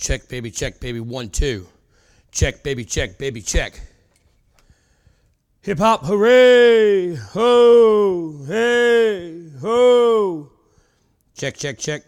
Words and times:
Check, 0.00 0.28
baby, 0.28 0.50
check, 0.50 0.80
baby. 0.80 0.98
One, 0.98 1.28
two. 1.28 1.66
Check, 2.32 2.62
baby, 2.62 2.86
check, 2.86 3.18
baby, 3.18 3.42
check. 3.42 3.78
Hip 5.60 5.78
hop, 5.78 6.06
hooray! 6.06 7.14
Ho! 7.16 8.44
Hey! 8.46 9.50
Ho! 9.60 10.48
Check, 11.36 11.54
check, 11.58 11.78
check. 11.78 12.02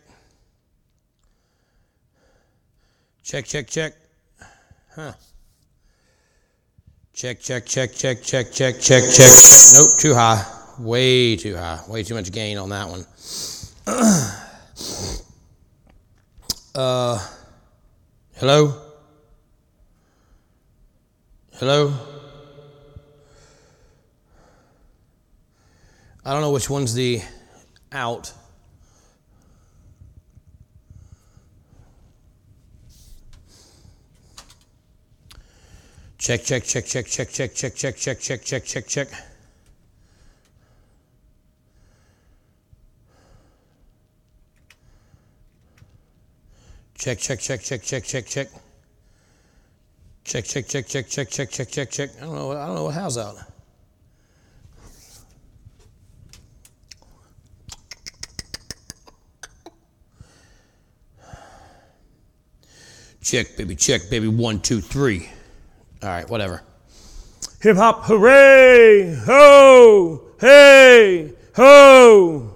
Check, 3.22 3.44
check, 3.44 3.68
check. 3.68 3.92
Huh. 4.94 5.12
Check, 7.12 7.40
check, 7.40 7.66
check, 7.66 7.92
check, 7.92 8.22
check, 8.22 8.50
check, 8.52 8.80
check, 8.80 9.04
check. 9.04 9.32
Nope, 9.74 9.98
too 9.98 10.14
high. 10.14 10.42
Way 10.78 11.36
too 11.36 11.56
high. 11.56 11.80
Way 11.88 12.04
too 12.04 12.14
much 12.14 12.32
gain 12.32 12.56
on 12.56 12.70
that 12.70 12.88
one. 12.88 13.04
Uh, 16.74 17.18
hello? 18.42 18.74
Hello? 21.60 21.94
I 26.24 26.32
don't 26.32 26.40
know 26.40 26.50
which 26.50 26.68
one's 26.68 26.92
the 26.92 27.22
out. 27.92 28.32
Check, 36.18 36.42
check, 36.42 36.64
check, 36.64 36.84
check, 36.84 37.06
check, 37.06 37.30
check, 37.30 37.54
check, 37.54 37.76
check, 37.76 37.96
check, 37.96 38.42
check, 38.42 38.64
check, 38.64 38.86
check, 38.88 39.08
check. 47.02 47.18
Check, 47.18 47.40
check, 47.40 47.60
check, 47.60 47.82
check, 47.82 47.82
check, 47.82 48.04
check, 48.04 48.26
check. 48.26 48.48
Check, 50.24 50.44
check, 50.44 50.68
check, 50.68 50.86
check, 50.86 51.08
check, 51.08 51.50
check, 51.50 51.68
check, 51.68 51.90
check. 51.90 52.10
I 52.18 52.20
don't 52.20 52.34
know. 52.36 52.52
I 52.52 52.66
don't 52.66 52.76
know 52.76 52.84
what 52.84 52.94
house 52.94 53.18
out. 53.18 53.36
Check, 63.20 63.56
baby, 63.56 63.74
check, 63.74 64.08
baby. 64.08 64.28
One, 64.28 64.60
two, 64.60 64.80
three. 64.80 65.28
All 66.04 66.08
right, 66.08 66.28
whatever. 66.30 66.62
Hip 67.62 67.76
hop, 67.76 68.04
hooray! 68.04 69.14
Ho! 69.24 70.22
Hey! 70.40 71.32
Ho! 71.56 72.51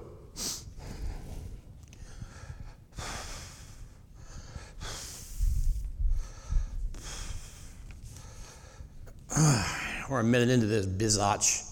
We're 10.09 10.21
a 10.21 10.25
minute 10.25 10.51
into 10.51 10.67
this 10.67 10.87
bizotch. 10.87 11.65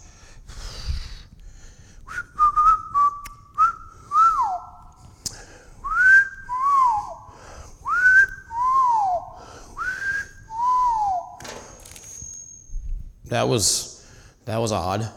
That 13.27 13.49
was 13.49 14.05
that 14.47 14.59
was 14.59 14.73
odd. 14.73 15.09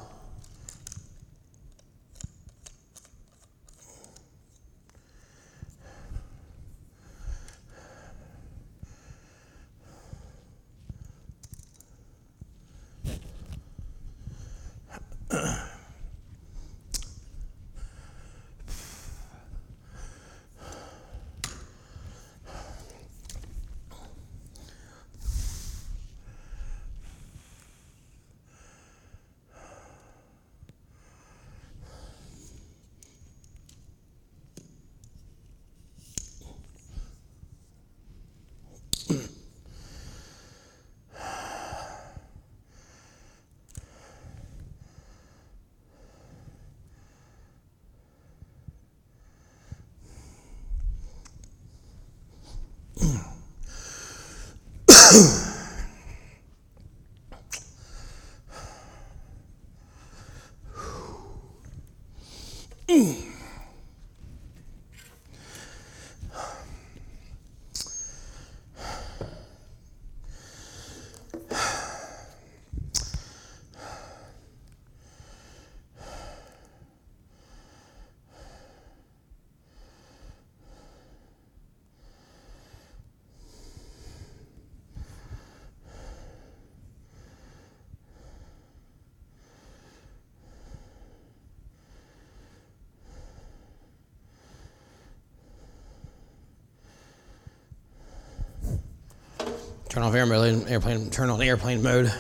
Turn 99.98 100.06
off 100.06 100.14
airplane, 100.14 100.68
airplane, 100.68 101.10
turn 101.10 101.32
on 101.32 101.42
airplane 101.42 101.82
mode. 101.82 102.14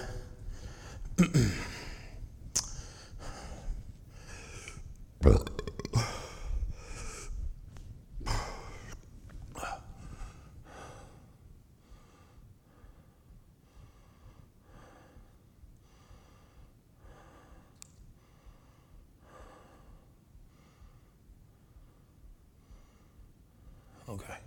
Okay. 24.10 24.38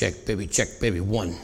Check, 0.00 0.24
baby, 0.24 0.46
check, 0.46 0.80
baby. 0.80 1.00
One. 1.00 1.36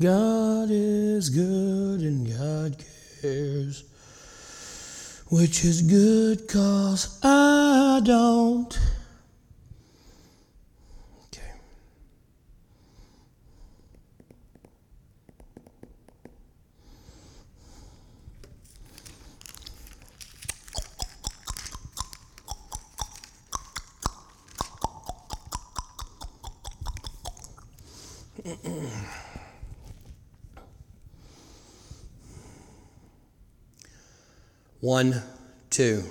God 0.00 0.68
is 0.70 1.28
good 1.28 2.02
and 2.02 2.28
God 2.28 2.76
cares. 3.20 3.82
Which 5.26 5.64
is 5.64 5.82
good 5.82 6.46
cause 6.46 7.18
I 7.24 8.00
don't. 8.04 8.78
One, 34.88 35.20
two. 35.68 36.02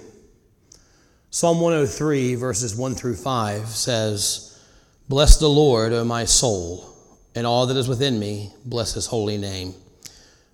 Psalm 1.31 1.61
103, 1.61 2.35
verses 2.35 2.75
1 2.75 2.93
through 2.93 3.15
5 3.15 3.69
says, 3.69 4.63
Bless 5.09 5.39
the 5.39 5.49
Lord, 5.49 5.93
O 5.93 6.03
my 6.03 6.25
soul, 6.25 6.87
and 7.33 7.47
all 7.47 7.65
that 7.65 7.75
is 7.75 7.87
within 7.87 8.19
me, 8.19 8.53
bless 8.65 8.93
his 8.93 9.07
holy 9.07 9.39
name. 9.39 9.73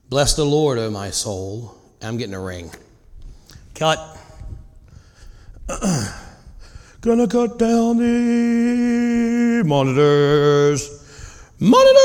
Bless 0.07 0.37
the 0.37 0.45
Lord, 0.45 0.79
O 0.79 0.89
my 0.89 1.09
soul. 1.09 1.75
I'm 2.01 2.15
getting 2.15 2.33
a 2.33 2.39
ring. 2.39 2.71
Cut. 3.75 3.99
Gonna 7.01 7.27
cut 7.27 7.59
down 7.59 7.97
the 7.97 9.63
monitors. 9.65 10.89
Monitors! 11.59 12.02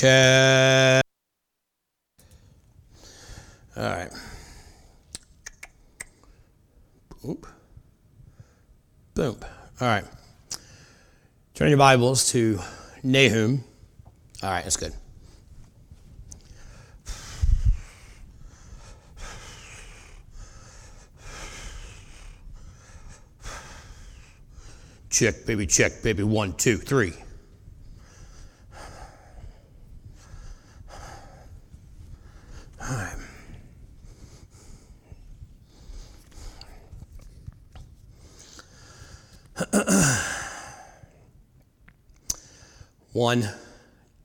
Check. 0.00 1.02
All 3.76 3.82
right. 3.82 4.08
Boom. 7.22 7.42
Boom. 9.12 9.36
All 9.78 9.88
right. 9.88 10.04
Turn 11.52 11.68
your 11.68 11.76
Bibles 11.76 12.32
to 12.32 12.60
Nahum. 13.02 13.62
All 14.42 14.50
right, 14.50 14.62
that's 14.64 14.78
good. 14.78 14.94
Check, 25.10 25.44
baby, 25.44 25.66
check, 25.66 26.02
baby. 26.02 26.22
One, 26.22 26.54
two, 26.54 26.78
three. 26.78 27.12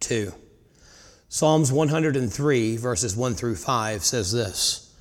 2. 0.05 0.31
Psalms 1.29 1.71
103, 1.71 2.77
verses 2.77 3.15
1 3.15 3.33
through 3.33 3.55
5 3.55 4.03
says 4.03 4.31
this 4.31 4.93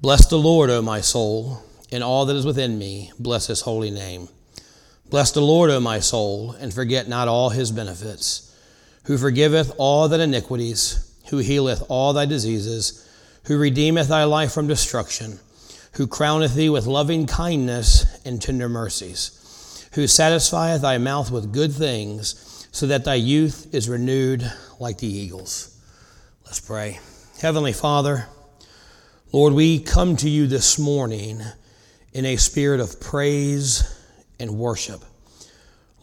Bless 0.00 0.26
the 0.26 0.38
Lord, 0.38 0.70
O 0.70 0.80
my 0.80 1.02
soul, 1.02 1.62
and 1.92 2.02
all 2.02 2.24
that 2.24 2.36
is 2.36 2.46
within 2.46 2.78
me, 2.78 3.12
bless 3.18 3.46
his 3.48 3.60
holy 3.60 3.90
name. 3.90 4.28
Bless 5.10 5.32
the 5.32 5.42
Lord, 5.42 5.68
O 5.68 5.80
my 5.80 6.00
soul, 6.00 6.52
and 6.52 6.72
forget 6.72 7.08
not 7.08 7.28
all 7.28 7.50
his 7.50 7.70
benefits, 7.70 8.56
who 9.04 9.18
forgiveth 9.18 9.74
all 9.76 10.08
thine 10.08 10.20
iniquities, 10.20 11.14
who 11.28 11.38
healeth 11.38 11.82
all 11.90 12.14
thy 12.14 12.24
diseases, 12.24 13.06
who 13.44 13.58
redeemeth 13.58 14.08
thy 14.08 14.24
life 14.24 14.52
from 14.52 14.66
destruction, 14.66 15.40
who 15.92 16.06
crowneth 16.06 16.54
thee 16.54 16.70
with 16.70 16.86
loving 16.86 17.26
kindness 17.26 18.06
and 18.24 18.40
tender 18.40 18.68
mercies, 18.68 19.88
who 19.92 20.06
satisfieth 20.06 20.80
thy 20.80 20.96
mouth 20.96 21.30
with 21.30 21.52
good 21.52 21.72
things 21.72 22.47
so 22.70 22.86
that 22.86 23.04
thy 23.04 23.14
youth 23.14 23.74
is 23.74 23.88
renewed 23.88 24.50
like 24.78 24.98
the 24.98 25.06
eagles. 25.06 25.76
Let's 26.44 26.60
pray. 26.60 26.98
Heavenly 27.40 27.72
Father, 27.72 28.26
Lord, 29.32 29.52
we 29.52 29.80
come 29.80 30.16
to 30.16 30.28
you 30.30 30.46
this 30.46 30.78
morning 30.78 31.42
in 32.12 32.24
a 32.24 32.36
spirit 32.36 32.80
of 32.80 33.00
praise 33.00 33.84
and 34.40 34.58
worship. 34.58 35.04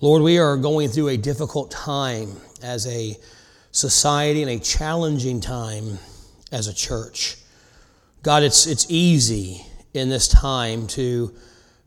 Lord, 0.02 0.22
we 0.22 0.38
are 0.38 0.58
going 0.58 0.90
through 0.90 1.10
a 1.10 1.18
difficult 1.18 1.72
time 1.72 2.36
as 2.62 2.86
a 2.88 3.18
society 3.72 4.42
and 4.42 4.52
a 4.52 4.60
challenging 4.60 5.42
time 5.42 5.98
as 6.52 6.68
a 6.68 6.74
church. 6.74 7.38
God, 8.24 8.44
it's, 8.44 8.68
it's 8.68 8.86
easy 8.90 9.66
in 9.94 10.10
this 10.10 10.28
time 10.28 10.88
to 10.88 11.34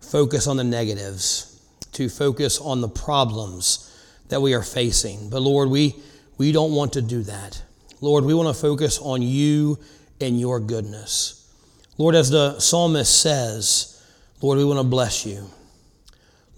focus 0.00 0.46
on 0.46 0.56
the 0.56 0.64
negatives, 0.64 1.60
to 1.92 2.08
focus 2.08 2.60
on 2.60 2.80
the 2.80 2.88
problems 2.88 3.87
that 4.28 4.40
we 4.40 4.54
are 4.54 4.62
facing. 4.62 5.30
But 5.30 5.42
Lord, 5.42 5.70
we, 5.70 5.96
we 6.36 6.52
don't 6.52 6.72
want 6.72 6.92
to 6.94 7.02
do 7.02 7.22
that. 7.24 7.62
Lord, 8.00 8.24
we 8.24 8.34
want 8.34 8.54
to 8.54 8.60
focus 8.60 8.98
on 8.98 9.22
you 9.22 9.78
and 10.20 10.38
your 10.38 10.60
goodness. 10.60 11.50
Lord, 11.96 12.14
as 12.14 12.30
the 12.30 12.58
psalmist 12.60 13.20
says, 13.20 14.02
Lord, 14.40 14.58
we 14.58 14.64
want 14.64 14.78
to 14.78 14.84
bless 14.84 15.26
you. 15.26 15.50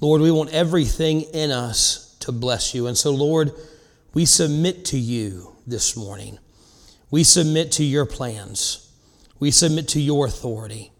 Lord, 0.01 0.21
we 0.21 0.31
want 0.31 0.51
everything 0.51 1.23
in 1.23 1.51
us 1.51 2.17
to 2.21 2.33
bless 2.33 2.75
you. 2.75 2.87
And 2.87 2.97
so, 2.97 3.11
Lord, 3.11 3.53
we 4.13 4.25
submit 4.25 4.85
to 4.87 4.99
you 4.99 5.57
this 5.67 5.97
morning. 5.97 6.39
We 7.11 7.25
submit 7.25 7.73
to 7.73 7.85
your 7.85 8.07
plans. 8.07 8.91
We 9.39 9.51
submit 9.51 9.89
to 9.89 10.01
your 10.01 10.27
authority. 10.27 10.93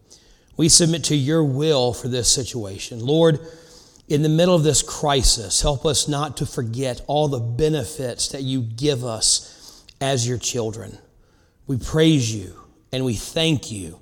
We 0.57 0.69
submit 0.69 1.05
to 1.05 1.17
your 1.17 1.45
will 1.45 1.93
for 1.93 2.09
this 2.09 2.31
situation. 2.31 3.01
Lord, 3.01 3.41
in 4.11 4.23
the 4.23 4.29
middle 4.29 4.57
of 4.57 4.65
this 4.65 4.83
crisis, 4.83 5.63
help 5.63 5.87
us 5.87 6.09
not 6.09 6.37
to 6.39 6.45
forget 6.45 7.01
all 7.07 7.29
the 7.29 7.39
benefits 7.39 8.29
that 8.29 8.43
you 8.43 8.61
give 8.61 9.05
us 9.05 9.85
as 10.01 10.27
your 10.29 10.37
children. 10.37 10.99
We 11.69 11.79
praise 11.79 12.35
you 12.35 12.61
and 12.93 13.05
we 13.05 13.15
thank 13.15 13.71
you 13.71 14.01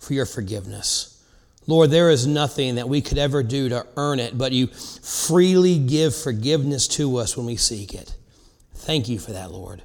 for 0.00 0.14
your 0.14 0.24
forgiveness. 0.24 1.22
Lord, 1.66 1.90
there 1.90 2.08
is 2.08 2.26
nothing 2.26 2.76
that 2.76 2.88
we 2.88 3.02
could 3.02 3.18
ever 3.18 3.42
do 3.42 3.68
to 3.68 3.86
earn 3.98 4.18
it, 4.18 4.38
but 4.38 4.52
you 4.52 4.68
freely 4.68 5.78
give 5.78 6.16
forgiveness 6.16 6.88
to 6.88 7.18
us 7.18 7.36
when 7.36 7.44
we 7.44 7.56
seek 7.56 7.92
it. 7.92 8.14
Thank 8.74 9.10
you 9.10 9.18
for 9.18 9.32
that, 9.32 9.52
Lord. 9.52 9.82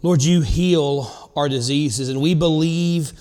Lord, 0.00 0.22
you 0.22 0.42
heal 0.42 1.32
our 1.34 1.48
diseases, 1.48 2.08
and 2.08 2.20
we 2.20 2.34
believe 2.34 3.12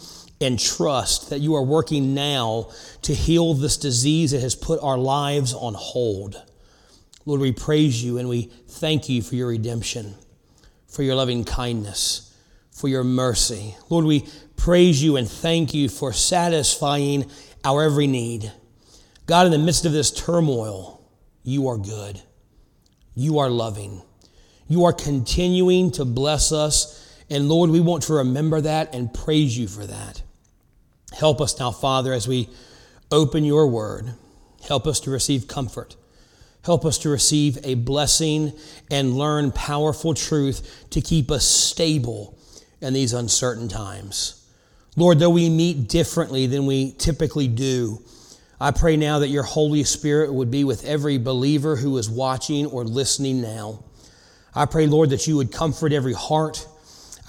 and 0.42 0.60
trust 0.60 1.30
that 1.30 1.40
you 1.40 1.56
are 1.56 1.64
working 1.64 2.14
now 2.14 2.70
to 3.04 3.14
heal 3.14 3.54
this 3.54 3.78
disease 3.78 4.32
that 4.32 4.42
has 4.42 4.56
put 4.56 4.82
our 4.82 4.98
lives 4.98 5.54
on 5.54 5.74
hold. 5.74 6.42
Lord, 7.26 7.42
we 7.42 7.52
praise 7.52 8.04
you 8.04 8.18
and 8.18 8.28
we 8.28 8.52
thank 8.68 9.08
you 9.08 9.22
for 9.22 9.36
your 9.36 9.50
redemption, 9.50 10.16
for 10.88 11.04
your 11.04 11.16
loving 11.16 11.44
kindness, 11.44 12.36
for 12.72 12.88
your 12.88 13.04
mercy. 13.04 13.76
Lord, 13.90 14.06
we 14.06 14.28
praise 14.58 15.04
you 15.04 15.18
and 15.18 15.30
thank 15.30 15.74
you 15.74 15.88
for 15.88 16.14
satisfying 16.14 17.30
our 17.64 17.84
every 17.84 18.08
need. 18.08 18.52
God, 19.28 19.46
in 19.46 19.52
the 19.52 19.60
midst 19.60 19.86
of 19.86 19.92
this 19.92 20.12
turmoil, 20.12 21.08
you 21.44 21.68
are 21.68 21.78
good. 21.78 22.22
You 23.14 23.40
are 23.40 23.50
loving. 23.50 24.02
You 24.68 24.86
are 24.86 24.94
continuing 24.94 25.92
to 25.92 26.06
bless 26.06 26.52
us. 26.52 26.98
And 27.30 27.48
Lord, 27.48 27.70
we 27.70 27.80
want 27.80 28.04
to 28.04 28.14
remember 28.14 28.62
that 28.62 28.96
and 28.96 29.14
praise 29.14 29.58
you 29.58 29.68
for 29.68 29.86
that. 29.86 30.24
Help 31.12 31.42
us 31.42 31.60
now, 31.60 31.72
Father, 31.72 32.14
as 32.14 32.28
we 32.28 32.50
open 33.12 33.44
your 33.44 33.68
word. 33.68 34.14
Help 34.68 34.88
us 34.88 35.00
to 35.02 35.12
receive 35.12 35.48
comfort. 35.48 35.96
Help 36.64 36.86
us 36.86 37.00
to 37.00 37.10
receive 37.10 37.58
a 37.64 37.74
blessing 37.74 38.54
and 38.90 39.18
learn 39.18 39.52
powerful 39.52 40.14
truth 40.14 40.86
to 40.92 41.02
keep 41.02 41.32
us 41.32 41.46
stable 41.46 42.38
in 42.82 42.94
these 42.94 43.14
uncertain 43.14 43.68
times. 43.68 44.38
Lord, 44.96 45.20
though 45.20 45.30
we 45.30 45.50
meet 45.50 45.90
differently 45.90 46.48
than 46.48 46.66
we 46.66 46.92
typically 46.94 47.48
do, 47.48 48.02
I 48.60 48.72
pray 48.72 48.96
now 48.96 49.20
that 49.20 49.30
your 49.30 49.44
Holy 49.44 49.84
Spirit 49.84 50.32
would 50.34 50.52
be 50.52 50.64
with 50.64 50.86
every 50.86 51.18
believer 51.18 51.76
who 51.76 51.98
is 51.98 52.10
watching 52.10 52.68
or 52.68 52.84
listening 52.84 53.42
now. 53.42 53.84
I 54.54 54.66
pray, 54.66 54.86
Lord, 54.86 55.10
that 55.10 55.26
you 55.26 55.38
would 55.38 55.52
comfort 55.52 55.94
every 55.94 56.14
heart 56.14 56.68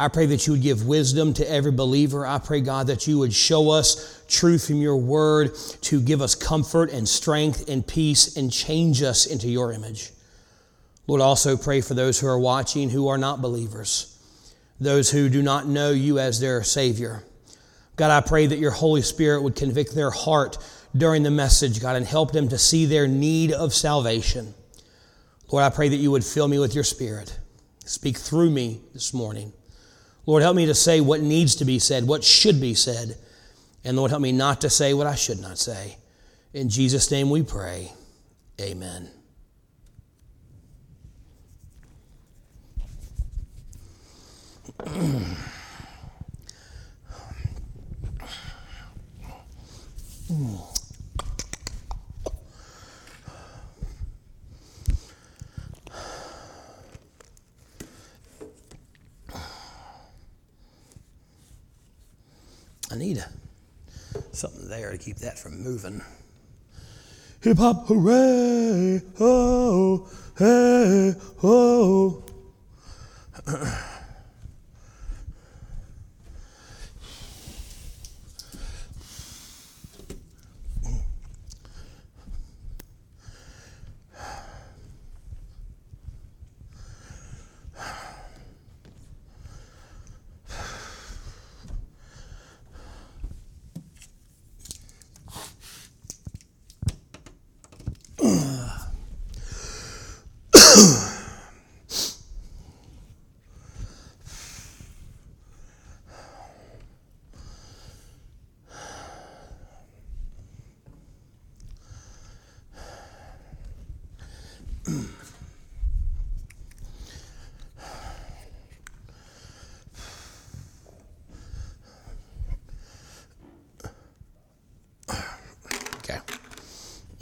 I 0.03 0.09
pray 0.09 0.27
that 0.27 0.49
you 0.49 0.55
would 0.55 0.63
give 0.63 0.85
wisdom 0.85 1.33
to 1.35 1.49
every 1.49 1.71
believer. 1.71 2.27
I 2.27 2.41
pray, 2.41 2.61
God, 2.61 2.89
that 2.89 3.07
you 3.07 3.21
would 3.21 3.33
show 3.33 3.71
us 3.71 4.21
truth 4.27 4.67
from 4.67 4.81
your 4.83 4.97
word 4.97 5.55
to 5.83 6.01
give 6.01 6.21
us 6.21 6.35
comfort 6.35 6.91
and 6.91 7.09
strength 7.09 7.69
and 7.69 7.87
peace 7.87 8.37
and 8.37 8.53
change 8.53 9.01
us 9.01 9.27
into 9.27 9.49
your 9.49 9.73
image. 9.73 10.11
Lord, 11.07 11.21
also 11.21 11.57
pray 11.57 11.83
for 11.83 11.95
those 11.95 12.19
who 12.19 12.27
are 12.27 12.39
watching 12.39 12.91
who 12.91 13.07
are 13.07 13.17
not 13.17 13.41
believers, 13.41 14.19
those 14.81 15.09
who 15.09 15.29
do 15.29 15.41
not 15.41 15.69
know 15.69 15.93
you 15.93 16.19
as 16.19 16.41
their 16.41 16.65
Savior. 16.65 17.23
God, 17.95 18.11
I 18.11 18.27
pray 18.27 18.49
that 18.49 18.59
your 18.59 18.73
Holy 18.73 19.03
Spirit 19.03 19.45
would 19.45 19.55
convict 19.55 19.95
their 19.95 20.11
heart 20.11 20.59
during 20.97 21.23
the 21.23 21.31
message, 21.31 21.81
God, 21.81 21.95
and 21.95 22.05
help 22.05 22.33
them 22.33 22.49
to 22.49 22.59
see 22.59 22.87
their 22.87 23.07
need 23.07 23.53
of 23.53 23.73
salvation. 23.73 24.53
Lord, 25.53 25.63
I 25.63 25.71
pray 25.71 25.91
that 25.91 25.97
you 25.99 26.11
would 26.11 26.25
fill 26.25 26.49
me 26.49 26.59
with 26.59 26.75
your 26.75 26.83
Spirit. 26.83 27.39
Speak 27.85 28.19
through 28.19 28.51
me 28.51 28.81
this 28.95 29.15
morning. 29.15 29.53
Lord, 30.25 30.43
help 30.43 30.55
me 30.57 30.67
to 30.67 30.75
say 30.75 31.01
what 31.01 31.21
needs 31.21 31.57
to 31.57 31.65
be 31.65 31.79
said, 31.79 32.07
what 32.07 32.23
should 32.23 32.61
be 32.61 32.75
said. 32.75 33.17
And 33.85 33.97
Lord, 33.97 34.11
help 34.11 34.23
me 34.23 34.33
not 34.33 34.61
to 34.61 34.71
say 34.71 34.95
what 34.95 35.07
I 35.07 35.17
should 35.17 35.41
not 35.41 35.59
say. 35.59 35.97
In 36.53 36.69
Jesus' 36.69 37.11
name 37.11 37.31
we 37.31 37.43
pray. 37.43 37.93
Amen. 38.61 39.11
mm. 50.31 50.72
I 62.93 62.95
need 62.95 63.25
something 64.33 64.69
there 64.69 64.91
to 64.91 64.99
keep 64.99 65.17
that 65.19 65.39
from 65.39 65.63
moving. 65.63 66.03
Hip 67.41 67.57
hop, 67.57 67.87
hooray! 67.87 69.01
Oh, 69.19 70.11
hey, 70.37 71.15
oh. 71.43 72.23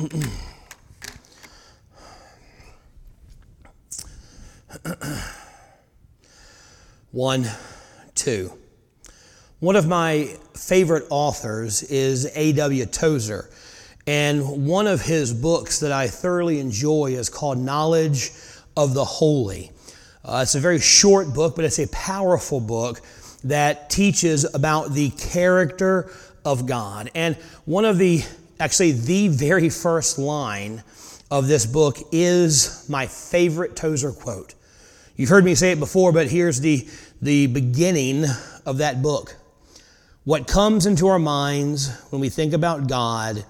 One, 7.11 7.47
two. 8.15 8.57
One 9.59 9.77
of 9.77 9.87
my 9.87 10.35
favorite 10.55 11.05
authors 11.11 11.83
is 11.83 12.31
A.W. 12.35 12.87
Tozer. 12.87 13.51
And 14.07 14.67
one 14.67 14.87
of 14.87 15.03
his 15.03 15.35
books 15.35 15.81
that 15.81 15.93
I 15.93 16.09
thoroughly 16.09 16.61
enjoy 16.61 17.13
is 17.13 17.29
called 17.29 17.59
Knowledge 17.59 18.31
of 18.77 18.95
the 18.95 19.05
Holy. 19.05 19.71
Uh, 20.25 20.41
it's 20.43 20.55
a 20.55 20.61
very 20.61 20.81
short 20.81 21.35
book, 21.35 21.57
but 21.57 21.67
it's 21.67 21.79
a 21.79 21.89
powerful 21.89 22.61
book 22.61 23.03
that 23.45 23.91
teaches 23.91 24.47
about 24.55 24.95
the 24.95 25.11
character 25.11 26.11
of 26.45 26.67
God. 26.67 27.11
And 27.15 27.37
one 27.65 27.85
of 27.85 27.99
the, 27.99 28.23
actually, 28.61 28.93
the 28.93 29.29
very 29.29 29.71
first 29.71 30.19
line 30.19 30.83
of 31.31 31.49
this 31.49 31.67
book 31.67 31.97
is 32.13 32.87
my 32.89 33.07
favorite 33.07 33.75
Tozer 33.75 34.13
quote. 34.13 34.55
You've 35.17 35.31
heard 35.31 35.45
me 35.45 35.55
say 35.55 35.73
it 35.73 35.81
before, 35.81 36.13
but 36.13 36.29
here's 36.29 36.61
the, 36.61 36.87
the 37.21 37.47
beginning 37.47 38.25
of 38.67 38.79
that 38.79 39.03
book. 39.03 39.37
What 40.25 40.47
comes 40.47 40.87
into 40.87 41.09
our 41.09 41.19
minds 41.19 41.91
when 42.11 42.21
we 42.21 42.29
think 42.29 42.53
about 42.53 42.89
God 42.89 43.45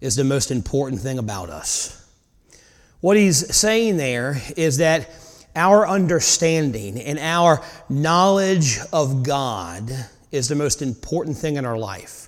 is 0.00 0.16
the 0.16 0.24
most 0.24 0.50
important 0.50 1.00
thing 1.00 1.18
about 1.18 1.48
us. 1.48 1.94
What 3.00 3.16
he's 3.16 3.54
saying 3.54 3.96
there 3.96 4.40
is 4.56 4.78
that 4.78 5.08
our 5.54 5.86
understanding 5.86 7.00
and 7.00 7.18
our 7.18 7.64
knowledge 7.88 8.78
of 8.92 9.22
God 9.22 9.90
is 10.30 10.48
the 10.48 10.54
most 10.54 10.82
important 10.82 11.36
thing 11.36 11.56
in 11.56 11.64
our 11.64 11.78
life. 11.78 12.27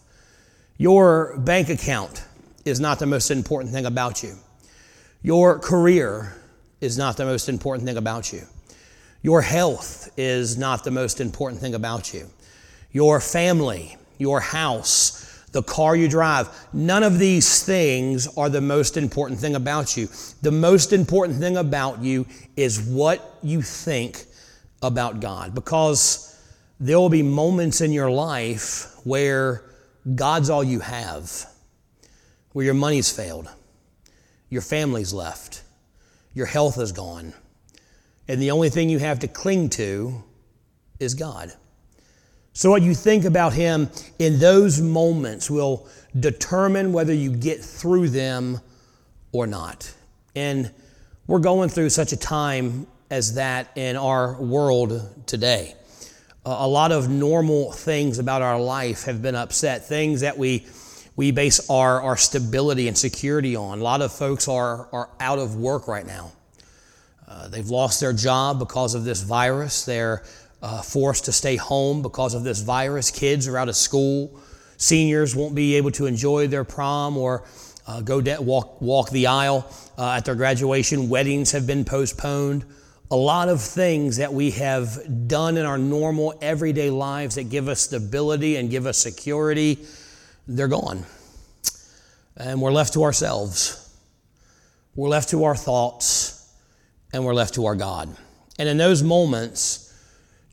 Your 0.81 1.37
bank 1.37 1.69
account 1.69 2.25
is 2.65 2.81
not 2.81 2.99
the 2.99 3.05
most 3.05 3.31
important 3.31 3.71
thing 3.71 3.85
about 3.85 4.23
you. 4.23 4.39
Your 5.21 5.59
career 5.59 6.35
is 6.81 6.97
not 6.97 7.19
the 7.19 7.27
most 7.27 7.51
important 7.51 7.87
thing 7.87 7.99
about 7.99 8.33
you. 8.33 8.45
Your 9.21 9.43
health 9.43 10.09
is 10.17 10.57
not 10.57 10.83
the 10.83 10.91
most 10.91 11.21
important 11.21 11.61
thing 11.61 11.75
about 11.75 12.15
you. 12.15 12.31
Your 12.93 13.21
family, 13.21 13.99
your 14.17 14.41
house, 14.41 15.45
the 15.53 15.63
car 15.63 15.97
you 15.97 16.09
drive, 16.09 16.49
none 16.73 17.03
of 17.03 17.19
these 17.19 17.63
things 17.63 18.27
are 18.39 18.49
the 18.49 18.63
most 18.63 18.97
important 18.97 19.39
thing 19.39 19.57
about 19.57 19.99
you. 19.99 20.09
The 20.41 20.51
most 20.51 20.95
important 20.95 21.41
thing 21.41 21.59
about 21.59 22.01
you 22.01 22.27
is 22.57 22.81
what 22.81 23.37
you 23.43 23.61
think 23.61 24.25
about 24.81 25.21
God 25.21 25.55
because 25.55 26.41
there 26.81 26.99
will 26.99 27.11
be 27.11 27.23
moments 27.23 27.83
in 27.83 27.93
your 27.93 28.11
life 28.11 28.97
where 29.05 29.70
God's 30.15 30.51
all 30.51 30.65
you 30.65 30.81
have, 30.81 31.47
where 32.53 32.65
your 32.65 32.75
money's 32.75 33.11
failed, 33.11 33.49
your 34.49 34.63
family's 34.63 35.13
left, 35.13 35.63
your 36.35 36.47
health 36.47 36.79
is 36.79 36.93
gone, 36.93 37.35
and 38.29 38.41
the 38.41 38.51
only 38.51 38.71
thing 38.71 38.89
you 38.89 38.99
have 38.99 39.19
to 39.21 39.29
cling 39.29 39.71
to 39.71 40.23
is 40.99 41.15
God. 41.15 41.53
So, 42.53 42.71
what 42.71 42.83
you 42.83 42.95
think 42.95 43.25
about 43.25 43.53
Him 43.53 43.89
in 44.19 44.39
those 44.39 44.81
moments 44.81 45.51
will 45.51 45.87
determine 46.19 46.93
whether 46.93 47.15
you 47.15 47.31
get 47.31 47.61
through 47.61 48.09
them 48.09 48.61
or 49.33 49.47
not. 49.47 49.93
And 50.35 50.71
we're 51.27 51.39
going 51.39 51.69
through 51.69 51.91
such 51.91 52.13
a 52.13 52.17
time 52.17 52.87
as 53.11 53.35
that 53.35 53.71
in 53.77 53.97
our 53.97 54.41
world 54.41 55.27
today. 55.27 55.75
A 56.53 56.67
lot 56.67 56.91
of 56.91 57.09
normal 57.09 57.71
things 57.71 58.19
about 58.19 58.43
our 58.43 58.61
life 58.61 59.05
have 59.05 59.23
been 59.23 59.37
upset, 59.37 59.87
things 59.87 60.23
that 60.23 60.37
we, 60.37 60.67
we 61.15 61.31
base 61.31 61.71
our, 61.71 62.01
our 62.03 62.17
stability 62.17 62.89
and 62.89 62.99
security 62.99 63.55
on. 63.55 63.79
A 63.79 63.83
lot 63.83 64.03
of 64.03 64.13
folks 64.13 64.49
are, 64.49 64.89
are 64.93 65.11
out 65.21 65.39
of 65.39 65.55
work 65.55 65.87
right 65.87 66.05
now. 66.05 66.33
Uh, 67.29 67.47
they've 67.47 67.69
lost 67.69 68.01
their 68.01 68.13
job 68.13 68.59
because 68.59 68.97
of 68.97 69.05
this 69.05 69.23
virus. 69.23 69.85
They're 69.85 70.25
uh, 70.61 70.83
forced 70.83 71.27
to 71.27 71.33
stay 71.33 71.55
home 71.55 72.03
because 72.03 72.35
of 72.35 72.43
this 72.43 72.61
virus. 72.63 73.13
Kids 73.13 73.47
are 73.47 73.57
out 73.57 73.69
of 73.69 73.77
school. 73.77 74.37
Seniors 74.77 75.37
won't 75.37 75.55
be 75.55 75.77
able 75.77 75.93
to 75.93 76.07
enjoy 76.07 76.49
their 76.49 76.65
prom 76.65 77.17
or 77.17 77.45
uh, 77.87 78.01
go 78.01 78.21
de- 78.21 78.43
walk, 78.43 78.81
walk 78.81 79.11
the 79.11 79.29
aisle 79.29 79.73
uh, 79.97 80.15
at 80.17 80.25
their 80.25 80.35
graduation. 80.35 81.09
Weddings 81.09 81.53
have 81.53 81.67
been 81.67 81.85
postponed. 81.85 82.65
A 83.13 83.17
lot 83.17 83.49
of 83.49 83.61
things 83.61 84.19
that 84.19 84.33
we 84.33 84.53
have 84.53 85.27
done 85.27 85.57
in 85.57 85.67
our 85.67 85.79
normal 85.79 86.39
everyday 86.41 86.91
lives 86.91 87.35
that 87.35 87.45
give 87.51 87.69
us 87.69 87.81
stability 87.81 88.57
and 88.57 88.71
give 88.71 88.87
us 88.87 88.99
security, 88.99 89.79
they're 90.47 90.69
gone. 90.69 91.05
And 92.37 92.63
we're 92.63 92.71
left 92.71 92.93
to 92.95 93.03
ourselves. 93.03 93.93
We're 94.95 95.09
left 95.09 95.31
to 95.31 95.45
our 95.45 95.57
thoughts 95.57 96.55
and 97.13 97.25
we're 97.25 97.35
left 97.35 97.55
to 97.55 97.67
our 97.67 97.75
God. 97.75 98.17
And 98.59 98.69
in 98.69 98.77
those 98.77 99.03
moments, 99.03 99.93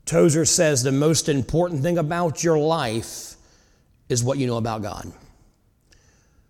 Tozer 0.04 0.44
says 0.44 0.82
the 0.82 0.90
most 0.90 1.28
important 1.28 1.82
thing 1.82 1.98
about 1.98 2.42
your 2.42 2.58
life 2.58 3.34
is 4.08 4.24
what 4.24 4.38
you 4.38 4.46
know 4.46 4.56
about 4.56 4.82
God. 4.82 5.12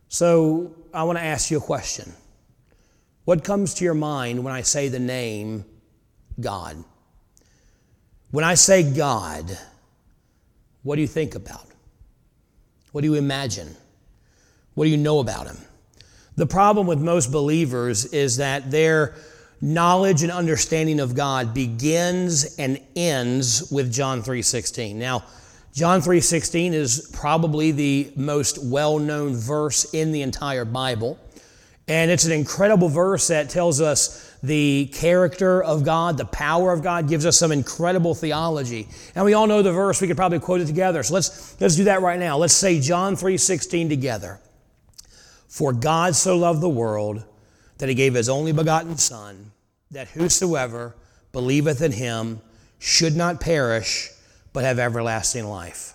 So 0.09 0.75
I 0.95 1.03
want 1.03 1.19
to 1.19 1.25
ask 1.25 1.51
you 1.51 1.59
a 1.59 1.61
question. 1.61 2.13
What 3.25 3.45
comes 3.45 3.75
to 3.75 3.85
your 3.85 3.95
mind 3.95 4.43
when 4.43 4.55
I 4.55 4.63
say 4.63 4.89
the 4.89 4.99
name 4.99 5.65
God? 6.41 6.83
When 8.31 8.45
I 8.45 8.55
say 8.55 8.83
God, 8.83 9.59
what 10.83 10.97
do 10.97 11.03
you 11.03 11.09
think 11.09 11.35
about? 11.35 11.67
What 12.93 13.03
do 13.03 13.07
you 13.07 13.15
imagine? 13.15 13.77
What 14.75 14.85
do 14.85 14.91
you 14.91 14.97
know 14.97 15.19
about 15.19 15.47
Him? 15.47 15.59
The 16.37 16.47
problem 16.47 16.87
with 16.87 17.01
most 17.01 17.33
believers 17.33 18.07
is 18.07 18.37
that 18.37 18.71
they're 18.71 19.15
knowledge 19.61 20.23
and 20.23 20.31
understanding 20.31 21.01
of 21.01 21.15
God 21.15 21.53
begins 21.53 22.57
and 22.59 22.81
ends 22.95 23.71
with 23.73 23.93
John 23.93 24.23
3:16. 24.23 24.99
Now, 24.99 25.25
John 25.75 26.01
3:16 26.01 26.75
is 26.75 27.11
probably 27.13 27.73
the 27.73 28.13
most 28.15 28.59
well-known 28.59 29.37
verse 29.37 29.85
in 29.93 30.13
the 30.13 30.23
entire 30.23 30.65
Bible. 30.65 31.19
And 31.89 32.11
it's 32.11 32.25
an 32.25 32.33
incredible 32.33 32.89
verse 32.89 33.29
that 33.29 33.51
tells 33.51 33.81
us 33.81 34.28
the 34.43 34.87
character 34.95 35.63
of 35.63 35.85
God, 35.85 36.17
the 36.17 36.25
power 36.25 36.73
of 36.73 36.83
God, 36.83 37.09
gives 37.09 37.27
us 37.27 37.37
some 37.37 37.51
incredible 37.53 38.15
theology. 38.15 38.89
And 39.15 39.25
we 39.25 39.35
all 39.35 39.47
know 39.47 39.63
the 39.63 39.73
verse, 39.73 40.01
we 40.01 40.07
could 40.07 40.17
probably 40.17 40.39
quote 40.39 40.61
it 40.61 40.67
together. 40.67 41.03
So 41.03 41.15
let's, 41.15 41.61
let's 41.61 41.77
do 41.77 41.85
that 41.85 42.03
right 42.03 42.19
now. 42.19 42.37
Let's 42.37 42.55
say 42.55 42.81
John 42.81 43.17
3:16 43.17 43.89
together. 43.89 44.41
For 45.49 45.73
God 45.73 46.15
so 46.15 46.37
loved 46.37 46.61
the 46.61 46.69
world 46.69 47.25
that 47.79 47.89
he 47.89 47.95
gave 47.95 48.15
his 48.15 48.29
only 48.29 48.53
begotten 48.53 48.97
Son, 48.97 49.53
that 49.91 50.09
whosoever 50.09 50.95
believeth 51.33 51.81
in 51.83 51.93
him 51.93 52.41
should 52.79 53.17
not 53.17 53.41
perish, 53.41 54.11
but 54.53 54.65
have 54.65 54.79
everlasting 54.79 55.47
life. 55.47 55.95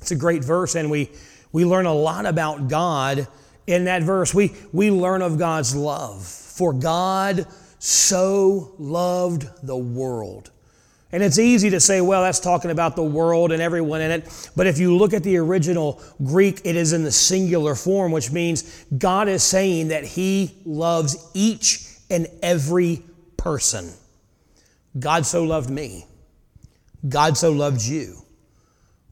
It's 0.00 0.10
a 0.10 0.16
great 0.16 0.42
verse, 0.42 0.74
and 0.74 0.90
we, 0.90 1.10
We 1.52 1.64
learn 1.64 1.86
a 1.86 1.94
lot 1.94 2.26
about 2.26 2.68
God 2.68 3.28
in 3.66 3.84
that 3.84 4.02
verse. 4.02 4.34
We, 4.34 4.52
we 4.72 4.90
learn 4.90 5.22
of 5.22 5.38
God's 5.38 5.76
love. 5.76 6.38
For 6.54 6.72
God 6.72 7.46
so 7.78 8.74
loved 8.78 9.48
the 9.62 9.76
world. 9.76 10.50
And 11.10 11.22
it's 11.22 11.38
easy 11.38 11.70
to 11.70 11.80
say, 11.80 12.00
well, 12.00 12.22
that's 12.22 12.40
talking 12.40 12.70
about 12.70 12.96
the 12.96 13.02
world 13.02 13.52
and 13.52 13.60
everyone 13.60 14.00
in 14.00 14.10
it. 14.10 14.50
But 14.56 14.66
if 14.66 14.78
you 14.78 14.96
look 14.96 15.12
at 15.12 15.22
the 15.22 15.36
original 15.36 16.02
Greek, 16.24 16.60
it 16.64 16.76
is 16.76 16.92
in 16.92 17.04
the 17.04 17.12
singular 17.12 17.74
form, 17.74 18.12
which 18.12 18.30
means 18.30 18.84
God 18.96 19.28
is 19.28 19.42
saying 19.42 19.88
that 19.88 20.04
He 20.04 20.54
loves 20.64 21.30
each 21.34 21.86
and 22.08 22.28
every 22.42 23.02
person. 23.36 23.92
God 24.98 25.26
so 25.26 25.44
loved 25.44 25.68
me. 25.68 26.06
God 27.08 27.36
so 27.36 27.52
loved 27.52 27.82
you. 27.82 28.22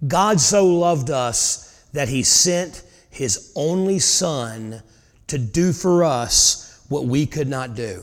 God 0.07 0.41
so 0.41 0.67
loved 0.67 1.11
us 1.11 1.85
that 1.93 2.09
He 2.09 2.23
sent 2.23 2.83
His 3.11 3.53
only 3.57 3.99
Son 3.99 4.83
to 5.27 5.39
do 5.39 5.73
for 5.73 6.05
us 6.05 6.70
what 6.91 7.07
we 7.07 7.25
could 7.25 7.49
not 7.49 7.75
do. 7.75 8.03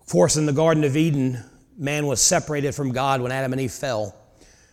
Of 0.00 0.08
course, 0.08 0.36
in 0.36 0.44
the 0.44 0.52
Garden 0.52 0.82
of 0.82 0.96
Eden, 0.96 1.38
man 1.78 2.06
was 2.06 2.20
separated 2.20 2.74
from 2.74 2.90
God 2.90 3.20
when 3.20 3.30
Adam 3.30 3.52
and 3.52 3.62
Eve 3.62 3.72
fell. 3.72 4.14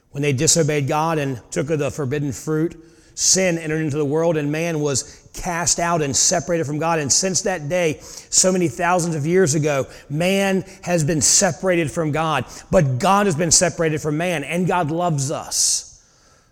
When 0.10 0.24
they 0.24 0.34
disobeyed 0.34 0.88
God 0.88 1.20
and 1.20 1.40
took 1.52 1.70
of 1.70 1.78
the 1.78 1.92
forbidden 1.92 2.32
fruit, 2.32 2.76
sin 3.14 3.60
entered 3.60 3.82
into 3.82 3.98
the 3.98 4.06
world 4.06 4.36
and 4.36 4.52
man 4.52 4.80
was 4.80 5.30
cast 5.34 5.80
out 5.80 6.02
and 6.02 6.16
separated 6.16 6.66
from 6.66 6.80
God. 6.80 6.98
And 6.98 7.12
since 7.14 7.44
that 7.44 7.70
day, 7.70 8.00
so 8.02 8.52
many 8.52 8.68
thousands 8.68 9.14
of 9.14 9.28
years 9.28 9.54
ago, 9.54 9.86
man 10.10 10.64
has 10.82 11.04
been 11.04 11.22
separated 11.22 11.92
from 11.92 12.12
God. 12.12 12.46
But 12.72 12.98
God 12.98 13.28
has 13.28 13.36
been 13.36 13.52
separated 13.52 14.02
from 14.02 14.18
man 14.18 14.44
and 14.44 14.66
God 14.66 14.90
loves 14.90 15.30
us. 15.30 15.95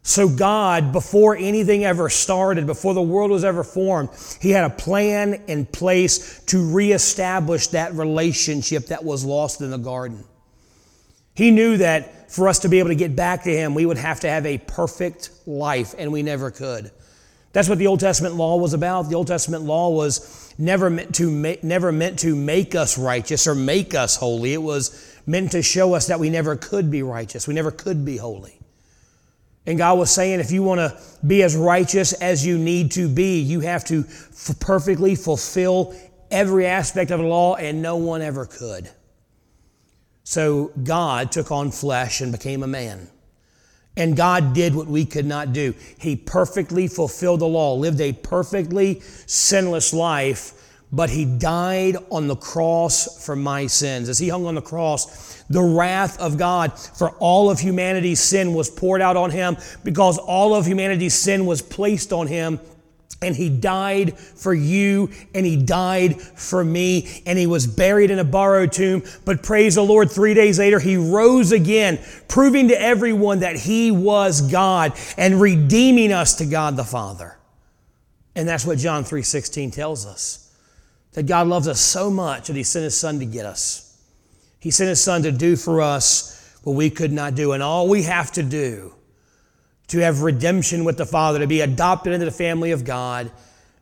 So, 0.06 0.28
God, 0.28 0.92
before 0.92 1.38
anything 1.38 1.86
ever 1.86 2.10
started, 2.10 2.68
before 2.68 2.94
the 2.94 3.02
world 3.02 3.32
was 3.32 3.46
ever 3.46 3.64
formed, 3.64 4.10
He 4.42 4.52
had 4.52 4.66
a 4.66 4.70
plan 4.70 5.42
in 5.48 5.66
place 5.66 6.42
to 6.48 6.74
reestablish 6.76 7.68
that 7.68 7.94
relationship 7.94 8.88
that 8.88 9.06
was 9.06 9.24
lost 9.24 9.62
in 9.62 9.72
the 9.72 9.78
garden. 9.78 10.26
He 11.36 11.52
knew 11.52 11.78
that 11.78 12.30
for 12.30 12.50
us 12.50 12.60
to 12.60 12.70
be 12.70 12.80
able 12.80 12.90
to 12.90 12.96
get 12.96 13.16
back 13.16 13.44
to 13.44 13.50
Him, 13.50 13.74
we 13.74 13.86
would 13.86 13.98
have 13.98 14.20
to 14.20 14.30
have 14.30 14.46
a 14.46 14.58
perfect 14.58 15.30
life, 15.46 15.96
and 15.98 16.12
we 16.12 16.22
never 16.22 16.52
could. 16.52 16.92
That's 17.54 17.70
what 17.70 17.78
the 17.78 17.88
Old 17.88 18.02
Testament 18.02 18.36
law 18.36 18.58
was 18.58 18.74
about. 18.74 19.04
The 19.04 19.16
Old 19.16 19.28
Testament 19.28 19.64
law 19.64 19.90
was 19.90 20.54
never 20.58 20.90
meant 20.90 21.16
to 21.16 21.32
make, 21.32 21.64
never 21.64 21.94
meant 21.94 22.20
to 22.20 22.36
make 22.36 22.76
us 22.76 22.98
righteous 22.98 23.48
or 23.48 23.56
make 23.56 23.96
us 23.96 24.18
holy. 24.18 24.54
It 24.54 24.62
was 24.62 25.18
meant 25.26 25.52
to 25.52 25.62
show 25.62 25.94
us 25.94 26.08
that 26.08 26.20
we 26.20 26.30
never 26.30 26.58
could 26.58 26.92
be 26.92 27.04
righteous. 27.04 27.48
We 27.48 27.54
never 27.54 27.72
could 27.72 28.04
be 28.04 28.18
holy. 28.18 28.60
And 29.66 29.78
God 29.78 29.98
was 29.98 30.12
saying, 30.12 30.40
if 30.40 30.52
you 30.52 30.62
want 30.62 30.80
to 30.80 30.98
be 31.26 31.42
as 31.44 31.56
righteous 31.56 32.14
as 32.14 32.46
you 32.46 32.58
need 32.58 32.92
to 32.92 33.08
be, 33.08 33.40
you 33.40 33.62
have 33.62 33.86
to 33.86 34.06
f- 34.08 34.56
perfectly 34.60 35.16
fulfill 35.16 35.96
every 36.30 36.66
aspect 36.66 37.12
of 37.12 37.20
the 37.20 37.26
law, 37.26 37.56
and 37.56 37.82
no 37.82 37.96
one 37.96 38.22
ever 38.22 38.46
could. 38.46 38.90
So 40.24 40.72
God 40.84 41.32
took 41.32 41.52
on 41.52 41.72
flesh 41.72 42.22
and 42.22 42.32
became 42.32 42.64
a 42.64 42.68
man. 42.68 43.10
And 43.96 44.18
God 44.18 44.54
did 44.54 44.74
what 44.74 44.88
we 44.88 45.06
could 45.06 45.26
not 45.26 45.54
do. 45.54 45.76
He 46.00 46.16
perfectly 46.16 46.88
fulfilled 46.88 47.42
the 47.42 47.48
law, 47.48 47.76
lived 47.76 48.02
a 48.02 48.12
perfectly 48.12 49.02
sinless 49.28 49.94
life, 49.94 50.73
but 50.94 51.10
He 51.10 51.26
died 51.26 51.98
on 52.10 52.28
the 52.28 52.38
cross 52.38 53.26
for 53.26 53.36
my 53.36 53.68
sins. 53.68 54.08
As 54.08 54.20
He 54.20 54.30
hung 54.30 54.46
on 54.46 54.56
the 54.56 54.62
cross, 54.62 55.44
the 55.50 55.62
wrath 55.62 56.18
of 56.20 56.38
God 56.38 56.80
for 56.80 57.10
all 57.18 57.50
of 57.50 57.60
humanity's 57.60 58.22
sin 58.22 58.54
was 58.54 58.70
poured 58.70 59.02
out 59.02 59.18
on 59.18 59.32
Him 59.32 59.58
because 59.84 60.18
all 60.18 60.56
of 60.56 60.66
humanity's 60.66 61.16
sin 61.16 61.46
was 61.46 61.62
placed 61.62 62.14
on 62.14 62.28
Him. 62.28 62.62
And 63.22 63.38
he 63.38 63.48
died 63.48 64.20
for 64.20 64.54
you 64.54 65.10
and 65.34 65.46
he 65.46 65.56
died 65.56 66.22
for 66.22 66.62
me 66.62 67.22
and 67.26 67.40
he 67.40 67.48
was 67.48 67.66
buried 67.66 68.12
in 68.12 68.20
a 68.20 68.24
borrowed 68.26 68.74
tomb. 68.74 69.02
But 69.24 69.44
praise 69.44 69.76
the 69.76 69.82
lord 69.82 70.12
3 70.12 70.34
days 70.34 70.60
later 70.60 70.78
he 70.78 70.98
rose 70.98 71.54
again 71.54 72.00
proving 72.28 72.68
to 72.68 72.82
everyone 72.82 73.40
that 73.40 73.56
he 73.56 73.92
was 73.92 74.42
god 74.42 74.92
and 75.16 75.40
redeeming 75.40 76.12
us 76.12 76.36
to 76.36 76.46
god 76.46 76.76
the 76.76 76.84
father. 76.84 77.38
And 78.36 78.46
that's 78.46 78.66
what 78.66 78.78
john 78.78 79.06
3:16 79.06 79.72
tells 79.72 80.06
us 80.06 80.43
that 81.14 81.24
god 81.24 81.48
loves 81.48 81.68
us 81.68 81.80
so 81.80 82.10
much 82.10 82.48
that 82.48 82.56
he 82.56 82.64
sent 82.64 82.84
his 82.84 82.98
son 82.98 83.20
to 83.20 83.26
get 83.26 83.46
us 83.46 83.98
he 84.60 84.72
sent 84.72 84.90
his 84.90 85.02
son 85.02 85.24
to 85.24 85.32
do 85.32 85.56
for 85.56 85.82
us 85.82 86.58
what 86.64 86.74
we 86.74 86.90
could 86.90 87.12
not 87.12 87.36
do 87.36 87.52
and 87.52 87.62
all 87.62 87.88
we 87.88 88.04
have 88.04 88.32
to 88.32 88.44
do 88.44 88.94
to 89.88 90.00
have 90.00 90.22
redemption 90.22 90.86
with 90.86 90.98
the 90.98 91.06
Father, 91.06 91.40
to 91.40 91.48
be 91.48 91.62
adopted 91.62 92.14
into 92.14 92.26
the 92.26 92.32
family 92.32 92.72
of 92.72 92.86
God, 92.86 93.32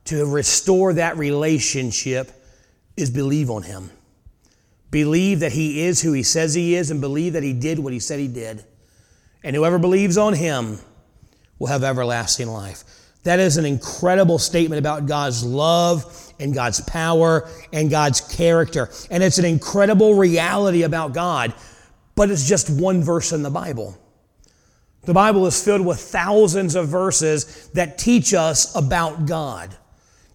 to 0.06 0.26
restore 0.26 0.94
that 0.94 1.18
relationship 1.18 2.32
is 2.98 3.10
believe 3.10 3.50
on 3.50 3.64
Him. 3.64 3.90
Believe 4.90 5.40
that 5.40 5.52
He 5.52 5.84
is 5.84 6.02
who 6.02 6.12
He 6.12 6.24
says 6.24 6.54
He 6.54 6.76
is 6.76 6.92
and 6.92 7.00
believe 7.00 7.34
that 7.34 7.44
He 7.44 7.54
did 7.54 7.80
what 7.80 7.94
He 7.94 8.00
said 8.00 8.20
He 8.20 8.28
did. 8.28 8.64
And 9.44 9.56
whoever 9.56 9.80
believes 9.80 10.18
on 10.18 10.34
Him 10.34 10.80
will 11.60 11.68
have 11.68 11.84
everlasting 11.84 12.48
life. 12.48 12.84
That 13.24 13.40
is 13.40 13.58
an 13.58 13.66
incredible 13.66 14.40
statement 14.40 14.80
about 14.80 15.06
God's 15.06 15.44
love 15.44 16.34
and 16.40 16.54
God's 16.54 16.82
power 16.82 17.48
and 17.72 17.90
God's 17.90 18.20
character. 18.20 18.90
And 19.12 19.22
it's 19.22 19.38
an 19.38 19.46
incredible 19.46 20.16
reality 20.16 20.84
about 20.84 21.14
God, 21.14 21.54
but 22.16 22.32
it's 22.32 22.48
just 22.48 22.70
one 22.70 23.04
verse 23.04 23.32
in 23.32 23.44
the 23.44 23.52
Bible. 23.52 23.98
The 25.04 25.14
Bible 25.14 25.46
is 25.48 25.64
filled 25.64 25.86
with 25.86 26.00
thousands 26.00 26.76
of 26.76 26.88
verses 26.88 27.70
that 27.74 27.98
teach 27.98 28.34
us 28.34 28.76
about 28.76 29.26
God, 29.26 29.76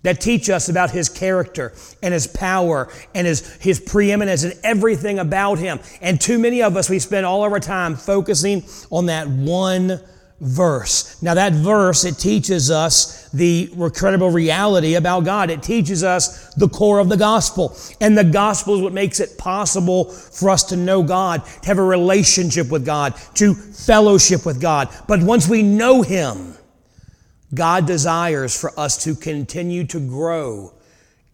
that 0.03 0.21
teach 0.21 0.49
us 0.49 0.69
about 0.69 0.91
His 0.91 1.09
character 1.09 1.73
and 2.03 2.15
His 2.15 2.27
power 2.29 2.89
and 3.15 3.27
His, 3.27 3.55
His 3.57 3.81
preeminence 3.81 4.45
and 4.45 4.55
everything 4.63 5.19
about 5.19 5.59
Him. 5.59 5.81
And 6.01 6.21
too 6.21 6.39
many 6.39 6.63
of 6.63 6.77
us, 6.77 6.89
we 6.89 7.01
spend 7.01 7.27
all 7.27 7.45
of 7.45 7.53
our 7.53 7.61
time 7.61 7.97
focusing 7.97 8.65
on 8.91 9.07
that 9.07 9.29
one 9.29 10.01
verse. 10.41 11.21
Now, 11.23 11.35
that 11.35 11.53
verse, 11.55 12.05
it 12.05 12.19
teaches 12.19 12.71
us 12.71 13.29
the 13.31 13.71
incredible 13.73 14.31
reality 14.31 14.95
about 14.95 15.25
God. 15.25 15.51
It 15.51 15.63
teaches 15.63 16.05
us 16.05 16.55
the 16.55 16.69
core 16.69 16.99
of 16.99 17.09
the 17.09 17.17
gospel. 17.17 17.77
And 18.01 18.17
the 18.17 18.25
gospel 18.25 18.77
is 18.77 18.83
what 18.83 18.93
makes 18.93 19.21
it 19.21 19.39
possible 19.39 20.05
for 20.05 20.51
us 20.51 20.65
to 20.65 20.77
know 20.77 21.03
God, 21.03 21.45
to 21.63 21.69
have 21.69 21.79
a 21.79 21.83
relationship 21.83 22.71
with 22.71 22.85
God, 22.85 23.15
to 23.35 23.55
fellowship 23.55 24.45
with 24.45 24.61
God. 24.61 24.89
But 25.09 25.23
once 25.23 25.49
we 25.49 25.63
know 25.63 26.03
Him, 26.03 26.55
God 27.55 27.87
desires 27.87 28.59
for 28.59 28.79
us 28.79 29.03
to 29.05 29.15
continue 29.15 29.87
to 29.87 30.01
grow 30.01 30.75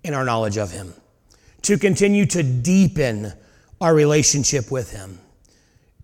in 0.05 0.15
our 0.15 0.25
knowledge 0.25 0.59
of 0.59 0.71
Him, 0.71 0.95
to 1.63 1.79
continue 1.79 2.27
to 2.27 2.43
deepen 2.43 3.33
our 3.81 3.95
relationship 3.95 4.71
with 4.71 4.93
Him. 4.93 5.19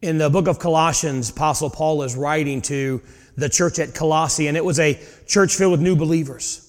In 0.00 0.18
the 0.18 0.30
book 0.30 0.46
of 0.46 0.60
Colossians, 0.60 1.30
Apostle 1.30 1.70
Paul 1.70 2.04
is 2.04 2.14
writing 2.14 2.62
to 2.62 3.02
the 3.36 3.48
church 3.48 3.80
at 3.80 3.94
Colossae, 3.94 4.46
and 4.46 4.56
it 4.56 4.64
was 4.64 4.78
a 4.78 4.96
church 5.26 5.56
filled 5.56 5.72
with 5.72 5.80
new 5.80 5.96
believers. 5.96 6.64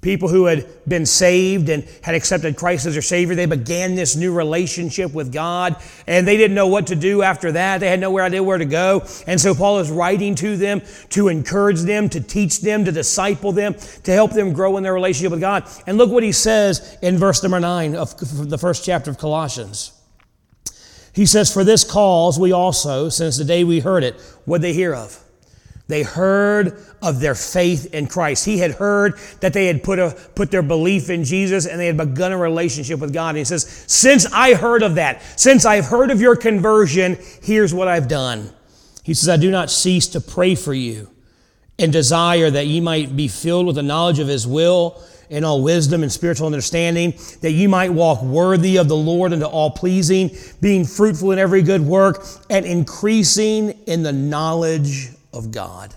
People 0.00 0.30
who 0.30 0.46
had 0.46 0.66
been 0.88 1.04
saved 1.04 1.68
and 1.68 1.86
had 2.02 2.14
accepted 2.14 2.56
Christ 2.56 2.86
as 2.86 2.94
their 2.94 3.02
Savior. 3.02 3.34
They 3.34 3.44
began 3.44 3.96
this 3.96 4.16
new 4.16 4.32
relationship 4.32 5.12
with 5.12 5.30
God, 5.30 5.76
and 6.06 6.26
they 6.26 6.38
didn't 6.38 6.54
know 6.54 6.68
what 6.68 6.86
to 6.86 6.96
do 6.96 7.20
after 7.20 7.52
that. 7.52 7.80
They 7.80 7.88
had 7.90 8.00
nowhere 8.00 8.24
idea 8.24 8.42
where 8.42 8.56
to 8.56 8.64
go. 8.64 9.04
And 9.26 9.38
so 9.38 9.54
Paul 9.54 9.80
is 9.80 9.90
writing 9.90 10.34
to 10.36 10.56
them 10.56 10.80
to 11.10 11.28
encourage 11.28 11.80
them, 11.80 12.08
to 12.08 12.20
teach 12.22 12.62
them, 12.62 12.86
to 12.86 12.92
disciple 12.92 13.52
them, 13.52 13.74
to 14.04 14.12
help 14.12 14.30
them 14.32 14.54
grow 14.54 14.78
in 14.78 14.82
their 14.82 14.94
relationship 14.94 15.32
with 15.32 15.40
God. 15.42 15.68
And 15.86 15.98
look 15.98 16.10
what 16.10 16.22
he 16.22 16.32
says 16.32 16.96
in 17.02 17.18
verse 17.18 17.42
number 17.42 17.60
nine 17.60 17.94
of 17.94 18.16
the 18.48 18.56
first 18.56 18.86
chapter 18.86 19.10
of 19.10 19.18
Colossians. 19.18 19.99
He 21.12 21.26
says, 21.26 21.52
For 21.52 21.64
this 21.64 21.84
cause 21.84 22.38
we 22.38 22.52
also, 22.52 23.08
since 23.08 23.36
the 23.36 23.44
day 23.44 23.64
we 23.64 23.80
heard 23.80 24.04
it, 24.04 24.20
what 24.44 24.60
they 24.60 24.72
hear 24.72 24.94
of? 24.94 25.22
They 25.90 26.04
heard 26.04 26.80
of 27.02 27.18
their 27.18 27.34
faith 27.34 27.92
in 27.92 28.06
Christ. 28.06 28.44
He 28.44 28.58
had 28.58 28.70
heard 28.72 29.18
that 29.40 29.52
they 29.52 29.66
had 29.66 29.82
put, 29.82 29.98
a, 29.98 30.16
put 30.36 30.52
their 30.52 30.62
belief 30.62 31.10
in 31.10 31.24
Jesus 31.24 31.66
and 31.66 31.80
they 31.80 31.86
had 31.86 31.96
begun 31.96 32.30
a 32.30 32.38
relationship 32.38 33.00
with 33.00 33.12
God. 33.12 33.34
He 33.34 33.44
says, 33.44 33.84
Since 33.88 34.26
I 34.26 34.54
heard 34.54 34.84
of 34.84 34.94
that, 34.94 35.20
since 35.38 35.64
I've 35.64 35.86
heard 35.86 36.12
of 36.12 36.20
your 36.20 36.36
conversion, 36.36 37.18
here's 37.42 37.74
what 37.74 37.88
I've 37.88 38.06
done. 38.06 38.52
He 39.02 39.14
says, 39.14 39.28
I 39.28 39.36
do 39.36 39.50
not 39.50 39.68
cease 39.68 40.06
to 40.08 40.20
pray 40.20 40.54
for 40.54 40.72
you 40.72 41.10
and 41.76 41.92
desire 41.92 42.50
that 42.50 42.66
ye 42.66 42.80
might 42.80 43.16
be 43.16 43.26
filled 43.26 43.66
with 43.66 43.74
the 43.74 43.82
knowledge 43.82 44.20
of 44.20 44.28
his 44.28 44.46
will 44.46 45.02
in 45.30 45.44
all 45.44 45.62
wisdom 45.62 46.02
and 46.02 46.12
spiritual 46.12 46.46
understanding, 46.46 47.14
that 47.40 47.52
you 47.52 47.68
might 47.68 47.92
walk 47.92 48.20
worthy 48.22 48.76
of 48.76 48.88
the 48.88 48.96
Lord 48.96 49.32
unto 49.32 49.46
all 49.46 49.70
pleasing, 49.70 50.30
being 50.60 50.84
fruitful 50.84 51.30
in 51.32 51.38
every 51.38 51.62
good 51.62 51.80
work, 51.80 52.26
and 52.50 52.66
increasing 52.66 53.70
in 53.86 54.02
the 54.02 54.12
knowledge 54.12 55.08
of 55.32 55.50
God. 55.50 55.94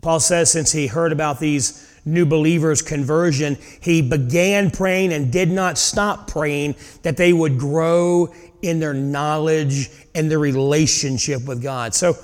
Paul 0.00 0.20
says, 0.20 0.50
since 0.50 0.72
he 0.72 0.86
heard 0.86 1.12
about 1.12 1.38
these 1.38 1.88
new 2.04 2.24
believers' 2.24 2.80
conversion, 2.82 3.58
he 3.80 4.02
began 4.02 4.70
praying 4.70 5.12
and 5.12 5.32
did 5.32 5.50
not 5.50 5.76
stop 5.76 6.26
praying 6.28 6.76
that 7.02 7.16
they 7.16 7.32
would 7.32 7.58
grow 7.58 8.32
in 8.62 8.80
their 8.80 8.94
knowledge 8.94 9.90
and 10.14 10.30
their 10.30 10.38
relationship 10.38 11.44
with 11.44 11.62
God. 11.62 11.94
So, 11.94 12.16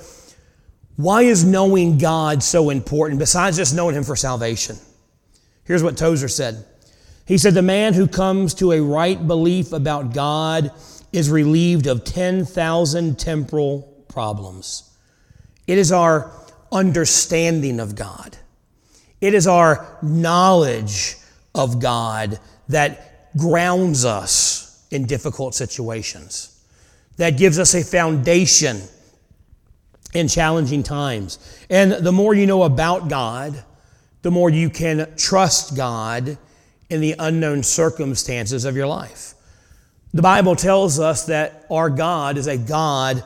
Why 0.99 1.23
is 1.23 1.45
knowing 1.45 1.97
God 1.97 2.43
so 2.43 2.71
important 2.71 3.21
besides 3.21 3.57
just 3.57 3.73
knowing 3.73 3.95
Him 3.95 4.03
for 4.03 4.17
salvation? 4.17 4.77
Here's 5.69 5.83
what 5.83 5.99
Tozer 5.99 6.29
said. 6.29 6.65
He 7.27 7.37
said, 7.37 7.53
The 7.53 7.63
man 7.63 7.93
who 7.93 8.09
comes 8.09 8.55
to 8.55 8.73
a 8.73 8.81
right 8.81 9.25
belief 9.25 9.75
about 9.75 10.15
God 10.15 10.73
is 11.13 11.31
relieved 11.31 11.87
of 11.87 12.05
10,000 12.05 13.19
temporal 13.19 13.83
problems. 14.09 14.91
It 15.67 15.77
is 15.77 15.93
our 15.93 16.33
understanding 16.73 17.81
of 17.81 17.95
God, 17.95 18.39
it 19.21 19.35
is 19.35 19.47
our 19.47 19.99
knowledge 20.03 21.17
of 21.55 21.81
God 21.81 22.39
that 22.69 23.37
grounds 23.37 24.07
us 24.07 24.87
in 24.91 25.07
difficult 25.07 25.55
situations, 25.55 26.65
that 27.19 27.37
gives 27.37 27.59
us 27.59 27.75
a 27.75 27.85
foundation 27.85 28.81
in 30.15 30.29
challenging 30.29 30.83
times. 30.83 31.39
And 31.69 31.93
the 31.93 32.13
more 32.13 32.33
you 32.33 32.47
know 32.47 32.63
about 32.63 33.09
God, 33.09 33.65
the 34.23 34.31
more 34.31 34.51
you 34.51 34.71
can 34.71 35.15
trust 35.17 35.77
God 35.77 36.39
in 36.91 37.01
the 37.01 37.15
unknown 37.19 37.63
circumstances 37.63 38.65
of 38.65 38.77
your 38.77 38.87
life. 38.87 39.35
The 40.15 40.23
Bible 40.23 40.57
tells 40.57 40.99
us 40.99 41.27
that 41.27 41.67
our 41.71 41.91
God 41.91 42.39
is 42.39 42.47
a 42.47 42.57
God 42.57 43.23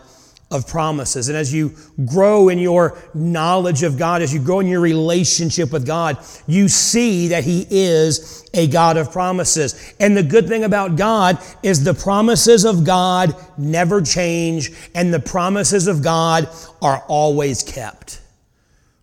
of 0.53 0.69
promises. 0.69 1.29
And 1.29 1.37
as 1.37 1.53
you 1.53 1.73
grow 2.05 2.49
in 2.51 2.59
your 2.59 2.99
knowledge 3.15 3.83
of 3.83 3.99
God, 3.99 4.21
as 4.21 4.35
you 4.35 4.41
grow 4.41 4.61
in 4.61 4.67
your 4.67 4.81
relationship 4.81 5.73
with 5.73 5.87
God, 5.87 6.19
you 6.47 6.69
see 6.69 7.29
that 7.29 7.45
He 7.45 7.67
is 7.71 8.49
a 8.53 8.67
God 8.67 8.97
of 8.99 9.11
promises. 9.11 9.95
And 9.99 10.17
the 10.17 10.23
good 10.23 10.49
thing 10.49 10.65
about 10.65 10.97
God 10.97 11.39
is 11.63 11.83
the 11.83 11.95
promises 11.95 12.65
of 12.65 12.85
God 12.85 13.35
never 13.57 14.03
change, 14.03 14.71
and 14.95 15.13
the 15.13 15.21
promises 15.21 15.87
of 15.87 16.03
God 16.03 16.49
are 16.83 17.03
always 17.09 17.63
kept. 17.63 18.22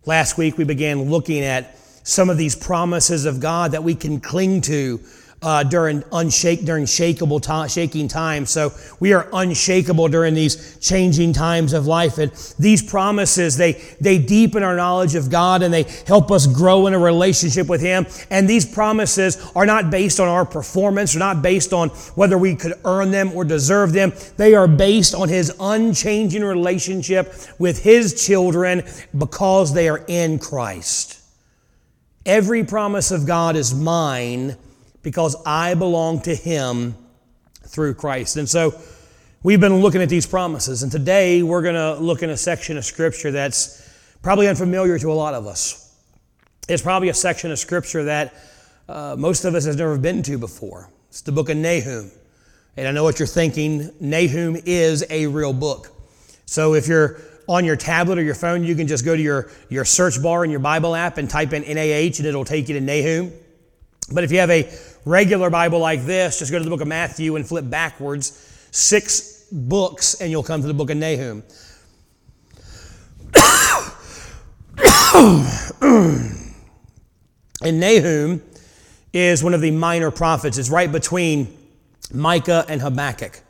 Last 0.05 0.38
week 0.38 0.57
we 0.57 0.63
began 0.63 1.09
looking 1.09 1.43
at 1.43 1.77
some 2.03 2.29
of 2.29 2.38
these 2.38 2.55
promises 2.55 3.25
of 3.25 3.41
God 3.41 3.73
that 3.73 3.83
we 3.83 3.95
can 3.95 4.21
cling 4.21 4.62
to 4.62 5.01
uh, 5.41 5.63
during 5.63 6.02
unshake 6.12 6.65
during 6.65 6.86
shakeable 6.86 7.41
time, 7.41 7.69
shaking 7.69 8.08
times. 8.08 8.49
So 8.49 8.73
we 8.99 9.13
are 9.13 9.28
unshakable 9.32 10.10
during 10.10 10.34
these 10.34 10.78
changing 10.80 11.34
times 11.34 11.73
of 11.73 11.88
life. 11.88 12.17
And 12.17 12.32
these 12.60 12.82
promises 12.82 13.56
they 13.56 13.73
they 14.02 14.17
deepen 14.17 14.63
our 14.63 14.75
knowledge 14.75 15.15
of 15.15 15.30
God 15.30 15.63
and 15.63 15.73
they 15.73 15.84
help 16.06 16.32
us 16.32 16.45
grow 16.45 16.88
in 16.88 16.93
a 16.93 16.99
relationship 16.99 17.67
with 17.67 17.82
Him. 17.82 18.06
And 18.30 18.49
these 18.49 18.65
promises 18.65 19.52
are 19.56 19.65
not 19.65 19.89
based 19.89 20.19
on 20.19 20.28
our 20.28 20.45
performance, 20.45 21.15
are 21.15 21.19
not 21.19 21.41
based 21.41 21.71
on 21.71 21.89
whether 22.15 22.38
we 22.38 22.56
could 22.56 22.73
earn 22.84 23.12
them 23.12 23.32
or 23.34 23.45
deserve 23.45 23.93
them. 23.93 24.13
They 24.38 24.56
are 24.56 24.67
based 24.67 25.15
on 25.15 25.30
His 25.30 25.54
unchanging 25.60 26.43
relationship 26.43 27.34
with 27.58 27.82
His 27.84 28.25
children 28.25 28.84
because 29.17 29.73
they 29.73 29.88
are 29.88 30.04
in 30.08 30.39
Christ. 30.39 31.15
Every 32.25 32.65
promise 32.65 33.12
of 33.12 33.25
God 33.25 33.56
is 33.56 33.73
mine 33.73 34.58
because 35.01 35.35
I 35.45 35.73
belong 35.73 36.21
to 36.21 36.35
Him 36.35 36.95
through 37.63 37.93
Christ. 37.95 38.38
And 38.38 38.49
so 38.49 38.79
we've 39.43 39.59
been 39.59 39.77
looking 39.77 40.01
at 40.01 40.09
these 40.09 40.25
promises, 40.25 40.83
and 40.83 40.91
today 40.91 41.43
we're 41.43 41.62
going 41.62 41.75
to 41.75 41.95
look 41.95 42.23
in 42.23 42.29
a 42.29 42.38
section 42.38 42.77
of 42.77 42.85
Scripture 42.85 43.31
that's 43.31 43.89
probably 44.21 44.47
unfamiliar 44.47 44.99
to 44.99 45.12
a 45.12 45.13
lot 45.13 45.33
of 45.33 45.47
us. 45.47 45.95
It's 46.67 46.81
probably 46.81 47.09
a 47.09 47.13
section 47.13 47.51
of 47.51 47.59
Scripture 47.59 48.03
that 48.05 48.33
uh, 48.88 49.15
most 49.17 49.45
of 49.45 49.55
us 49.55 49.65
has 49.65 49.75
never 49.75 49.97
been 49.97 50.23
to 50.23 50.38
before. 50.38 50.89
It's 51.09 51.21
the 51.21 51.31
book 51.31 51.49
of 51.49 51.57
Nahum. 51.57 52.12
And 52.77 52.88
I 52.88 52.91
know 52.91 53.03
what 53.03 53.19
you're 53.19 53.27
thinking. 53.27 53.91
Nahum 53.99 54.55
is 54.65 55.05
a 55.09 55.27
real 55.27 55.53
book. 55.53 55.91
So 56.45 56.73
if 56.73 56.88
you're 56.88 57.19
on 57.47 57.65
your 57.65 57.75
tablet 57.75 58.17
or 58.19 58.21
your 58.21 58.35
phone, 58.35 58.63
you 58.63 58.75
can 58.75 58.88
just 58.88 59.03
go 59.03 59.15
to 59.15 59.21
your, 59.21 59.49
your 59.69 59.83
search 59.83 60.21
bar 60.21 60.45
in 60.45 60.51
your 60.51 60.59
Bible 60.59 60.95
app 60.95 61.17
and 61.17 61.29
type 61.29 61.53
in 61.53 61.63
NAH 61.63 62.17
and 62.17 62.25
it'll 62.25 62.45
take 62.45 62.69
you 62.69 62.79
to 62.79 62.81
Nahum. 62.81 63.33
But 64.11 64.23
if 64.23 64.31
you 64.31 64.39
have 64.39 64.49
a 64.49 64.71
regular 65.05 65.49
Bible 65.49 65.79
like 65.79 66.05
this, 66.05 66.39
just 66.39 66.51
go 66.51 66.57
to 66.57 66.63
the 66.63 66.69
book 66.69 66.81
of 66.81 66.87
Matthew 66.87 67.35
and 67.35 67.47
flip 67.47 67.69
backwards 67.69 68.45
six 68.71 69.45
books, 69.51 70.19
and 70.21 70.31
you'll 70.31 70.43
come 70.43 70.61
to 70.61 70.67
the 70.67 70.73
book 70.73 70.89
of 70.89 70.97
Nahum. 70.97 71.43
and 77.61 77.79
Nahum 77.79 78.41
is 79.13 79.43
one 79.43 79.53
of 79.53 79.61
the 79.61 79.71
minor 79.71 80.11
prophets. 80.11 80.57
It's 80.57 80.69
right 80.69 80.91
between 80.91 81.55
Micah 82.13 82.65
and 82.67 82.81
Habakkuk. 82.81 83.41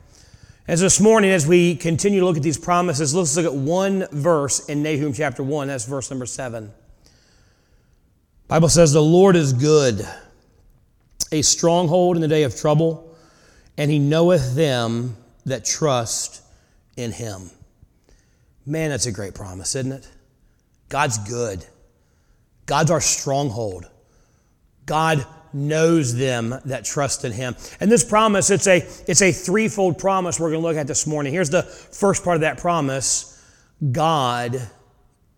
As 0.68 0.82
this 0.82 1.00
morning, 1.00 1.32
as 1.32 1.48
we 1.48 1.76
continue 1.76 2.20
to 2.20 2.26
look 2.26 2.38
at 2.38 2.44
these 2.44 2.58
promises, 2.58 3.16
let's 3.16 3.36
look 3.36 3.46
at 3.46 3.54
one 3.54 4.08
verse 4.12 4.70
in 4.70 4.84
Nahum 4.84 5.14
chapter 5.14 5.42
1. 5.42 5.68
That's 5.68 5.86
verse 5.86 6.10
number 6.12 6.28
7. 6.28 6.72
Bible 8.48 8.70
says, 8.70 8.94
The 8.94 9.02
Lord 9.02 9.36
is 9.36 9.54
good 9.54 10.08
a 11.32 11.42
stronghold 11.42 12.16
in 12.16 12.22
the 12.22 12.28
day 12.28 12.44
of 12.44 12.56
trouble, 12.56 13.16
and 13.78 13.90
he 13.90 14.00
knoweth 14.00 14.56
them 14.56 15.16
that 15.46 15.66
trust 15.66 16.42
in 16.98 17.12
him. 17.12 17.50
Man, 18.66 18.90
that's 18.90 19.06
a 19.06 19.12
great 19.12 19.34
promise, 19.34 19.76
isn't 19.76 19.92
it? 19.92 20.10
God's 20.90 21.18
good. 21.20 21.66
God's 22.66 22.92
our 22.92 23.02
stronghold. 23.02 23.86
God 24.86 25.26
knows 25.54 26.16
them 26.16 26.56
that 26.66 26.86
trust 26.86 27.26
in 27.26 27.32
him. 27.32 27.56
And 27.80 27.92
this 27.92 28.04
promise, 28.04 28.52
it's 28.52 28.68
a, 28.68 28.78
it's 29.08 29.22
a 29.22 29.32
threefold 29.32 29.98
promise 29.98 30.40
we're 30.40 30.52
going 30.52 30.62
to 30.62 30.68
look 30.68 30.78
at 30.78 30.88
this 30.88 31.08
morning. 31.08 31.34
Here's 31.34 31.50
the 31.50 31.64
first 31.64 32.24
part 32.24 32.36
of 32.36 32.42
that 32.42 32.58
promise 32.60 33.44
God 33.92 34.62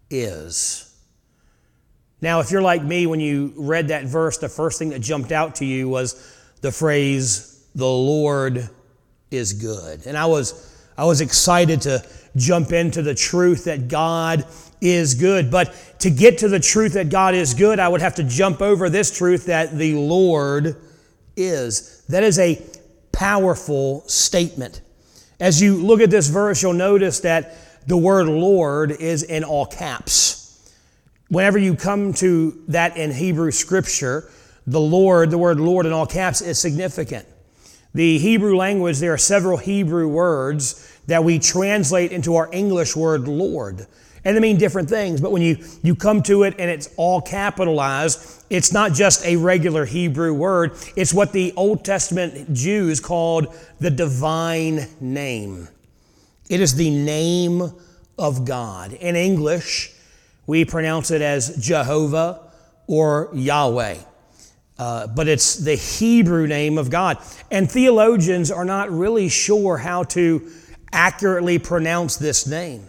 is. 0.10 0.90
Now, 2.21 2.39
if 2.39 2.51
you're 2.51 2.62
like 2.62 2.84
me, 2.84 3.07
when 3.07 3.19
you 3.19 3.53
read 3.57 3.88
that 3.88 4.05
verse, 4.05 4.38
the 4.38 4.49
first 4.49 4.77
thing 4.77 4.89
that 4.89 4.99
jumped 4.99 5.31
out 5.31 5.55
to 5.55 5.65
you 5.65 5.89
was 5.89 6.38
the 6.62 6.71
phrase, 6.71 7.65
the 7.73 7.88
Lord 7.88 8.69
is 9.31 9.53
good. 9.53 10.05
And 10.05 10.15
I 10.15 10.27
was, 10.27 10.75
I 10.97 11.05
was 11.05 11.21
excited 11.21 11.81
to 11.81 12.05
jump 12.36 12.71
into 12.71 13.01
the 13.01 13.15
truth 13.15 13.65
that 13.65 13.88
God 13.88 14.45
is 14.81 15.15
good. 15.15 15.49
But 15.49 15.73
to 15.99 16.10
get 16.12 16.39
to 16.39 16.47
the 16.47 16.60
truth 16.60 16.93
that 16.93 17.10
God 17.10 17.34
is 17.34 17.53
good, 17.53 17.79
I 17.79 17.88
would 17.88 18.01
have 18.01 18.15
to 18.15 18.23
jump 18.23 18.62
over 18.62 18.89
this 18.89 19.15
truth 19.15 19.45
that 19.47 19.75
the 19.75 19.95
Lord 19.95 20.75
is. 21.36 22.03
That 22.10 22.23
is 22.23 22.38
a 22.38 22.62
powerful 23.12 24.01
statement. 24.07 24.81
As 25.39 25.62
you 25.62 25.77
look 25.77 26.01
at 26.01 26.12
this 26.12 26.27
verse, 26.27 26.62
you'll 26.62 26.73
notice 26.73 27.21
that 27.21 27.57
the 27.88 27.97
word 27.97 28.27
Lord 28.27 28.91
is 28.91 29.23
in 29.23 29.43
all 29.43 29.65
caps. 29.65 30.40
Whenever 31.32 31.58
you 31.58 31.78
come 31.78 32.12
to 32.12 32.62
that 32.67 32.98
in 32.98 33.10
Hebrew 33.10 33.52
scripture, 33.52 34.30
the 34.67 34.82
Lord, 34.82 35.32
the 35.32 35.38
word 35.38 35.62
Lord 35.62 35.86
in 35.86 35.94
all 35.94 36.06
caps, 36.06 36.41
is 36.41 36.60
significant. 36.60 37.26
The 37.94 38.17
Hebrew 38.17 38.58
language, 38.58 39.00
there 39.00 39.13
are 39.13 39.17
several 39.17 39.56
Hebrew 39.56 40.10
words 40.10 40.94
that 41.08 41.24
we 41.24 41.39
translate 41.39 42.12
into 42.12 42.36
our 42.36 42.50
English 42.52 42.98
word 42.98 43.30
Lord. 43.30 43.88
And 44.26 44.36
they 44.36 44.41
mean 44.41 44.58
different 44.58 44.89
things, 44.89 45.22
but 45.22 45.32
when 45.32 45.41
you, 45.41 45.65
you 45.82 45.96
come 45.96 46.22
to 46.24 46.44
it 46.44 46.56
and 46.60 46.70
it's 46.70 46.94
all 46.98 47.22
capitalized, 47.22 48.44
it's 48.50 48.74
not 48.74 48.91
just 48.91 49.26
a 49.26 49.38
regular 49.38 49.86
Hebrew 49.86 50.34
word. 50.34 50.74
It's 50.98 51.13
what 51.13 51.32
the 51.32 51.54
Old 51.56 51.86
Testament 51.86 52.54
Jews 52.54 53.00
called 53.00 53.56
the 53.80 53.89
divine 53.89 54.86
name. 55.00 55.70
It 56.50 56.60
is 56.60 56.76
the 56.76 56.89
name 56.89 57.72
of 58.20 58.44
God. 58.44 58.91
In 58.91 59.15
English, 59.15 59.90
we 60.47 60.65
pronounce 60.65 61.12
it 61.12 61.21
as 61.21 61.58
Jehovah 61.58 62.51
or 62.88 63.30
Yahweh. 63.34 63.97
Uh, 64.77 65.08
but 65.08 65.27
it's 65.27 65.56
the 65.56 65.75
Hebrew 65.75 66.47
name 66.47 66.77
of 66.77 66.89
God. 66.89 67.17
And 67.51 67.69
theologians 67.69 68.49
are 68.49 68.65
not 68.65 68.89
really 68.89 69.30
sure 69.30 69.77
how 69.77 70.04
to 70.06 70.51
accurately 70.91 71.60
pronounce 71.60 72.17
this 72.17 72.47
name. 72.47 72.88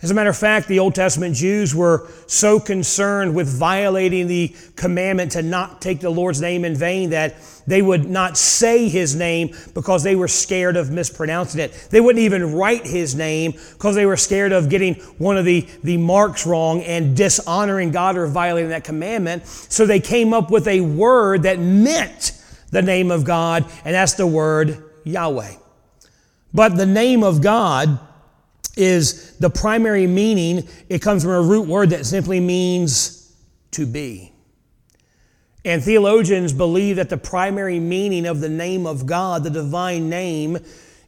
As 0.00 0.12
a 0.12 0.14
matter 0.14 0.30
of 0.30 0.36
fact, 0.36 0.68
the 0.68 0.78
Old 0.78 0.94
Testament 0.94 1.34
Jews 1.34 1.74
were 1.74 2.08
so 2.28 2.60
concerned 2.60 3.34
with 3.34 3.48
violating 3.48 4.28
the 4.28 4.54
commandment 4.76 5.32
to 5.32 5.42
not 5.42 5.82
take 5.82 5.98
the 5.98 6.10
Lord's 6.10 6.40
name 6.40 6.64
in 6.64 6.76
vain 6.76 7.10
that 7.10 7.34
they 7.66 7.82
would 7.82 8.08
not 8.08 8.38
say 8.38 8.88
his 8.88 9.16
name 9.16 9.56
because 9.74 10.04
they 10.04 10.14
were 10.14 10.28
scared 10.28 10.76
of 10.76 10.92
mispronouncing 10.92 11.60
it. 11.60 11.88
They 11.90 12.00
wouldn't 12.00 12.22
even 12.22 12.54
write 12.54 12.86
his 12.86 13.16
name 13.16 13.54
because 13.72 13.96
they 13.96 14.06
were 14.06 14.16
scared 14.16 14.52
of 14.52 14.68
getting 14.68 14.94
one 15.18 15.36
of 15.36 15.44
the, 15.44 15.66
the 15.82 15.96
marks 15.96 16.46
wrong 16.46 16.82
and 16.82 17.16
dishonoring 17.16 17.90
God 17.90 18.16
or 18.16 18.28
violating 18.28 18.70
that 18.70 18.84
commandment. 18.84 19.48
So 19.48 19.84
they 19.84 20.00
came 20.00 20.32
up 20.32 20.48
with 20.48 20.68
a 20.68 20.80
word 20.80 21.42
that 21.42 21.58
meant 21.58 22.40
the 22.70 22.82
name 22.82 23.10
of 23.10 23.24
God, 23.24 23.64
and 23.84 23.94
that's 23.94 24.14
the 24.14 24.28
word 24.28 24.80
Yahweh. 25.02 25.54
But 26.54 26.76
the 26.76 26.86
name 26.86 27.24
of 27.24 27.42
God 27.42 27.98
is 28.78 29.36
the 29.38 29.50
primary 29.50 30.06
meaning. 30.06 30.68
It 30.88 31.02
comes 31.02 31.24
from 31.24 31.32
a 31.32 31.42
root 31.42 31.66
word 31.66 31.90
that 31.90 32.06
simply 32.06 32.40
means 32.40 33.36
to 33.72 33.86
be. 33.86 34.32
And 35.64 35.82
theologians 35.82 36.52
believe 36.52 36.96
that 36.96 37.10
the 37.10 37.16
primary 37.16 37.80
meaning 37.80 38.24
of 38.24 38.40
the 38.40 38.48
name 38.48 38.86
of 38.86 39.04
God, 39.04 39.42
the 39.42 39.50
divine 39.50 40.08
name, 40.08 40.58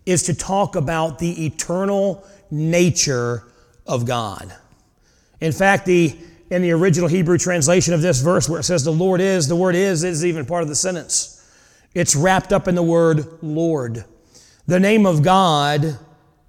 is 0.04 0.24
to 0.24 0.34
talk 0.34 0.74
about 0.74 1.18
the 1.18 1.46
eternal 1.46 2.26
nature 2.50 3.44
of 3.86 4.04
God. 4.04 4.52
In 5.40 5.52
fact, 5.52 5.86
the 5.86 6.16
in 6.50 6.62
the 6.62 6.72
original 6.72 7.08
Hebrew 7.08 7.38
translation 7.38 7.94
of 7.94 8.02
this 8.02 8.20
verse 8.20 8.48
where 8.48 8.58
it 8.58 8.64
says 8.64 8.82
the 8.82 8.90
Lord 8.90 9.20
is, 9.20 9.46
the 9.46 9.54
word 9.54 9.76
is 9.76 10.02
is 10.02 10.24
even 10.24 10.44
part 10.44 10.64
of 10.64 10.68
the 10.68 10.74
sentence. 10.74 11.36
It's 11.94 12.16
wrapped 12.16 12.52
up 12.52 12.66
in 12.66 12.74
the 12.74 12.82
word 12.82 13.24
Lord. 13.40 14.04
The 14.66 14.80
name 14.80 15.06
of 15.06 15.22
God 15.22 15.96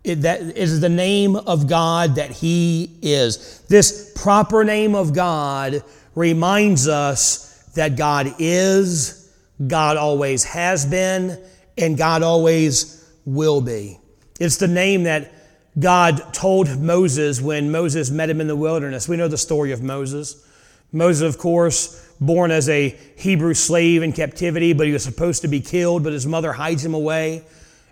it, 0.04 0.22
that 0.22 0.42
is 0.42 0.80
the 0.80 0.90
name 0.90 1.36
of 1.36 1.68
God 1.68 2.16
that 2.16 2.32
He 2.32 2.98
is. 3.02 3.62
This 3.68 4.12
proper 4.16 4.64
name 4.64 4.96
of 4.96 5.14
God 5.14 5.84
reminds 6.16 6.88
us 6.88 7.64
that 7.76 7.96
God 7.96 8.36
is, 8.40 9.32
God 9.66 9.98
always 9.98 10.44
has 10.44 10.86
been, 10.86 11.42
and 11.78 11.98
God 11.98 12.24
always 12.24 13.10
will 13.26 13.62
be. 13.62 14.00
It's 14.40 14.58
the 14.58 14.68
name 14.68 15.04
that 15.04 15.32
God 15.80 16.34
told 16.34 16.80
Moses 16.80 17.40
when 17.40 17.72
Moses 17.72 18.10
met 18.10 18.30
him 18.30 18.42
in 18.42 18.48
the 18.48 18.56
wilderness. 18.56 19.08
We 19.08 19.16
know 19.16 19.28
the 19.28 19.38
story 19.38 19.72
of 19.72 19.82
Moses. 19.82 20.46
Moses, 20.92 21.22
of 21.34 21.40
course, 21.40 22.14
born 22.20 22.52
as 22.52 22.68
a 22.68 22.90
Hebrew 23.16 23.54
slave 23.54 24.04
in 24.04 24.12
captivity, 24.12 24.74
but 24.74 24.88
he 24.88 24.94
was 24.94 25.04
supposed 25.04 25.44
to 25.44 25.48
be 25.48 25.62
killed, 25.62 26.04
but 26.04 26.12
his 26.12 26.28
mother 26.28 26.52
hides 26.52 26.84
him 26.84 26.94
away. 26.94 27.44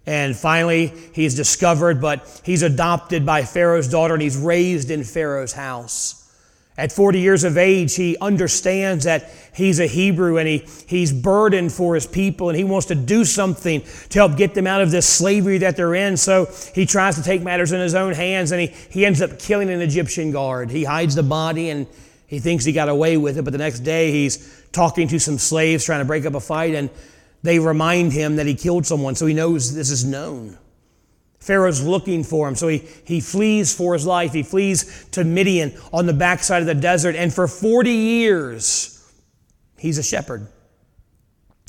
And 0.10 0.36
finally, 0.36 0.92
he's 1.14 1.36
discovered, 1.36 2.02
but 2.02 2.42
he's 2.44 2.64
adopted 2.64 3.28
by 3.28 3.44
Pharaoh's 3.44 3.88
daughter 3.88 4.16
and 4.16 4.24
he's 4.24 4.36
raised 4.36 4.90
in 4.90 5.04
Pharaoh's 5.04 5.54
house. 5.54 6.16
At 6.80 6.92
40 6.92 7.20
years 7.20 7.44
of 7.44 7.60
age, 7.60 7.94
he 7.94 8.18
understands 8.20 9.04
that 9.04 9.30
he's 9.54 9.80
a 9.80 9.86
Hebrew 9.86 10.40
and 10.40 10.48
he, 10.48 10.66
he's 10.88 11.14
burdened 11.14 11.72
for 11.72 11.94
his 11.94 12.08
people 12.08 12.50
and 12.50 12.58
he 12.58 12.64
wants 12.64 12.88
to 12.88 12.96
do 12.96 13.24
something 13.24 13.84
to 14.10 14.18
help 14.18 14.36
get 14.36 14.56
them 14.56 14.66
out 14.66 14.82
of 14.82 14.90
this 14.90 15.08
slavery 15.08 15.60
that 15.60 15.76
they're 15.76 15.94
in. 15.94 16.18
So 16.18 16.48
he 16.74 16.88
tries 16.88 17.16
to 17.18 17.22
take 17.22 17.44
matters 17.44 17.72
in 17.72 17.80
his 17.80 17.94
own 17.94 18.14
hands 18.14 18.52
and 18.52 18.62
he, 18.62 18.68
he 18.90 19.06
ends 19.06 19.22
up 19.22 19.38
killing 19.38 19.70
an 19.70 19.80
Egyptian 19.80 20.32
guard. 20.32 20.72
He 20.72 20.86
hides 20.86 21.14
the 21.14 21.22
body 21.22 21.70
and 21.70 21.86
he 22.26 22.40
thinks 22.40 22.66
he 22.66 22.72
got 22.72 22.90
away 22.90 23.16
with 23.18 23.38
it, 23.38 23.44
but 23.44 23.52
the 23.52 23.60
next 23.60 23.82
day 23.82 24.12
he's 24.12 24.66
talking 24.72 25.08
to 25.10 25.20
some 25.20 25.38
slaves 25.38 25.86
trying 25.86 26.02
to 26.02 26.06
break 26.06 26.26
up 26.26 26.34
a 26.34 26.40
fight 26.40 26.74
and 26.74 26.90
they 27.42 27.60
remind 27.60 28.14
him 28.14 28.36
that 28.36 28.46
he 28.46 28.56
killed 28.56 28.86
someone, 28.86 29.16
so 29.16 29.26
he 29.26 29.34
knows 29.34 29.74
this 29.74 29.90
is 29.90 30.04
known. 30.04 30.58
Pharaoh's 31.40 31.82
looking 31.82 32.24
for 32.24 32.48
him, 32.48 32.56
so 32.56 32.68
he, 32.68 32.84
he 33.06 33.22
flees 33.22 33.74
for 33.74 33.94
his 33.94 34.06
life. 34.06 34.34
He 34.34 34.44
flees 34.44 35.08
to 35.12 35.24
Midian 35.24 35.74
on 35.94 36.06
the 36.06 36.14
backside 36.14 36.62
of 36.62 36.68
the 36.68 36.76
desert, 36.76 37.16
and 37.16 37.34
for 37.34 37.48
40 37.48 37.90
years, 37.90 39.12
he's 39.78 39.98
a 39.98 40.04
shepherd. 40.04 40.48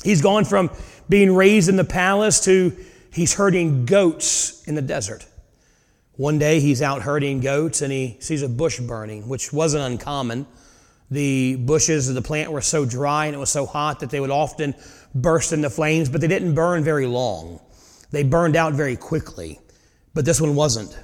He's 0.03 0.21
gone 0.21 0.45
from 0.45 0.71
being 1.09 1.33
raised 1.33 1.69
in 1.69 1.75
the 1.75 1.83
palace 1.83 2.43
to 2.45 2.75
he's 3.13 3.33
herding 3.33 3.85
goats 3.85 4.63
in 4.67 4.75
the 4.75 4.81
desert. 4.81 5.25
One 6.13 6.39
day 6.39 6.59
he's 6.59 6.81
out 6.81 7.03
herding 7.03 7.39
goats 7.39 7.81
and 7.81 7.91
he 7.91 8.17
sees 8.19 8.41
a 8.41 8.49
bush 8.49 8.79
burning, 8.79 9.27
which 9.27 9.53
wasn't 9.53 9.83
uncommon. 9.83 10.45
The 11.11 11.57
bushes 11.57 12.07
of 12.07 12.15
the 12.15 12.21
plant 12.21 12.51
were 12.51 12.61
so 12.61 12.85
dry 12.85 13.25
and 13.25 13.35
it 13.35 13.37
was 13.37 13.49
so 13.49 13.65
hot 13.65 13.99
that 13.99 14.09
they 14.09 14.19
would 14.19 14.31
often 14.31 14.73
burst 15.13 15.51
into 15.51 15.69
flames, 15.69 16.09
but 16.09 16.21
they 16.21 16.27
didn't 16.27 16.55
burn 16.55 16.83
very 16.83 17.05
long. 17.05 17.59
They 18.11 18.23
burned 18.23 18.55
out 18.55 18.73
very 18.73 18.95
quickly. 18.95 19.59
But 20.13 20.25
this 20.25 20.41
one 20.41 20.55
wasn't. 20.55 20.97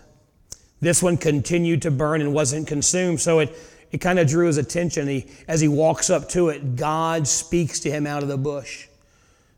This 0.79 1.01
one 1.01 1.17
continued 1.17 1.81
to 1.83 1.91
burn 1.91 2.21
and 2.21 2.33
wasn't 2.33 2.67
consumed. 2.67 3.19
So 3.19 3.39
it, 3.39 3.57
it 3.91 3.99
kind 3.99 4.19
of 4.19 4.27
drew 4.27 4.47
his 4.47 4.57
attention. 4.57 5.07
He, 5.07 5.27
as 5.47 5.61
he 5.61 5.67
walks 5.67 6.09
up 6.09 6.29
to 6.29 6.49
it, 6.49 6.75
God 6.75 7.27
speaks 7.27 7.79
to 7.81 7.91
him 7.91 8.05
out 8.05 8.23
of 8.23 8.29
the 8.29 8.37
bush. 8.37 8.87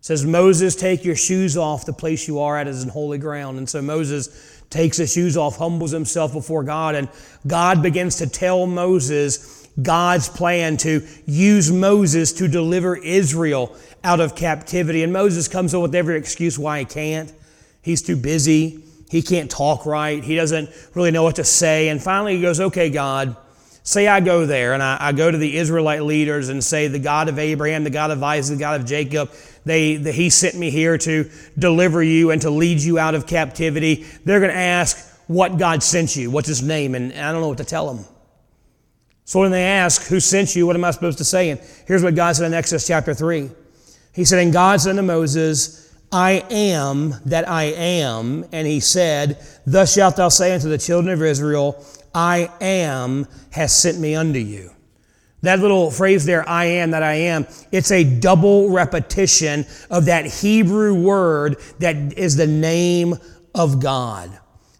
says, 0.02 0.26
Moses, 0.26 0.76
take 0.76 1.04
your 1.04 1.16
shoes 1.16 1.58
off. 1.58 1.86
The 1.86 1.94
place 1.94 2.28
you 2.28 2.40
are 2.40 2.58
at 2.58 2.68
is 2.68 2.84
in 2.84 2.90
holy 2.90 3.18
ground. 3.18 3.58
And 3.58 3.68
so 3.68 3.82
Moses 3.82 4.64
takes 4.70 4.98
his 4.98 5.12
shoes 5.12 5.36
off, 5.36 5.58
humbles 5.58 5.92
himself 5.92 6.32
before 6.32 6.64
God, 6.64 6.96
and 6.96 7.10
God 7.48 7.82
begins 7.82 8.18
to 8.18 8.28
tell 8.28 8.68
Moses 8.68 9.59
God's 9.82 10.30
plan 10.30 10.78
to 10.78 11.06
use 11.26 11.72
Moses 11.72 12.34
to 12.34 12.48
deliver 12.48 12.96
Israel 12.98 13.76
out 14.04 14.20
of 14.20 14.36
captivity. 14.36 15.04
And 15.04 15.14
Moses 15.14 15.48
comes 15.48 15.74
up 15.74 15.82
with 15.82 15.96
every 15.96 16.18
excuse 16.18 16.58
why 16.58 16.80
he 16.80 16.86
can't. 16.86 17.32
He's 17.82 18.02
too 18.02 18.16
busy. 18.16 18.84
He 19.10 19.22
can't 19.22 19.50
talk 19.50 19.86
right. 19.86 20.24
He 20.24 20.36
doesn't 20.36 20.70
really 20.94 21.12
know 21.12 21.24
what 21.24 21.38
to 21.38 21.44
say. 21.44 21.90
And 21.90 22.02
finally, 22.02 22.36
he 22.36 22.42
goes, 22.42 22.60
Okay, 22.60 22.90
God, 22.90 23.36
say 23.84 24.08
I 24.08 24.20
go 24.20 24.46
there 24.46 24.74
and 24.74 24.84
I, 24.84 24.98
I 25.00 25.12
go 25.12 25.32
to 25.32 25.38
the 25.38 25.58
Israelite 25.58 26.04
leaders 26.04 26.50
and 26.50 26.64
say, 26.64 26.88
The 26.88 27.00
God 27.00 27.28
of 27.28 27.40
Abraham, 27.40 27.84
the 27.84 27.90
God 27.90 28.12
of 28.12 28.22
Isaac, 28.22 28.58
the 28.58 28.60
God 28.60 28.82
of 28.82 28.88
Jacob, 28.88 29.32
they, 29.66 29.96
the, 29.96 30.12
He 30.12 30.30
sent 30.30 30.56
me 30.56 30.70
here 30.70 30.98
to 31.00 31.30
deliver 31.58 32.04
you 32.04 32.32
and 32.32 32.42
to 32.44 32.50
lead 32.50 32.80
you 32.80 33.00
out 33.00 33.16
of 33.16 33.26
captivity. 33.26 34.06
They're 34.26 34.40
going 34.40 34.52
to 34.52 34.58
ask 34.58 34.98
what 35.28 35.58
God 35.58 35.82
sent 35.82 36.16
you. 36.16 36.30
What's 36.30 36.48
His 36.48 36.62
name? 36.62 36.94
And 36.94 37.14
I 37.14 37.32
don't 37.32 37.42
know 37.42 37.50
what 37.50 37.58
to 37.58 37.66
tell 37.66 37.92
them. 37.92 38.06
So 39.30 39.42
when 39.42 39.52
they 39.52 39.64
ask, 39.64 40.08
Who 40.08 40.20
sent 40.20 40.56
you? 40.56 40.66
What 40.66 40.76
am 40.76 40.84
I 40.84 40.90
supposed 40.90 41.20
to 41.20 41.24
say? 41.24 41.52
And 41.52 41.62
here's 41.86 42.02
what 42.02 42.16
God 42.16 42.36
said 42.36 42.48
in 42.48 42.54
Exodus 42.56 42.88
chapter 42.88 43.14
3. 43.14 43.52
He 44.12 44.26
said, 44.26 44.40
And 44.40 44.52
God 44.52 44.82
said 44.82 44.98
unto 44.98 45.04
Moses, 45.04 45.96
I 46.12 46.44
am 46.50 47.14
that 47.26 47.48
I 47.48 47.66
am. 47.66 48.44
And 48.52 48.66
he 48.66 48.80
said, 48.80 49.38
Thus 49.68 49.94
shalt 49.94 50.16
thou 50.16 50.30
say 50.30 50.56
unto 50.56 50.68
the 50.68 50.80
children 50.80 51.14
of 51.14 51.22
Israel, 51.22 51.86
I 52.12 52.50
am 52.60 53.28
has 53.52 53.80
sent 53.80 54.00
me 54.00 54.16
unto 54.16 54.40
you. 54.40 54.72
That 55.44 55.60
little 55.60 55.92
phrase 55.92 56.26
there, 56.26 56.50
I 56.50 56.66
am 56.66 56.90
that 56.90 57.04
I 57.04 57.14
am, 57.14 57.46
it's 57.72 57.92
a 57.92 58.04
double 58.04 58.72
repetition 58.72 59.68
of 59.92 60.06
that 60.06 60.26
Hebrew 60.26 60.96
word 61.00 61.58
that 61.78 62.18
is 62.18 62.36
the 62.36 62.48
name 62.48 63.14
of 63.54 63.80
God. 63.80 64.32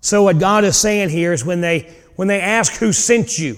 So 0.02 0.24
what 0.24 0.40
God 0.40 0.64
is 0.64 0.76
saying 0.76 1.10
here 1.10 1.34
is 1.34 1.46
when 1.46 1.62
they 1.62 1.94
when 2.16 2.28
they 2.28 2.42
ask 2.42 2.74
who 2.78 2.92
sent 2.92 3.38
you, 3.38 3.56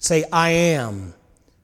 say, 0.00 0.24
I 0.32 0.50
am 0.50 1.14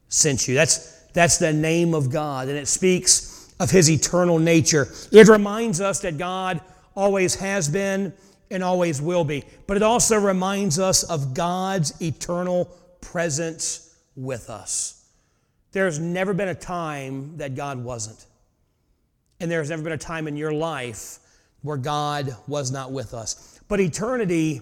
sent 0.08 0.46
you. 0.46 0.54
That's 0.54 0.94
that's 1.12 1.38
the 1.38 1.52
name 1.52 1.94
of 1.94 2.10
God, 2.10 2.48
and 2.48 2.58
it 2.58 2.68
speaks 2.68 3.52
of 3.58 3.70
his 3.70 3.90
eternal 3.90 4.38
nature. 4.38 4.86
It 5.10 5.28
reminds 5.28 5.80
us 5.80 6.00
that 6.00 6.18
God 6.18 6.60
always 6.94 7.34
has 7.36 7.68
been 7.68 8.12
and 8.50 8.62
always 8.62 9.00
will 9.00 9.24
be. 9.24 9.42
But 9.66 9.78
it 9.78 9.82
also 9.82 10.18
reminds 10.18 10.78
us 10.78 11.04
of 11.04 11.32
God's 11.32 12.00
eternal 12.02 12.66
presence 13.00 13.96
with 14.14 14.50
us. 14.50 15.06
There's 15.72 15.98
never 15.98 16.34
been 16.34 16.48
a 16.48 16.54
time 16.54 17.38
that 17.38 17.54
God 17.54 17.82
wasn't. 17.82 18.26
And 19.40 19.50
there's 19.50 19.70
never 19.70 19.82
been 19.82 19.92
a 19.92 19.98
time 19.98 20.28
in 20.28 20.36
your 20.36 20.52
life 20.52 21.18
where 21.62 21.78
God 21.78 22.36
was 22.46 22.70
not 22.70 22.92
with 22.92 23.14
us. 23.14 23.58
But 23.68 23.80
eternity, 23.80 24.60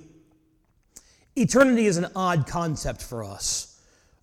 eternity 1.36 1.86
is 1.86 1.96
an 1.96 2.06
odd 2.14 2.46
concept 2.46 3.02
for 3.02 3.24
us. 3.24 3.80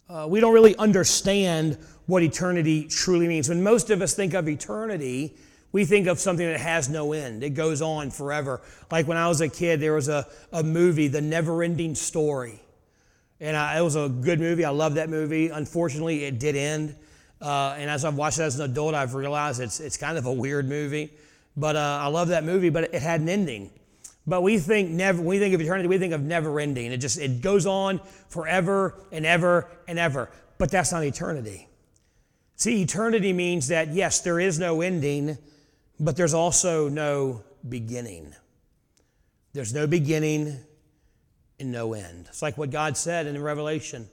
Uh, 0.10 0.28
we 0.30 0.40
don't 0.40 0.54
really 0.54 0.76
understand 0.78 1.78
what 2.06 2.24
eternity 2.24 2.86
truly 2.86 3.28
means. 3.28 3.48
When 3.48 3.64
most 3.64 3.90
of 3.90 4.02
us 4.02 4.14
think 4.14 4.34
of 4.34 4.50
eternity, 4.50 5.38
we 5.72 5.86
think 5.86 6.08
of 6.08 6.20
something 6.20 6.46
that 6.46 6.60
has 6.60 6.90
no 6.90 7.14
end. 7.14 7.44
It 7.44 7.52
goes 7.52 7.82
on 7.82 8.12
forever. 8.12 8.62
Like 8.92 9.08
when 9.08 9.18
I 9.18 9.28
was 9.28 9.40
a 9.40 9.48
kid, 9.48 9.80
there 9.80 9.94
was 9.94 10.10
a, 10.10 10.28
a 10.52 10.64
movie, 10.64 11.08
The 11.08 11.22
Never 11.22 11.64
Ending 11.64 11.96
Story. 11.96 12.62
And 13.40 13.56
I, 13.56 13.80
it 13.80 13.82
was 13.82 13.96
a 13.96 14.10
good 14.10 14.40
movie. 14.40 14.66
I 14.66 14.70
love 14.70 14.96
that 14.96 15.10
movie. 15.10 15.50
Unfortunately, 15.50 16.26
it 16.26 16.40
did 16.40 16.56
end. 16.56 16.96
Uh, 17.42 17.76
and 17.78 17.90
as 17.90 18.06
I've 18.06 18.16
watched 18.16 18.40
it 18.40 18.44
as 18.44 18.60
an 18.60 18.70
adult, 18.70 18.94
I've 18.94 19.16
realized 19.16 19.62
it's, 19.62 19.80
it's 19.80 19.98
kind 19.98 20.18
of 20.18 20.26
a 20.26 20.34
weird 20.34 20.68
movie. 20.68 21.14
But 21.56 21.76
uh, 21.76 22.00
I 22.02 22.08
love 22.08 22.28
that 22.28 22.44
movie, 22.44 22.70
but 22.70 22.94
it 22.94 23.02
had 23.02 23.22
an 23.22 23.30
ending. 23.30 23.72
But 24.28 24.42
we 24.42 24.60
think 24.60 24.90
never, 24.92 25.22
we 25.22 25.40
think 25.40 25.56
of 25.56 25.62
eternity, 25.62 25.88
we 25.88 25.98
think 25.98 26.14
of 26.14 26.22
never 26.22 26.60
ending. 26.60 26.92
It 26.92 26.98
just, 26.98 27.20
it 27.20 27.42
goes 27.42 27.66
on 27.66 28.00
forever 28.30 28.96
and 29.12 29.26
ever 29.26 29.68
and 29.88 29.98
ever. 29.98 30.30
But 30.58 30.70
that's 30.70 30.92
not 30.92 31.04
eternity. 31.04 31.68
See, 32.56 32.84
eternity 32.84 33.34
means 33.34 33.70
that, 33.70 33.94
yes, 33.94 34.22
there 34.22 34.40
is 34.40 34.60
no 34.60 34.82
ending, 34.82 35.38
but 36.00 36.16
there's 36.16 36.36
also 36.36 36.88
no 36.88 37.44
beginning. 37.68 38.36
There's 39.54 39.74
no 39.74 39.88
beginning 39.88 40.60
and 41.60 41.72
no 41.72 41.94
end. 41.94 42.28
It's 42.30 42.44
like 42.44 42.58
what 42.58 42.70
God 42.70 42.98
said 42.98 43.26
in 43.26 43.42
Revelation 43.42 44.08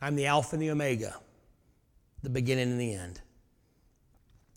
I'm 0.00 0.16
the 0.16 0.26
Alpha 0.26 0.56
and 0.56 0.62
the 0.62 0.70
Omega, 0.70 1.16
the 2.22 2.30
beginning 2.30 2.70
and 2.70 2.80
the 2.80 2.94
end. 2.94 3.20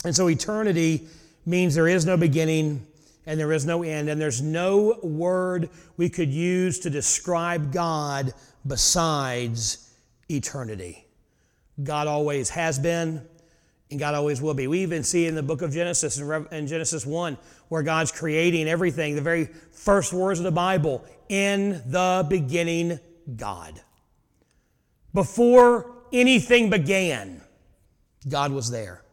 And 0.04 0.16
so 0.16 0.28
eternity 0.28 1.08
means 1.46 1.76
there 1.76 1.88
is 1.88 2.06
no 2.06 2.18
beginning 2.18 2.86
and 3.30 3.40
there 3.40 3.52
is 3.52 3.64
no 3.64 3.84
end, 3.84 4.10
and 4.10 4.20
there's 4.20 4.42
no 4.42 4.98
word 5.04 5.70
we 5.98 6.10
could 6.10 6.34
use 6.34 6.80
to 6.80 6.90
describe 6.90 7.72
God 7.72 8.34
besides 8.66 9.94
eternity. 10.32 11.06
God 11.84 12.08
always 12.08 12.50
has 12.50 12.80
been, 12.80 13.22
and 13.92 14.00
God 14.00 14.16
always 14.16 14.42
will 14.42 14.56
be. 14.56 14.66
We 14.66 14.80
even 14.80 15.04
see 15.04 15.28
in 15.28 15.36
the 15.36 15.44
book 15.44 15.62
of 15.62 15.72
Genesis, 15.72 16.18
in 16.18 16.66
Genesis 16.66 17.06
1, 17.06 17.38
where 17.68 17.84
God's 17.84 18.12
creating 18.12 18.68
everything, 18.68 19.14
the 19.14 19.22
very 19.22 19.46
first 19.74 20.12
words 20.12 20.40
of 20.40 20.44
the 20.44 20.52
Bible, 20.52 21.06
in 21.30 21.84
the 21.86 22.26
beginning, 22.28 23.00
God. 23.36 23.80
Before 25.14 25.98
anything 26.12 26.72
began, 26.72 27.44
God 28.28 28.52
was 28.52 28.72
there. 28.72 29.04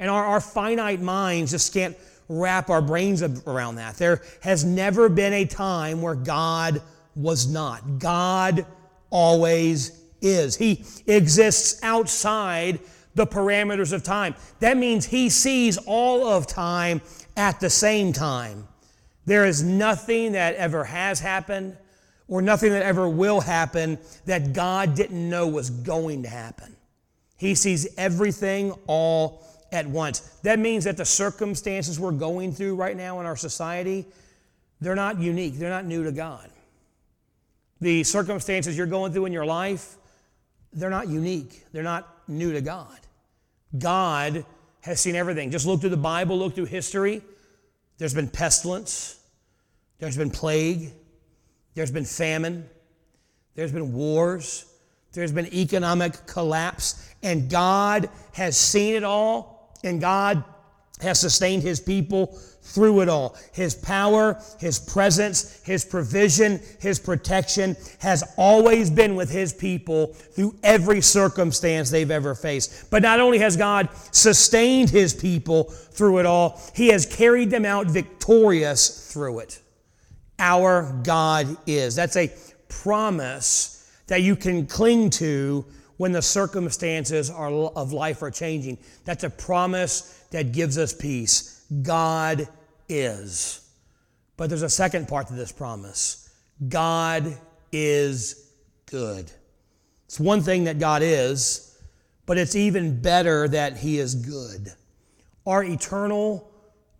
And 0.00 0.10
our, 0.10 0.24
our 0.24 0.40
finite 0.40 1.00
minds 1.00 1.52
just 1.52 1.72
can't 1.72 1.96
wrap 2.32 2.70
our 2.70 2.82
brains 2.82 3.22
around 3.22 3.76
that. 3.76 3.96
There 3.96 4.22
has 4.40 4.64
never 4.64 5.08
been 5.08 5.32
a 5.32 5.44
time 5.44 6.00
where 6.00 6.14
God 6.14 6.80
was 7.14 7.46
not. 7.46 7.98
God 7.98 8.64
always 9.10 10.00
is. 10.20 10.56
He 10.56 10.84
exists 11.06 11.82
outside 11.82 12.80
the 13.14 13.26
parameters 13.26 13.92
of 13.92 14.02
time. 14.02 14.34
That 14.60 14.76
means 14.76 15.04
he 15.04 15.28
sees 15.28 15.76
all 15.78 16.26
of 16.26 16.46
time 16.46 17.02
at 17.36 17.60
the 17.60 17.68
same 17.68 18.12
time. 18.12 18.66
There 19.26 19.44
is 19.44 19.62
nothing 19.62 20.32
that 20.32 20.54
ever 20.56 20.84
has 20.84 21.20
happened 21.20 21.76
or 22.28 22.40
nothing 22.40 22.72
that 22.72 22.82
ever 22.82 23.08
will 23.08 23.40
happen 23.40 23.98
that 24.24 24.54
God 24.54 24.94
didn't 24.94 25.28
know 25.28 25.46
was 25.46 25.68
going 25.68 26.22
to 26.22 26.28
happen. 26.28 26.74
He 27.36 27.54
sees 27.54 27.86
everything 27.98 28.72
all 28.86 29.44
at 29.72 29.86
once. 29.86 30.20
That 30.42 30.58
means 30.58 30.84
that 30.84 30.96
the 30.96 31.04
circumstances 31.04 31.98
we're 31.98 32.12
going 32.12 32.52
through 32.52 32.76
right 32.76 32.96
now 32.96 33.18
in 33.20 33.26
our 33.26 33.36
society, 33.36 34.06
they're 34.80 34.94
not 34.94 35.18
unique, 35.18 35.54
they're 35.54 35.70
not 35.70 35.86
new 35.86 36.04
to 36.04 36.12
God. 36.12 36.50
The 37.80 38.04
circumstances 38.04 38.76
you're 38.76 38.86
going 38.86 39.12
through 39.12 39.26
in 39.26 39.32
your 39.32 39.46
life, 39.46 39.96
they're 40.72 40.90
not 40.90 41.08
unique, 41.08 41.64
they're 41.72 41.82
not 41.82 42.08
new 42.28 42.52
to 42.52 42.60
God. 42.60 42.98
God 43.76 44.44
has 44.82 45.00
seen 45.00 45.16
everything. 45.16 45.50
Just 45.50 45.66
look 45.66 45.80
through 45.80 45.90
the 45.90 45.96
Bible, 45.96 46.38
look 46.38 46.54
through 46.54 46.66
history. 46.66 47.22
There's 47.98 48.14
been 48.14 48.28
pestilence, 48.28 49.18
there's 49.98 50.16
been 50.16 50.30
plague, 50.30 50.90
there's 51.74 51.90
been 51.90 52.04
famine, 52.04 52.68
there's 53.54 53.72
been 53.72 53.92
wars, 53.92 54.66
there's 55.12 55.32
been 55.32 55.52
economic 55.54 56.26
collapse, 56.26 57.08
and 57.22 57.48
God 57.50 58.08
has 58.32 58.56
seen 58.56 58.94
it 58.94 59.04
all, 59.04 59.51
and 59.84 60.00
God 60.00 60.44
has 61.00 61.20
sustained 61.20 61.62
his 61.62 61.80
people 61.80 62.38
through 62.62 63.00
it 63.00 63.08
all. 63.08 63.36
His 63.52 63.74
power, 63.74 64.40
His 64.58 64.78
presence, 64.78 65.60
His 65.64 65.84
provision, 65.84 66.60
His 66.80 66.98
protection 66.98 67.76
has 67.98 68.22
always 68.36 68.88
been 68.88 69.16
with 69.16 69.30
His 69.30 69.52
people 69.52 70.08
through 70.14 70.56
every 70.62 71.00
circumstance 71.00 71.90
they've 71.90 72.10
ever 72.10 72.34
faced. 72.34 72.90
But 72.90 73.02
not 73.02 73.20
only 73.20 73.38
has 73.38 73.56
God 73.56 73.88
sustained 74.12 74.90
His 74.90 75.12
people 75.12 75.64
through 75.64 76.18
it 76.18 76.26
all, 76.26 76.60
He 76.74 76.88
has 76.88 77.04
carried 77.04 77.50
them 77.50 77.64
out 77.64 77.88
victorious 77.88 79.12
through 79.12 79.40
it. 79.40 79.60
Our 80.38 81.00
God 81.02 81.56
is. 81.66 81.94
That's 81.94 82.16
a 82.16 82.32
promise 82.68 83.90
that 84.06 84.22
you 84.22 84.36
can 84.36 84.66
cling 84.66 85.10
to 85.10 85.64
when 86.02 86.10
the 86.10 86.20
circumstances 86.20 87.30
are, 87.30 87.52
of 87.52 87.92
life 87.92 88.22
are 88.22 88.30
changing. 88.32 88.76
That's 89.04 89.22
a 89.22 89.30
promise 89.30 90.24
that 90.32 90.50
gives 90.50 90.76
us 90.76 90.92
peace. 90.92 91.64
God 91.80 92.48
is. 92.88 93.70
But 94.36 94.48
there's 94.48 94.62
a 94.62 94.68
second 94.68 95.06
part 95.06 95.28
to 95.28 95.34
this 95.34 95.52
promise 95.52 96.28
God 96.68 97.38
is 97.70 98.50
good. 98.86 99.30
It's 100.06 100.18
one 100.18 100.40
thing 100.40 100.64
that 100.64 100.80
God 100.80 101.02
is, 101.04 101.78
but 102.26 102.36
it's 102.36 102.56
even 102.56 103.00
better 103.00 103.46
that 103.46 103.76
He 103.76 104.00
is 104.00 104.16
good. 104.16 104.72
Our 105.46 105.62
eternal, 105.62 106.50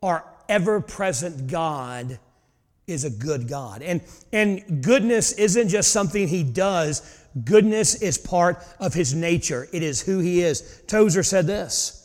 our 0.01 0.25
ever 0.49 0.81
present 0.81 1.49
God 1.49 2.21
is 2.87 3.03
a 3.03 3.11
good 3.11 3.49
God. 3.49 3.83
And, 3.83 4.01
and 4.33 4.85
goodness 4.85 5.33
isn't 5.33 5.71
just 5.71 5.91
something 5.91 6.29
He 6.29 6.45
does, 6.45 7.22
goodness 7.45 7.95
is 7.95 8.18
part 8.18 8.62
of 8.79 8.95
His 8.95 9.14
nature, 9.14 9.68
it 9.73 9.83
is 9.83 10.03
who 10.03 10.18
He 10.18 10.42
is. 10.42 10.83
Tozer 10.87 11.23
said 11.23 11.47
this. 11.47 11.99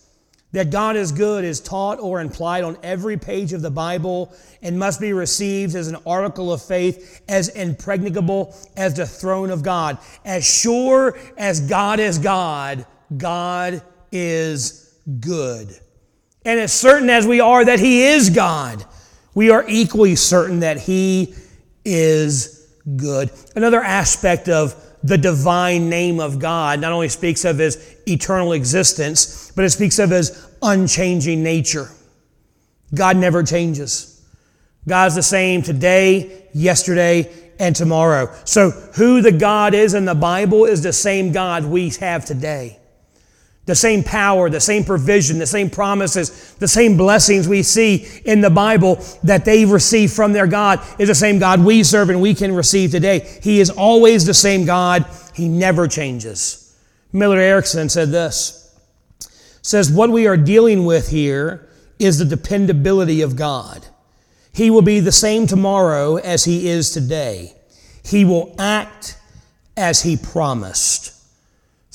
That 0.54 0.72
God 0.72 0.96
is 0.96 1.12
good 1.12 1.44
is 1.44 1.60
taught 1.60 2.00
or 2.00 2.22
implied 2.22 2.64
on 2.64 2.78
every 2.82 3.18
page 3.18 3.52
of 3.52 3.62
the 3.62 3.70
Bible 3.70 4.34
and 4.62 4.80
must 4.80 5.02
be 5.02 5.12
received 5.12 5.76
as 5.76 5.90
an 5.90 5.98
article 6.06 6.54
of 6.54 6.62
faith, 6.62 7.22
as 7.28 7.50
impregnable 7.50 8.56
as 8.78 8.94
the 8.94 9.06
throne 9.06 9.52
of 9.52 9.62
God. 9.62 9.98
As 10.24 10.50
sure 10.50 11.20
as 11.38 11.60
God 11.60 12.00
is 12.00 12.18
God, 12.18 12.86
God 13.18 13.82
is 14.12 14.98
good. 15.20 15.70
And 16.46 16.62
as 16.62 16.72
certain 16.72 17.10
as 17.10 17.28
we 17.28 17.42
are 17.42 17.66
that 17.66 17.80
He 17.80 18.04
is 18.04 18.30
God, 18.30 18.86
we 19.36 19.52
are 19.52 19.66
equally 19.68 20.16
certain 20.16 20.62
that 20.62 20.80
He 20.80 21.36
is 21.84 22.72
good. 22.96 23.32
Another 23.56 23.82
aspect 23.82 24.48
of 24.48 24.82
the 25.08 25.18
divine 25.18 25.90
name 25.90 26.20
of 26.20 26.38
God 26.38 26.82
not 26.82 26.92
only 26.92 27.08
speaks 27.08 27.46
of 27.46 27.58
his 27.58 27.96
eternal 28.06 28.52
existence, 28.52 29.52
but 29.56 29.64
it 29.64 29.70
speaks 29.70 30.00
of 30.00 30.10
his 30.10 30.48
unchanging 30.62 31.42
nature. 31.44 31.90
God 32.94 33.16
never 33.16 33.42
changes. 33.44 34.22
God's 34.86 35.16
the 35.16 35.24
same 35.24 35.62
today, 35.62 36.48
yesterday, 36.54 37.32
and 37.60 37.76
tomorrow. 37.76 38.34
So, 38.44 38.72
who 38.72 39.22
the 39.22 39.32
God 39.32 39.74
is 39.74 39.94
in 39.94 40.06
the 40.06 40.16
Bible 40.16 40.66
is 40.66 40.84
the 40.84 40.94
same 40.94 41.32
God 41.32 41.66
we 41.66 41.90
have 42.02 42.26
today. 42.26 42.77
The 43.68 43.76
same 43.76 44.02
power, 44.04 44.50
the 44.50 44.62
same 44.62 44.84
provision, 44.84 45.40
the 45.40 45.46
same 45.46 45.70
promises, 45.70 46.56
the 46.56 46.68
same 46.68 46.98
blessings 46.98 47.48
we 47.48 47.64
see 47.64 48.08
in 48.24 48.42
the 48.42 48.50
Bible 48.50 48.96
that 49.24 49.44
they 49.46 49.66
receive 49.66 50.12
from 50.12 50.34
their 50.34 50.48
God 50.48 50.82
is 50.98 51.10
the 51.10 51.16
same 51.16 51.38
God 51.38 51.64
we 51.64 51.84
serve 51.84 52.10
and 52.10 52.22
we 52.22 52.34
can 52.34 52.56
receive 52.56 52.92
today. 52.92 53.40
He 53.44 53.60
is 53.60 53.70
always 53.70 54.26
the 54.26 54.34
same 54.34 54.66
God. 54.66 55.06
He 55.36 55.50
never 55.50 55.88
changes. 55.88 56.76
Millard 57.12 57.40
Erickson 57.40 57.90
said 57.90 58.10
this, 58.10 58.74
says 59.62 59.92
what 59.92 60.10
we 60.10 60.28
are 60.28 60.38
dealing 60.38 60.86
with 60.86 61.10
here 61.10 61.68
is 62.00 62.20
the 62.20 62.26
dependability 62.26 63.22
of 63.22 63.36
God. 63.36 63.86
He 64.54 64.70
will 64.70 64.82
be 64.82 65.02
the 65.02 65.12
same 65.12 65.46
tomorrow 65.46 66.16
as 66.16 66.46
he 66.46 66.70
is 66.70 66.92
today. 66.92 67.54
He 68.04 68.24
will 68.24 68.56
act 68.58 69.18
as 69.76 70.04
he 70.04 70.16
promised. 70.16 71.17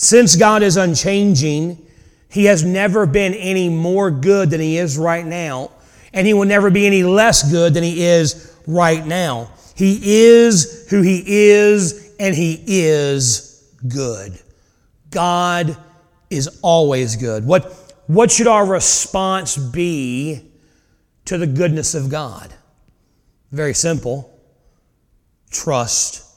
Since 0.03 0.35
God 0.35 0.65
is 0.65 0.77
unchanging, 0.77 1.79
He 2.29 2.47
has 2.47 2.65
never 2.65 3.07
been 3.07 3.35
any 3.35 3.69
more 3.69 4.11
good 4.11 4.51
than 4.51 4.61
He 4.61 4.77
is 4.77 4.99
right 4.99 5.25
now, 5.25 5.71
and 6.13 6.27
He 6.27 6.35
will 6.35 6.45
never 6.45 6.71
be 6.71 6.89
any 6.89 7.05
less 7.05 7.49
good 7.49 7.73
than 7.73 7.85
He 7.85 8.03
is 8.03 8.53
right 8.67 9.07
now. 9.07 9.53
He 9.77 10.01
is 10.03 10.89
who 10.91 11.03
He 11.03 11.23
is, 11.25 12.17
and 12.19 12.35
He 12.35 12.61
is 12.67 13.65
good. 13.87 14.37
God 15.11 15.77
is 16.31 16.59
always 16.63 17.15
good. 17.15 17.47
What, 17.47 17.73
what 18.09 18.33
should 18.33 18.49
our 18.49 18.67
response 18.67 19.57
be 19.57 20.51
to 21.27 21.39
the 21.39 21.47
goodness 21.47 21.95
of 21.95 22.11
God? 22.11 22.53
Very 23.53 23.73
simple 23.73 24.37
trust 25.53 26.29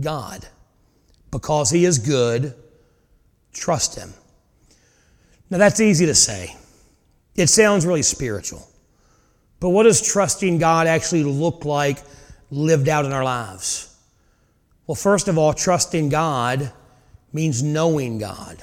God. 0.00 0.46
Because 1.30 1.68
He 1.68 1.84
is 1.84 1.98
good, 1.98 2.54
Trust 3.52 3.96
Him. 3.98 4.12
Now, 5.50 5.58
that's 5.58 5.80
easy 5.80 6.06
to 6.06 6.14
say. 6.14 6.56
It 7.34 7.48
sounds 7.48 7.86
really 7.86 8.02
spiritual. 8.02 8.66
But 9.60 9.70
what 9.70 9.84
does 9.84 10.02
trusting 10.02 10.58
God 10.58 10.86
actually 10.86 11.24
look 11.24 11.64
like 11.64 11.98
lived 12.50 12.88
out 12.88 13.04
in 13.04 13.12
our 13.12 13.24
lives? 13.24 13.96
Well, 14.86 14.94
first 14.94 15.28
of 15.28 15.38
all, 15.38 15.52
trusting 15.52 16.08
God 16.08 16.72
means 17.32 17.62
knowing 17.62 18.18
God. 18.18 18.62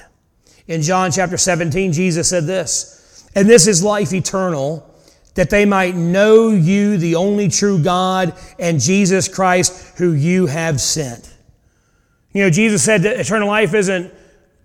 In 0.66 0.82
John 0.82 1.10
chapter 1.10 1.36
17, 1.36 1.92
Jesus 1.92 2.28
said 2.28 2.46
this, 2.46 3.28
and 3.34 3.48
this 3.48 3.66
is 3.66 3.82
life 3.82 4.12
eternal, 4.12 4.86
that 5.34 5.50
they 5.50 5.64
might 5.64 5.94
know 5.94 6.50
you, 6.50 6.96
the 6.98 7.14
only 7.14 7.48
true 7.48 7.82
God, 7.82 8.36
and 8.58 8.80
Jesus 8.80 9.28
Christ, 9.28 9.96
who 9.98 10.12
you 10.12 10.46
have 10.46 10.80
sent. 10.80 11.32
You 12.32 12.42
know, 12.44 12.50
Jesus 12.50 12.84
said 12.84 13.02
that 13.02 13.18
eternal 13.18 13.48
life 13.48 13.74
isn't 13.74 14.12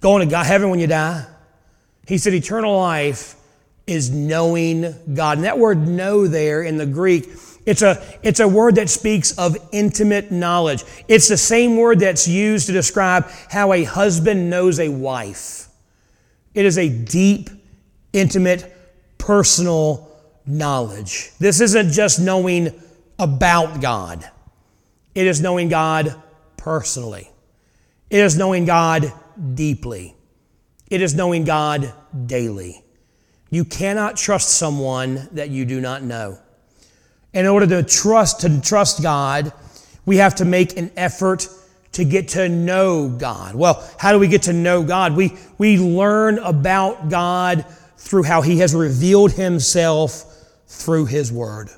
going 0.05 0.19
to 0.19 0.31
God, 0.31 0.45
heaven 0.45 0.69
when 0.69 0.79
you 0.79 0.85
die. 0.85 1.25
He 2.07 2.19
said 2.19 2.35
eternal 2.35 2.77
life 2.77 3.33
is 3.87 4.11
knowing 4.11 4.93
God. 5.15 5.39
And 5.39 5.45
that 5.45 5.57
word 5.57 5.87
know 5.87 6.27
there 6.27 6.61
in 6.61 6.77
the 6.77 6.85
Greek, 6.85 7.27
it's 7.65 7.81
a, 7.81 8.05
it's 8.21 8.39
a 8.39 8.47
word 8.47 8.75
that 8.75 8.87
speaks 8.87 9.35
of 9.39 9.57
intimate 9.71 10.31
knowledge. 10.31 10.83
It's 11.07 11.27
the 11.27 11.37
same 11.37 11.75
word 11.75 12.01
that's 12.01 12.27
used 12.27 12.67
to 12.67 12.71
describe 12.71 13.25
how 13.49 13.73
a 13.73 13.83
husband 13.83 14.47
knows 14.47 14.79
a 14.79 14.89
wife. 14.89 15.69
It 16.53 16.65
is 16.65 16.77
a 16.77 16.87
deep, 16.87 17.49
intimate, 18.13 18.71
personal 19.17 20.07
knowledge. 20.45 21.31
This 21.39 21.61
isn't 21.61 21.93
just 21.93 22.19
knowing 22.19 22.79
about 23.17 23.81
God. 23.81 24.23
It 25.15 25.25
is 25.25 25.41
knowing 25.41 25.67
God 25.67 26.13
personally. 26.57 27.27
It 28.11 28.19
is 28.19 28.37
knowing 28.37 28.65
God 28.65 29.11
deeply. 29.55 30.15
It 30.89 31.01
is 31.01 31.15
knowing 31.15 31.43
God 31.45 31.93
daily. 32.25 32.83
You 33.49 33.65
cannot 33.65 34.17
trust 34.17 34.49
someone 34.49 35.29
that 35.31 35.49
you 35.49 35.65
do 35.65 35.81
not 35.81 36.03
know. 36.03 36.39
In 37.33 37.47
order 37.47 37.67
to 37.67 37.83
trust 37.83 38.41
to 38.41 38.61
trust 38.61 39.01
God, 39.01 39.51
we 40.05 40.17
have 40.17 40.35
to 40.35 40.45
make 40.45 40.77
an 40.77 40.91
effort 40.95 41.47
to 41.93 42.03
get 42.03 42.29
to 42.29 42.49
know 42.49 43.09
God. 43.09 43.55
Well, 43.55 43.87
how 43.97 44.11
do 44.11 44.19
we 44.19 44.27
get 44.27 44.43
to 44.43 44.53
know 44.53 44.83
God? 44.83 45.15
We 45.15 45.37
we 45.57 45.77
learn 45.77 46.39
about 46.39 47.09
God 47.09 47.65
through 47.97 48.23
how 48.23 48.41
he 48.41 48.59
has 48.59 48.75
revealed 48.75 49.31
himself 49.31 50.25
through 50.67 51.05
his 51.05 51.31
word. 51.31 51.69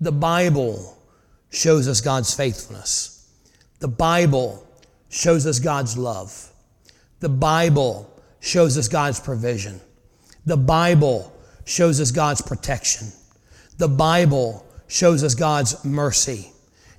The 0.00 0.12
Bible 0.12 0.98
shows 1.50 1.88
us 1.88 2.00
God's 2.00 2.34
faithfulness. 2.34 3.30
The 3.78 3.88
Bible 3.88 4.65
shows 5.16 5.46
us 5.46 5.58
God's 5.58 5.96
love. 5.96 6.52
The 7.20 7.30
Bible 7.30 8.10
shows 8.40 8.76
us 8.76 8.86
God's 8.86 9.18
provision. 9.18 9.80
The 10.44 10.58
Bible 10.58 11.32
shows 11.64 12.02
us 12.02 12.10
God's 12.10 12.42
protection. 12.42 13.08
The 13.78 13.88
Bible 13.88 14.66
shows 14.88 15.24
us 15.24 15.34
God's 15.34 15.82
mercy. 15.86 16.52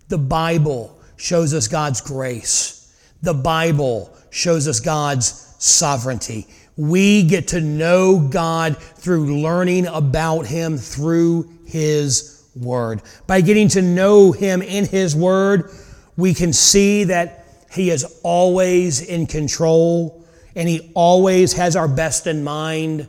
The 0.09 0.17
Bible 0.17 0.99
shows 1.17 1.53
us 1.53 1.67
God's 1.67 2.01
grace. 2.01 2.91
The 3.21 3.35
Bible 3.35 4.11
shows 4.31 4.67
us 4.67 4.79
God's 4.79 5.55
sovereignty. 5.59 6.47
We 6.75 7.21
get 7.23 7.49
to 7.49 7.61
know 7.61 8.27
God 8.27 8.77
through 8.77 9.41
learning 9.41 9.85
about 9.85 10.47
Him 10.47 10.79
through 10.79 11.51
His 11.65 12.49
Word. 12.55 13.03
By 13.27 13.41
getting 13.41 13.67
to 13.69 13.81
know 13.83 14.31
Him 14.31 14.63
in 14.63 14.85
His 14.85 15.15
Word, 15.15 15.69
we 16.15 16.33
can 16.33 16.51
see 16.51 17.03
that 17.03 17.46
He 17.77 17.89
is 17.89 18.19
always 18.23 19.01
in 19.01 19.25
control 19.25 20.25
and 20.55 20.67
He 20.67 20.91
always 20.93 21.53
has 21.53 21.75
our 21.75 21.87
best 21.87 22.27
in 22.27 22.43
mind 22.43 23.07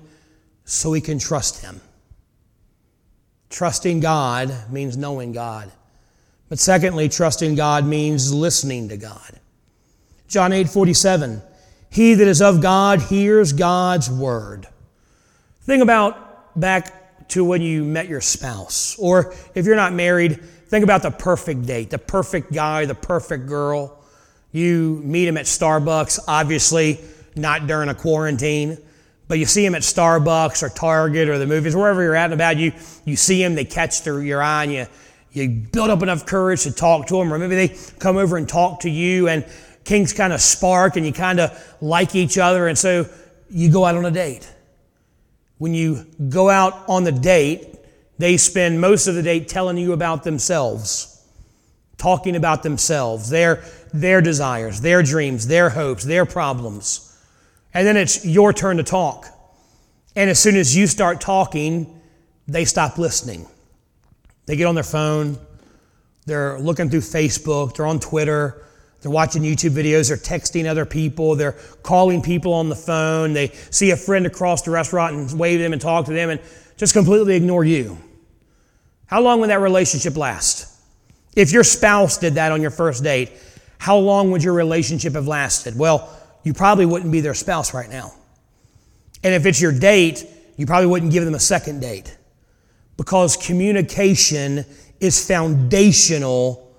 so 0.65 0.91
we 0.91 1.01
can 1.01 1.19
trust 1.19 1.63
Him. 1.63 1.81
Trusting 3.51 4.01
God 4.01 4.71
means 4.71 4.97
knowing 4.97 5.33
God. 5.33 5.73
But 6.49 6.59
secondly, 6.59 7.09
trusting 7.09 7.55
God 7.55 7.85
means 7.85 8.33
listening 8.33 8.89
to 8.89 8.97
God. 8.97 9.41
John 10.29 10.53
8 10.53 10.69
47, 10.69 11.43
he 11.91 12.15
that 12.15 12.27
is 12.29 12.43
of 12.43 12.61
God 12.61 13.01
hears 13.01 13.53
God's 13.53 14.11
word. 14.11 14.67
Think 15.63 15.83
about 15.83 16.59
back 16.59 17.29
to 17.29 17.45
when 17.45 17.63
you 17.63 17.85
met 17.85 18.09
your 18.09 18.21
spouse, 18.21 18.97
or 18.99 19.35
if 19.55 19.67
you're 19.67 19.77
not 19.77 19.93
married, 19.93 20.43
think 20.69 20.85
about 20.85 21.03
the 21.03 21.11
perfect 21.11 21.67
date, 21.67 21.91
the 21.91 21.99
perfect 21.99 22.53
guy, 22.53 22.85
the 22.85 22.95
perfect 22.95 23.47
girl. 23.47 23.98
You 24.53 25.01
meet 25.05 25.29
him 25.29 25.37
at 25.37 25.47
Starbucks, 25.47 26.21
obviously 26.27 27.01
not 27.37 27.67
during 27.67 27.89
a 27.89 27.95
quarantine. 27.95 28.79
But 29.29 29.39
you 29.39 29.45
see 29.45 29.65
him 29.65 29.75
at 29.75 29.83
Starbucks 29.83 30.63
or 30.63 30.71
Target 30.71 31.29
or 31.29 31.39
the 31.39 31.47
movies, 31.47 31.77
wherever 31.77 32.03
you're 32.03 32.15
at 32.15 32.27
and 32.27 32.35
about, 32.35 32.57
you, 32.57 32.73
you 33.05 33.15
see 33.15 33.43
him, 33.43 33.55
they 33.55 33.67
catch 33.67 34.03
their, 34.03 34.23
your 34.23 34.43
eye, 34.43 34.65
and 34.65 34.73
you, 34.73 34.87
you 35.33 35.51
build 35.51 35.91
up 35.91 36.03
enough 36.03 36.25
courage 36.25 36.63
to 36.63 36.73
talk 36.73 37.07
to 37.09 37.19
them, 37.19 37.33
or 37.33 37.39
maybe 37.39 37.55
they 37.55 37.77
come 37.99 38.17
over 38.17 38.39
and 38.39 38.49
talk 38.49 38.81
to 38.81 38.91
you, 38.91 39.29
and 39.29 39.45
kings 39.85 40.15
kind 40.15 40.33
of 40.33 40.41
spark 40.41 40.97
and 40.97 41.05
you 41.05 41.13
kind 41.13 41.41
of 41.41 41.77
like 41.83 42.15
each 42.15 42.39
other, 42.39 42.69
and 42.69 42.79
so 42.79 43.07
you 43.51 43.71
go 43.71 43.85
out 43.85 43.97
on 43.97 44.05
a 44.07 44.11
date. 44.11 44.51
When 45.59 45.75
you 45.75 46.07
go 46.29 46.49
out 46.49 46.89
on 46.89 47.05
the 47.05 47.13
date, 47.13 47.77
they 48.17 48.39
spend 48.39 48.81
most 48.81 49.09
of 49.09 49.15
the 49.15 49.23
date 49.23 49.49
telling 49.49 49.77
you 49.77 49.93
about 49.93 50.25
themselves, 50.25 51.18
talking 51.99 52.37
about 52.37 52.63
themselves, 52.63 53.29
their, 53.29 53.63
their 53.93 54.21
desires, 54.21 54.81
their 54.81 55.03
dreams, 55.03 55.47
their 55.49 55.71
hopes, 55.71 56.05
their 56.05 56.25
problems. 56.25 57.05
And 57.75 57.87
then 57.87 57.97
it's 57.97 58.25
your 58.25 58.53
turn 58.53 58.79
to 58.79 58.83
talk. 58.83 59.27
And 60.17 60.31
as 60.31 60.39
soon 60.39 60.57
as 60.57 60.75
you 60.75 60.87
start 60.87 61.21
talking, 61.21 62.01
they 62.47 62.65
stop 62.65 62.99
listening. 62.99 63.47
They 64.47 64.57
get 64.57 64.65
on 64.65 64.75
their 64.75 64.85
phone, 64.85 65.39
they're 66.25 66.59
looking 66.59 66.89
through 66.89 67.01
Facebook, 67.01 67.77
they're 67.77 67.87
on 67.87 68.01
Twitter, 68.01 68.65
they're 69.01 69.11
watching 69.11 69.43
YouTube 69.43 69.71
videos, 69.71 70.09
they're 70.09 70.17
texting 70.17 70.67
other 70.67 70.87
people, 70.87 71.37
they're 71.37 71.57
calling 71.83 72.23
people 72.23 72.55
on 72.55 72.69
the 72.69 72.75
phone, 72.75 73.35
they 73.35 73.49
see 73.71 73.91
a 73.91 73.97
friend 73.97 74.27
across 74.27 74.63
the 74.63 74.71
restaurant 74.71 75.15
and 75.15 75.39
wave 75.39 75.61
them 75.61 75.73
and 75.73 75.83
talk 75.83 76.07
to 76.07 76.13
them 76.13 76.31
and 76.31 76.41
just 76.79 76.95
completely 76.95 77.37
ignore 77.37 77.65
you. 77.65 77.99
How 79.07 79.21
long 79.21 79.41
will 79.41 79.49
that 79.49 79.61
relationship 79.61 80.17
last? 80.17 80.78
If 81.37 81.53
your 81.53 81.65
spouse 81.65 82.19
did 82.19 82.35
that 82.35 82.53
on 82.53 82.61
your 82.61 82.71
first 82.71 83.03
date, 83.05 83.33
how 83.79 83.97
long 83.97 84.31
would 84.31 84.43
your 84.43 84.55
relationship 84.55 85.15
have 85.15 85.29
lasted? 85.29 85.79
Well, 85.79 86.15
you 86.43 86.53
probably 86.53 86.87
wouldn't 86.87 87.13
be 87.13 87.21
their 87.21 87.35
spouse 87.35 87.75
right 87.75 87.89
now. 87.89 88.13
And 89.23 89.35
if 89.35 89.47
it's 89.47 89.61
your 89.61 89.73
date, 89.73 90.27
you 90.57 90.67
probably 90.67 90.87
wouldn't 90.87 91.13
give 91.13 91.25
them 91.25 91.35
a 91.35 91.41
second 91.41 91.81
date 91.81 92.17
because 92.97 93.37
communication 93.37 94.65
is 95.01 95.25
foundational 95.27 96.75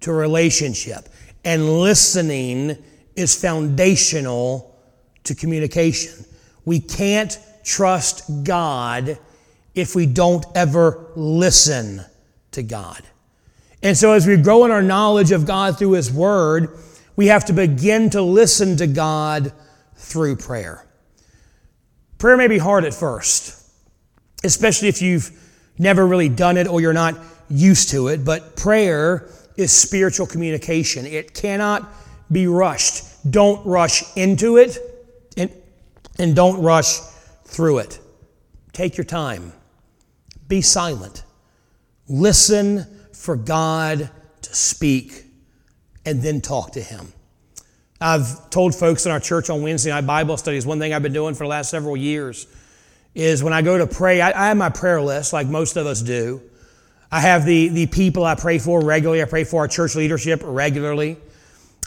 to 0.00 0.10
a 0.10 0.14
relationship. 0.14 1.08
And 1.44 1.80
listening 1.80 2.76
is 3.16 3.40
foundational 3.40 4.74
to 5.24 5.34
communication. 5.34 6.24
We 6.64 6.80
can't 6.80 7.38
trust 7.64 8.44
God 8.44 9.18
if 9.74 9.94
we 9.94 10.06
don't 10.06 10.44
ever 10.54 11.10
listen 11.14 12.02
to 12.52 12.62
God. 12.62 13.02
And 13.82 13.96
so, 13.96 14.12
as 14.12 14.26
we 14.26 14.36
grow 14.36 14.64
in 14.64 14.70
our 14.70 14.82
knowledge 14.82 15.30
of 15.30 15.46
God 15.46 15.78
through 15.78 15.92
His 15.92 16.12
Word, 16.12 16.76
we 17.16 17.28
have 17.28 17.44
to 17.46 17.52
begin 17.52 18.10
to 18.10 18.22
listen 18.22 18.76
to 18.76 18.86
God 18.86 19.52
through 19.94 20.36
prayer. 20.36 20.86
Prayer 22.18 22.36
may 22.36 22.48
be 22.48 22.58
hard 22.58 22.84
at 22.84 22.94
first, 22.94 23.54
especially 24.42 24.88
if 24.88 25.00
you've 25.00 25.30
never 25.78 26.06
really 26.06 26.28
done 26.28 26.56
it 26.56 26.66
or 26.66 26.80
you're 26.80 26.92
not 26.92 27.16
used 27.48 27.90
to 27.90 28.08
it, 28.08 28.24
but 28.24 28.56
prayer 28.56 29.30
is 29.56 29.72
spiritual 29.72 30.26
communication. 30.26 31.06
It 31.06 31.34
cannot 31.34 31.88
be 32.30 32.46
rushed. 32.46 33.04
Don't 33.30 33.64
rush 33.64 34.04
into 34.16 34.56
it 34.56 34.78
and, 35.36 35.52
and 36.18 36.34
don't 36.34 36.60
rush 36.62 36.98
through 37.44 37.78
it. 37.78 38.00
Take 38.72 38.96
your 38.96 39.04
time. 39.04 39.52
Be 40.48 40.60
silent. 40.60 41.24
Listen 42.08 42.97
for 43.18 43.36
God 43.36 44.10
to 44.42 44.54
speak 44.54 45.24
and 46.06 46.22
then 46.22 46.40
talk 46.40 46.72
to 46.72 46.80
Him. 46.80 47.12
I've 48.00 48.48
told 48.50 48.76
folks 48.76 49.06
in 49.06 49.12
our 49.12 49.18
church 49.18 49.50
on 49.50 49.62
Wednesday 49.62 49.90
night 49.90 50.06
Bible 50.06 50.36
studies, 50.36 50.64
one 50.64 50.78
thing 50.78 50.94
I've 50.94 51.02
been 51.02 51.12
doing 51.12 51.34
for 51.34 51.44
the 51.44 51.48
last 51.48 51.68
several 51.68 51.96
years 51.96 52.46
is 53.14 53.42
when 53.42 53.52
I 53.52 53.62
go 53.62 53.76
to 53.76 53.88
pray, 53.88 54.20
I, 54.20 54.28
I 54.28 54.48
have 54.48 54.56
my 54.56 54.68
prayer 54.68 55.02
list 55.02 55.32
like 55.32 55.48
most 55.48 55.76
of 55.76 55.86
us 55.86 56.00
do. 56.00 56.40
I 57.10 57.20
have 57.20 57.44
the, 57.44 57.68
the 57.68 57.86
people 57.86 58.24
I 58.24 58.36
pray 58.36 58.58
for 58.58 58.80
regularly. 58.80 59.20
I 59.20 59.24
pray 59.24 59.42
for 59.42 59.62
our 59.62 59.68
church 59.68 59.96
leadership 59.96 60.40
regularly. 60.44 61.16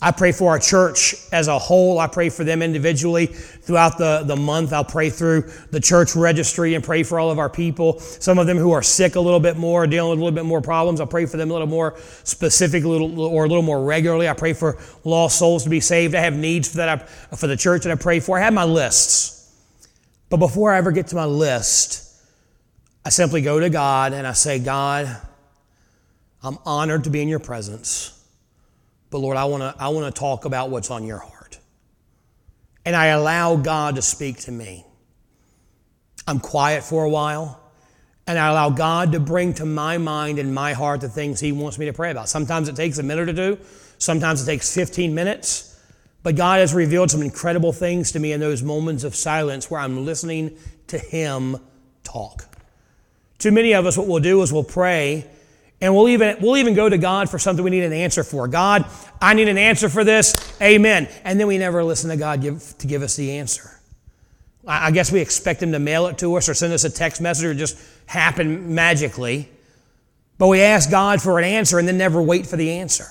I 0.03 0.09
pray 0.09 0.31
for 0.31 0.49
our 0.49 0.57
church 0.57 1.13
as 1.31 1.47
a 1.47 1.59
whole. 1.59 1.99
I 1.99 2.07
pray 2.07 2.29
for 2.29 2.43
them 2.43 2.63
individually 2.63 3.27
throughout 3.27 3.99
the, 3.99 4.23
the 4.25 4.35
month. 4.35 4.73
I'll 4.73 4.83
pray 4.83 5.11
through 5.11 5.43
the 5.69 5.79
church 5.79 6.15
registry 6.15 6.73
and 6.73 6.83
pray 6.83 7.03
for 7.03 7.19
all 7.19 7.29
of 7.29 7.37
our 7.37 7.49
people. 7.49 7.99
Some 7.99 8.39
of 8.39 8.47
them 8.47 8.57
who 8.57 8.71
are 8.71 8.81
sick 8.81 9.13
a 9.13 9.19
little 9.19 9.39
bit 9.39 9.57
more, 9.57 9.85
dealing 9.85 10.09
with 10.09 10.19
a 10.19 10.23
little 10.23 10.35
bit 10.35 10.45
more 10.45 10.59
problems. 10.59 10.99
I'll 10.99 11.05
pray 11.05 11.27
for 11.27 11.37
them 11.37 11.51
a 11.51 11.53
little 11.53 11.67
more 11.67 11.99
specific, 12.23 12.83
little, 12.83 13.21
or 13.21 13.45
a 13.45 13.47
little 13.47 13.61
more 13.61 13.83
regularly. 13.83 14.27
I 14.27 14.33
pray 14.33 14.53
for 14.53 14.79
lost 15.03 15.37
souls 15.37 15.65
to 15.65 15.69
be 15.69 15.79
saved. 15.79 16.15
I 16.15 16.21
have 16.21 16.35
needs 16.35 16.69
for 16.69 16.77
that 16.77 16.89
I, 16.89 17.35
for 17.35 17.45
the 17.45 17.57
church 17.57 17.83
that 17.83 17.91
I 17.91 17.95
pray 17.95 18.19
for. 18.19 18.39
I 18.39 18.41
have 18.41 18.53
my 18.53 18.63
lists. 18.63 19.55
But 20.31 20.37
before 20.37 20.73
I 20.73 20.77
ever 20.77 20.91
get 20.91 21.07
to 21.07 21.15
my 21.15 21.25
list, 21.25 22.07
I 23.05 23.09
simply 23.09 23.41
go 23.41 23.59
to 23.59 23.69
God 23.69 24.13
and 24.13 24.25
I 24.25 24.33
say, 24.33 24.57
God, 24.57 25.15
I'm 26.41 26.57
honored 26.65 27.03
to 27.03 27.11
be 27.11 27.21
in 27.21 27.27
your 27.27 27.39
presence. 27.39 28.17
But 29.12 29.20
Lord, 29.20 29.38
I 29.38 29.45
want 29.45 29.62
to 29.62 29.76
I 29.80 29.89
want 29.89 30.14
to 30.14 30.20
talk 30.20 30.45
about 30.45 30.72
what's 30.72 30.89
on 30.89 31.05
your 31.05 31.20
heart. 31.20 31.59
And 32.84 32.95
I 32.95 33.07
allow 33.07 33.57
God 33.57 33.95
to 33.95 34.01
speak 34.01 34.39
to 34.41 34.51
me. 34.51 34.86
I'm 36.26 36.39
quiet 36.39 36.84
for 36.84 37.03
a 37.03 37.09
while, 37.09 37.62
and 38.26 38.39
I 38.39 38.47
allow 38.47 38.70
God 38.70 39.12
to 39.12 39.20
bring 39.20 39.53
to 39.55 39.66
my 39.66 39.97
mind 39.97 40.39
and 40.39 40.55
my 40.55 40.74
heart 40.74 41.01
the 41.01 41.09
things 41.09 41.39
He 41.39 41.51
wants 41.51 41.78
me 41.78 41.86
to 41.88 41.93
pray 41.93 42.09
about. 42.09 42.30
Sometimes 42.30 42.70
it 42.70 42.76
takes 42.76 42.97
a 42.97 43.03
minute 43.03 43.30
or 43.30 43.34
two, 43.34 43.59
sometimes 43.97 44.41
it 44.41 44.45
takes 44.45 44.74
15 44.74 45.14
minutes. 45.14 45.68
But 46.24 46.36
God 46.36 46.59
has 46.59 46.74
revealed 46.74 47.09
some 47.09 47.24
incredible 47.24 47.74
things 47.74 48.12
to 48.12 48.20
me 48.20 48.32
in 48.32 48.39
those 48.39 48.62
moments 48.62 49.03
of 49.03 49.16
silence 49.16 49.72
where 49.72 49.82
I'm 49.82 50.05
listening 50.05 50.55
to 50.88 50.99
Him 50.99 51.57
talk. 52.03 52.45
Too 53.39 53.51
many 53.51 53.74
of 53.74 53.88
us, 53.88 53.97
what 53.97 54.07
we'll 54.07 54.20
do 54.20 54.41
is 54.43 54.53
we'll 54.53 54.64
pray 54.64 55.26
and 55.82 55.95
we'll 55.95 56.09
even, 56.09 56.38
we'll 56.39 56.57
even 56.57 56.75
go 56.75 56.88
to 56.88 56.97
God 56.97 57.29
for 57.29 57.39
something 57.39 57.65
we 57.65 57.71
need 57.71 57.84
an 57.84 57.91
answer 57.91 58.23
for. 58.23 58.47
God, 58.47 58.86
I 59.19 59.34
need 59.34 59.47
an 59.47 59.57
answer 59.57 59.89
for 59.89 60.03
this. 60.03 60.36
Amen. 60.61 61.09
And 61.23 61.39
then 61.39 61.47
we 61.47 61.57
never 61.57 61.84
listen 61.84 62.11
to 62.11 62.17
God 62.17 62.41
give, 62.41 62.75
to 62.77 62.88
give 62.88 63.01
us 63.01 63.15
the 63.15 63.39
answer. 63.39 63.79
I, 64.67 64.88
I 64.88 64.91
guess 64.91 65.11
we 65.11 65.19
expect 65.19 65.63
Him 65.63 65.71
to 65.71 65.79
mail 65.79 66.05
it 66.05 66.19
to 66.19 66.36
us 66.36 66.47
or 66.47 66.53
send 66.53 66.71
us 66.71 66.84
a 66.84 66.89
text 66.89 67.19
message 67.19 67.45
or 67.45 67.55
just 67.55 67.79
happen 68.05 68.75
magically. 68.75 69.49
But 70.38 70.47
we 70.47 70.61
ask 70.61 70.89
God 70.91 71.19
for 71.19 71.39
an 71.39 71.45
answer 71.45 71.79
and 71.79 71.88
then 71.88 71.97
never 71.97 72.21
wait 72.21 72.45
for 72.45 72.57
the 72.57 72.71
answer. 72.73 73.07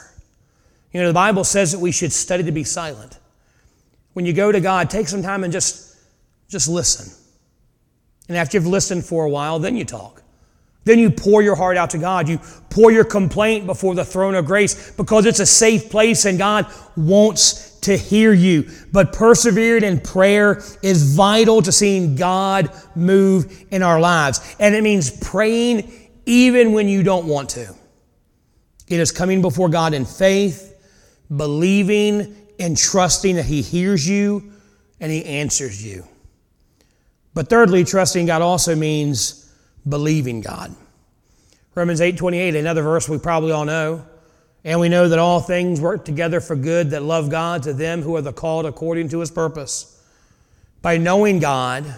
You 0.93 1.01
know, 1.01 1.09
the 1.09 1.15
Bible 1.15 1.45
says 1.45 1.73
that 1.73 1.81
we 1.81 1.91
should 1.91 2.13
study 2.13 2.45
to 2.45 2.53
be 2.53 2.65
silent. 2.65 3.19
When 4.13 4.27
you 4.27 4.33
go 4.33 4.53
to 4.53 4.61
God, 4.61 4.91
take 4.91 5.09
some 5.09 5.23
time 5.23 5.43
and 5.43 5.53
just, 5.53 5.97
just 6.49 6.69
listen. 6.69 7.17
And 8.29 8.37
after 8.37 8.57
you've 8.57 8.67
listened 8.67 9.05
for 9.05 9.25
a 9.25 9.31
while, 9.31 9.59
then 9.59 9.77
you 9.77 9.85
talk. 9.85 10.23
Then 10.85 10.99
you 10.99 11.11
pour 11.11 11.43
your 11.43 11.57
heart 11.57 11.77
out 11.77 11.91
to 11.91 11.99
God. 11.99 12.29
You 12.29 12.39
pour 12.71 12.91
your 12.91 13.05
complaint 13.05 13.67
before 13.67 13.95
the 13.95 14.05
throne 14.05 14.35
of 14.35 14.47
grace 14.47 14.93
because 14.93 15.27
it's 15.27 15.41
a 15.41 15.47
safe 15.47 15.91
place 15.91 16.25
and 16.25 16.39
God 16.39 16.67
wants 16.97 17.79
to 17.81 17.97
hear 17.97 18.33
you. 18.33 18.69
But 18.93 19.13
persevering 19.13 19.85
in 19.85 20.01
prayer 20.01 20.63
is 20.83 21.15
vital 21.15 21.63
to 21.63 21.73
seeing 21.73 22.17
God 22.17 22.71
move 22.95 23.65
in 23.71 23.83
our 23.83 24.01
lives. 24.01 24.57
And 24.59 24.75
it 24.75 24.83
means 24.83 25.11
praying 25.11 25.93
even 26.27 26.73
when 26.73 26.89
you 26.89 27.03
don't 27.03 27.27
want 27.27 27.51
to. 27.51 27.75
It 28.89 29.01
is 29.01 29.13
coming 29.13 29.41
before 29.41 29.69
God 29.69 29.95
in 29.95 30.05
faith, 30.05 30.75
believing 31.35 32.37
and 32.59 32.77
trusting 32.77 33.37
that 33.37 33.47
He 33.47 33.63
hears 33.63 34.07
you 34.09 34.53
and 34.99 35.13
He 35.13 35.25
answers 35.25 35.85
you. 35.85 36.07
But 37.33 37.49
thirdly, 37.49 37.85
trusting 37.85 38.27
God 38.27 38.43
also 38.43 38.75
means 38.75 39.40
believing 39.89 40.41
God. 40.41 40.75
Romans 41.75 42.01
8:28, 42.01 42.55
another 42.57 42.83
verse 42.83 43.09
we 43.09 43.19
probably 43.19 43.53
all 43.53 43.65
know. 43.65 44.05
And 44.63 44.79
we 44.79 44.91
know 44.91 45.09
that 45.09 45.19
all 45.19 45.41
things 45.41 45.81
work 45.81 46.05
together 46.05 46.41
for 46.41 46.55
good 46.55 46.91
that 46.91 47.03
love 47.03 47.31
God 47.31 47.63
to 47.63 47.73
them 47.73 48.03
who 48.03 48.15
are 48.17 48.21
the 48.21 48.33
called 48.33 48.67
according 48.67 49.09
to 49.11 49.21
his 49.21 49.31
purpose. 49.31 49.99
By 50.83 50.99
knowing 50.99 51.39
God 51.39 51.95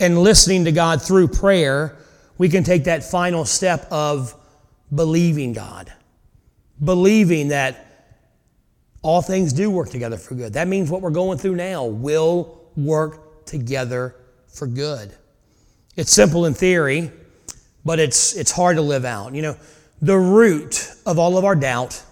and 0.00 0.18
listening 0.18 0.64
to 0.64 0.72
God 0.72 1.00
through 1.00 1.28
prayer, 1.28 1.96
we 2.38 2.48
can 2.48 2.64
take 2.64 2.84
that 2.84 3.04
final 3.04 3.44
step 3.44 3.86
of 3.90 4.34
believing 4.92 5.52
God. 5.52 5.92
Believing 6.82 7.48
that 7.48 7.86
all 9.02 9.22
things 9.22 9.52
do 9.52 9.70
work 9.70 9.88
together 9.88 10.16
for 10.16 10.34
good. 10.34 10.54
That 10.54 10.66
means 10.66 10.90
what 10.90 11.02
we're 11.02 11.10
going 11.10 11.38
through 11.38 11.54
now 11.54 11.84
will 11.84 12.60
work 12.76 13.46
together 13.46 14.16
for 14.48 14.66
good. 14.66 15.14
It's 15.96 16.12
simple 16.12 16.44
in 16.44 16.52
theory, 16.52 17.10
but 17.84 17.98
it's, 17.98 18.36
it's 18.36 18.52
hard 18.52 18.76
to 18.76 18.82
live 18.82 19.06
out. 19.06 19.34
You 19.34 19.42
know, 19.42 19.56
the 20.02 20.18
root 20.18 20.92
of 21.06 21.18
all 21.18 21.38
of 21.38 21.44
our 21.44 21.56
doubt, 21.56 22.02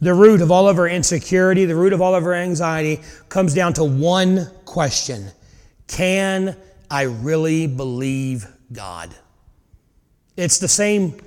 the 0.00 0.14
root 0.14 0.40
of 0.40 0.50
all 0.50 0.68
of 0.68 0.78
our 0.78 0.88
insecurity, 0.88 1.66
the 1.66 1.76
root 1.76 1.92
of 1.92 2.00
all 2.00 2.14
of 2.14 2.24
our 2.24 2.34
anxiety 2.34 3.02
comes 3.28 3.52
down 3.52 3.74
to 3.74 3.84
one 3.84 4.50
question 4.64 5.30
Can 5.88 6.56
I 6.90 7.02
really 7.02 7.66
believe 7.66 8.46
God? 8.72 9.14
It's 10.36 10.58
the 10.58 10.68
same 10.68 11.20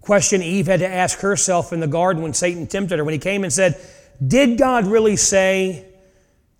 question 0.00 0.42
Eve 0.42 0.68
had 0.68 0.80
to 0.80 0.88
ask 0.88 1.18
herself 1.20 1.72
in 1.72 1.80
the 1.80 1.86
garden 1.88 2.22
when 2.22 2.34
Satan 2.34 2.66
tempted 2.68 2.98
her, 2.98 3.04
when 3.04 3.14
he 3.14 3.18
came 3.18 3.42
and 3.42 3.52
said, 3.52 3.80
Did 4.24 4.58
God 4.58 4.86
really 4.86 5.16
say 5.16 5.86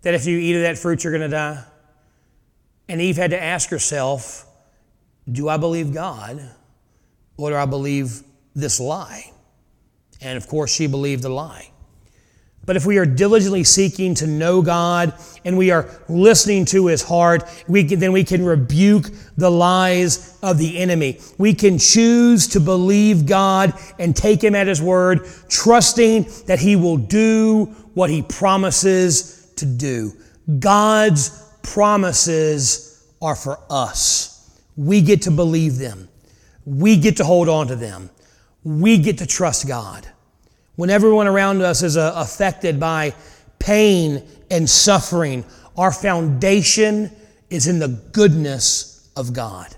that 0.03 0.15
if 0.15 0.27
you 0.27 0.39
eat 0.39 0.57
of 0.57 0.63
that 0.63 0.77
fruit, 0.77 1.05
you're 1.05 1.13
going 1.13 1.31
to 1.31 1.37
die? 1.37 1.65
And 2.89 3.01
Eve 3.01 3.17
had 3.17 3.31
to 3.31 3.41
ask 3.41 3.69
herself, 3.69 4.48
Do 5.31 5.49
I 5.49 5.57
believe 5.57 5.93
God 5.93 6.41
or 7.37 7.51
do 7.51 7.57
I 7.57 7.67
believe 7.67 8.23
this 8.55 8.81
lie? 8.81 9.33
And 10.21 10.37
of 10.37 10.49
course, 10.49 10.73
she 10.73 10.87
believed 10.87 11.23
the 11.23 11.29
lie. 11.29 11.71
But 12.69 12.77
if 12.77 12.85
we 12.85 12.99
are 12.99 13.07
diligently 13.07 13.65
seeking 13.65 14.15
to 14.17 14.27
know 14.27 14.61
God 14.61 15.15
and 15.43 15.57
we 15.57 15.71
are 15.71 15.89
listening 16.07 16.67
to 16.67 16.89
His 16.89 17.03
heart, 17.03 17.45
we 17.67 17.83
can, 17.83 17.99
then 17.99 18.13
we 18.13 18.25
can 18.25 18.45
rebuke 18.45 19.07
the 19.39 19.51
lies 19.51 20.39
of 20.43 20.59
the 20.59 20.77
enemy. 20.77 21.19
We 21.39 21.55
can 21.55 21.79
choose 21.79 22.47
to 22.49 22.61
believe 22.61 23.25
God 23.25 23.73
and 23.99 24.15
take 24.15 24.45
Him 24.45 24.55
at 24.55 24.67
His 24.67 24.83
word, 24.83 25.27
trusting 25.49 26.27
that 26.47 26.59
He 26.59 26.77
will 26.77 26.99
do 26.99 27.75
what 27.95 28.11
He 28.11 28.21
promises 28.21 29.51
to 29.57 29.65
do. 29.65 30.13
God's 30.59 31.43
promises 31.63 33.03
are 33.23 33.35
for 33.35 33.59
us. 33.71 34.38
We 34.79 35.03
get 35.03 35.23
to 35.23 35.33
believe 35.33 35.77
them. 35.77 36.09
We 36.65 36.97
get 36.97 37.17
to 37.17 37.25
hold 37.25 37.49
on 37.49 37.67
to 37.67 37.77
them. 37.77 38.11
We 38.63 38.97
get 38.99 39.19
to 39.19 39.27
trust 39.27 39.67
God. 39.67 40.07
When 40.77 40.89
everyone 40.89 41.27
around 41.27 41.63
us 41.63 41.83
is 41.83 41.97
uh, 41.97 42.13
affected 42.15 42.79
by 42.79 43.13
pain 43.59 44.25
and 44.53 44.71
suffering, 44.71 45.45
our 45.77 45.91
foundation 45.91 47.11
is 47.51 47.67
in 47.67 47.81
the 47.81 47.89
goodness 47.89 49.11
of 49.17 49.33
God. 49.33 49.75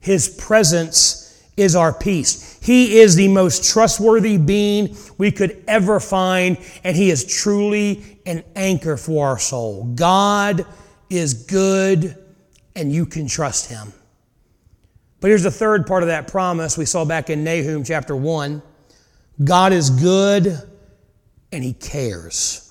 His 0.00 0.28
presence 0.28 1.42
is 1.56 1.74
our 1.74 1.92
peace. 1.94 2.58
He 2.62 3.00
is 3.00 3.16
the 3.16 3.28
most 3.28 3.72
trustworthy 3.72 4.36
being 4.36 4.96
we 5.16 5.30
could 5.30 5.64
ever 5.66 5.98
find, 5.98 6.58
and 6.84 6.94
He 6.94 7.10
is 7.10 7.24
truly 7.24 8.18
an 8.26 8.44
anchor 8.54 8.98
for 8.98 9.28
our 9.28 9.38
soul. 9.38 9.84
God 9.94 10.66
is 11.08 11.32
good, 11.32 12.16
and 12.76 12.92
you 12.92 13.06
can 13.06 13.26
trust 13.26 13.70
Him. 13.70 13.94
But 15.20 15.28
here's 15.28 15.42
the 15.42 15.50
third 15.50 15.86
part 15.86 16.02
of 16.02 16.08
that 16.08 16.28
promise 16.28 16.78
we 16.78 16.86
saw 16.86 17.04
back 17.04 17.30
in 17.30 17.44
Nahum 17.44 17.84
chapter 17.84 18.16
1 18.16 18.62
God 19.44 19.72
is 19.72 19.90
good 19.90 20.58
and 21.52 21.64
He 21.64 21.72
cares. 21.72 22.66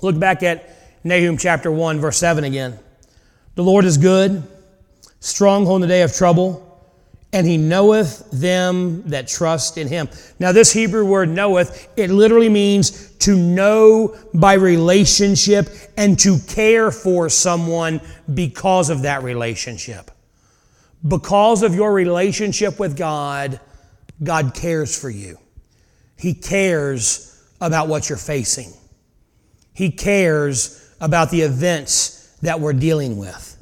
Look 0.00 0.18
back 0.18 0.42
at 0.42 0.68
Nahum 1.04 1.36
chapter 1.36 1.70
1, 1.70 2.00
verse 2.00 2.18
7 2.18 2.44
again. 2.44 2.78
The 3.54 3.62
Lord 3.62 3.84
is 3.84 3.98
good, 3.98 4.42
stronghold 5.20 5.82
in 5.82 5.88
the 5.88 5.94
day 5.94 6.02
of 6.02 6.14
trouble, 6.14 6.68
and 7.32 7.46
He 7.46 7.56
knoweth 7.56 8.30
them 8.30 9.02
that 9.10 9.28
trust 9.28 9.78
in 9.78 9.88
Him. 9.88 10.08
Now, 10.38 10.52
this 10.52 10.72
Hebrew 10.72 11.04
word 11.04 11.28
knoweth, 11.28 11.92
it 11.96 12.10
literally 12.10 12.48
means 12.48 13.10
to 13.18 13.36
know 13.36 14.16
by 14.34 14.54
relationship 14.54 15.68
and 15.96 16.18
to 16.20 16.38
care 16.48 16.90
for 16.90 17.28
someone 17.28 18.00
because 18.32 18.90
of 18.90 19.02
that 19.02 19.22
relationship. 19.22 20.10
Because 21.06 21.62
of 21.62 21.74
your 21.74 21.92
relationship 21.92 22.78
with 22.78 22.96
God, 22.96 23.60
God 24.22 24.54
cares 24.54 24.98
for 24.98 25.10
you. 25.10 25.38
He 26.16 26.34
cares 26.34 27.42
about 27.60 27.88
what 27.88 28.08
you're 28.08 28.18
facing. 28.18 28.72
He 29.72 29.90
cares 29.90 30.94
about 31.00 31.30
the 31.30 31.40
events 31.40 32.36
that 32.42 32.60
we're 32.60 32.72
dealing 32.72 33.16
with. 33.16 33.56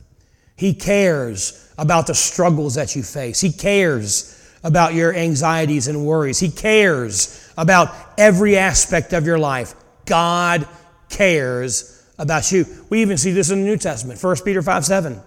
He 0.56 0.74
cares 0.74 1.72
about 1.78 2.06
the 2.06 2.14
struggles 2.14 2.74
that 2.74 2.94
you 2.94 3.02
face. 3.02 3.40
He 3.40 3.52
cares 3.52 4.36
about 4.62 4.92
your 4.92 5.14
anxieties 5.14 5.88
and 5.88 6.04
worries. 6.04 6.38
He 6.38 6.50
cares 6.50 7.50
about 7.56 7.94
every 8.18 8.58
aspect 8.58 9.14
of 9.14 9.24
your 9.24 9.38
life. 9.38 9.74
God 10.04 10.68
cares 11.08 12.04
about 12.18 12.52
you. 12.52 12.66
We 12.90 13.00
even 13.00 13.16
see 13.16 13.32
this 13.32 13.50
in 13.50 13.62
the 13.62 13.66
New 13.66 13.78
Testament, 13.78 14.22
1 14.22 14.36
Peter 14.44 14.60
5 14.60 14.84
7 14.84 15.22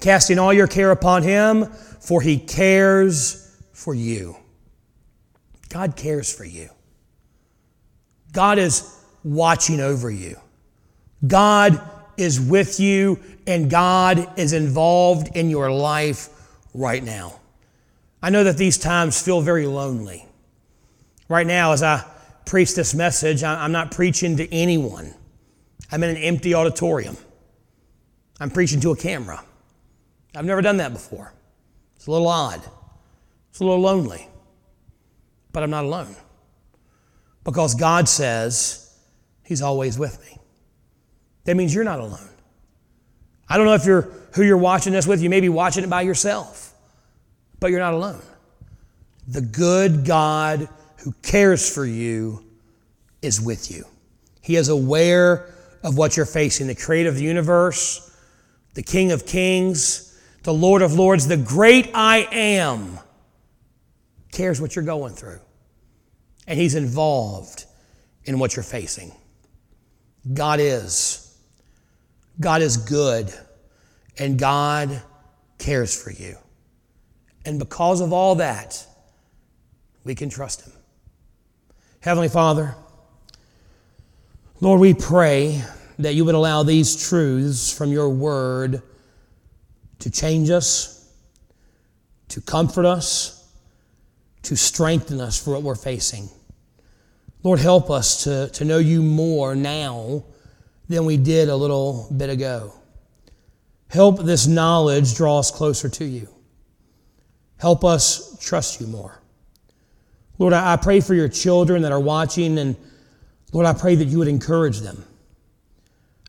casting 0.00 0.38
all 0.38 0.52
your 0.52 0.66
care 0.66 0.90
upon 0.90 1.22
him, 1.22 1.66
for 2.00 2.20
he 2.20 2.38
cares 2.38 3.56
for 3.72 3.94
you. 3.94 4.36
God 5.68 5.96
cares 5.96 6.34
for 6.34 6.44
you. 6.44 6.70
God 8.32 8.58
is 8.58 8.98
watching 9.22 9.80
over 9.80 10.10
you. 10.10 10.36
God 11.26 11.80
is 12.16 12.40
with 12.40 12.80
you, 12.80 13.18
and 13.46 13.70
God 13.70 14.38
is 14.38 14.52
involved 14.52 15.36
in 15.36 15.50
your 15.50 15.70
life 15.70 16.28
right 16.74 17.02
now. 17.02 17.40
I 18.22 18.30
know 18.30 18.44
that 18.44 18.56
these 18.56 18.78
times 18.78 19.20
feel 19.20 19.40
very 19.40 19.66
lonely. 19.66 20.26
Right 21.28 21.46
now, 21.46 21.72
as 21.72 21.82
I 21.82 22.04
preach 22.44 22.74
this 22.74 22.94
message, 22.94 23.42
I'm 23.42 23.72
not 23.72 23.90
preaching 23.90 24.36
to 24.38 24.52
anyone. 24.52 25.14
I'm 25.92 26.02
in 26.02 26.10
an 26.10 26.16
empty 26.16 26.54
auditorium. 26.54 27.16
I'm 28.40 28.50
preaching 28.50 28.80
to 28.80 28.90
a 28.90 28.96
camera. 28.96 29.42
I've 30.34 30.44
never 30.44 30.62
done 30.62 30.78
that 30.78 30.92
before. 30.92 31.32
It's 31.96 32.06
a 32.06 32.10
little 32.10 32.28
odd. 32.28 32.62
It's 33.50 33.60
a 33.60 33.64
little 33.64 33.80
lonely. 33.80 34.28
But 35.52 35.62
I'm 35.62 35.70
not 35.70 35.84
alone. 35.84 36.14
Because 37.44 37.74
God 37.74 38.08
says 38.08 38.86
He's 39.44 39.62
always 39.62 39.98
with 39.98 40.20
me. 40.20 40.38
That 41.44 41.56
means 41.56 41.74
you're 41.74 41.84
not 41.84 41.98
alone. 41.98 42.28
I 43.48 43.56
don't 43.56 43.66
know 43.66 43.74
if 43.74 43.84
you're 43.84 44.02
who 44.34 44.44
you're 44.44 44.56
watching 44.56 44.92
this 44.92 45.08
with. 45.08 45.20
You 45.20 45.28
may 45.28 45.40
be 45.40 45.48
watching 45.48 45.82
it 45.82 45.90
by 45.90 46.02
yourself, 46.02 46.72
but 47.58 47.72
you're 47.72 47.80
not 47.80 47.94
alone. 47.94 48.22
The 49.26 49.40
good 49.40 50.04
God 50.04 50.68
who 50.98 51.12
cares 51.22 51.68
for 51.68 51.84
you 51.84 52.44
is 53.22 53.40
with 53.40 53.70
you. 53.70 53.84
He 54.40 54.54
is 54.54 54.68
aware 54.68 55.52
of 55.82 55.96
what 55.96 56.16
you're 56.16 56.26
facing. 56.26 56.68
The 56.68 56.74
creator 56.76 57.08
of 57.08 57.16
the 57.16 57.22
universe, 57.22 58.16
the 58.74 58.82
King 58.82 59.10
of 59.10 59.26
kings, 59.26 60.09
the 60.42 60.54
Lord 60.54 60.82
of 60.82 60.94
Lords, 60.94 61.26
the 61.26 61.36
great 61.36 61.90
I 61.94 62.28
am, 62.32 62.98
cares 64.32 64.60
what 64.60 64.74
you're 64.74 64.84
going 64.84 65.14
through. 65.14 65.40
And 66.46 66.58
He's 66.58 66.74
involved 66.74 67.66
in 68.24 68.38
what 68.38 68.56
you're 68.56 68.62
facing. 68.62 69.12
God 70.32 70.60
is. 70.60 71.38
God 72.40 72.62
is 72.62 72.76
good. 72.76 73.32
And 74.18 74.38
God 74.38 75.02
cares 75.58 76.00
for 76.00 76.10
you. 76.10 76.36
And 77.44 77.58
because 77.58 78.00
of 78.00 78.12
all 78.12 78.36
that, 78.36 78.84
we 80.04 80.14
can 80.14 80.30
trust 80.30 80.66
Him. 80.66 80.72
Heavenly 82.00 82.28
Father, 82.28 82.74
Lord, 84.60 84.80
we 84.80 84.94
pray 84.94 85.62
that 85.98 86.14
you 86.14 86.24
would 86.24 86.34
allow 86.34 86.62
these 86.62 87.08
truths 87.08 87.76
from 87.76 87.92
your 87.92 88.08
word 88.08 88.82
to 90.00 90.10
change 90.10 90.50
us, 90.50 91.08
to 92.28 92.40
comfort 92.40 92.84
us, 92.84 93.48
to 94.42 94.56
strengthen 94.56 95.20
us 95.20 95.42
for 95.42 95.52
what 95.52 95.62
we're 95.62 95.74
facing. 95.74 96.28
Lord, 97.42 97.58
help 97.58 97.90
us 97.90 98.24
to, 98.24 98.48
to 98.50 98.64
know 98.64 98.78
you 98.78 99.02
more 99.02 99.54
now 99.54 100.24
than 100.88 101.04
we 101.04 101.16
did 101.16 101.48
a 101.48 101.56
little 101.56 102.08
bit 102.14 102.28
ago. 102.28 102.72
Help 103.88 104.20
this 104.20 104.46
knowledge 104.46 105.14
draw 105.14 105.38
us 105.38 105.50
closer 105.50 105.88
to 105.88 106.04
you. 106.04 106.28
Help 107.58 107.84
us 107.84 108.38
trust 108.40 108.80
you 108.80 108.86
more. 108.86 109.20
Lord, 110.38 110.52
I 110.54 110.76
pray 110.76 111.00
for 111.00 111.14
your 111.14 111.28
children 111.28 111.82
that 111.82 111.92
are 111.92 112.00
watching, 112.00 112.58
and 112.58 112.76
Lord, 113.52 113.66
I 113.66 113.74
pray 113.74 113.94
that 113.96 114.06
you 114.06 114.18
would 114.18 114.28
encourage 114.28 114.80
them. 114.80 115.04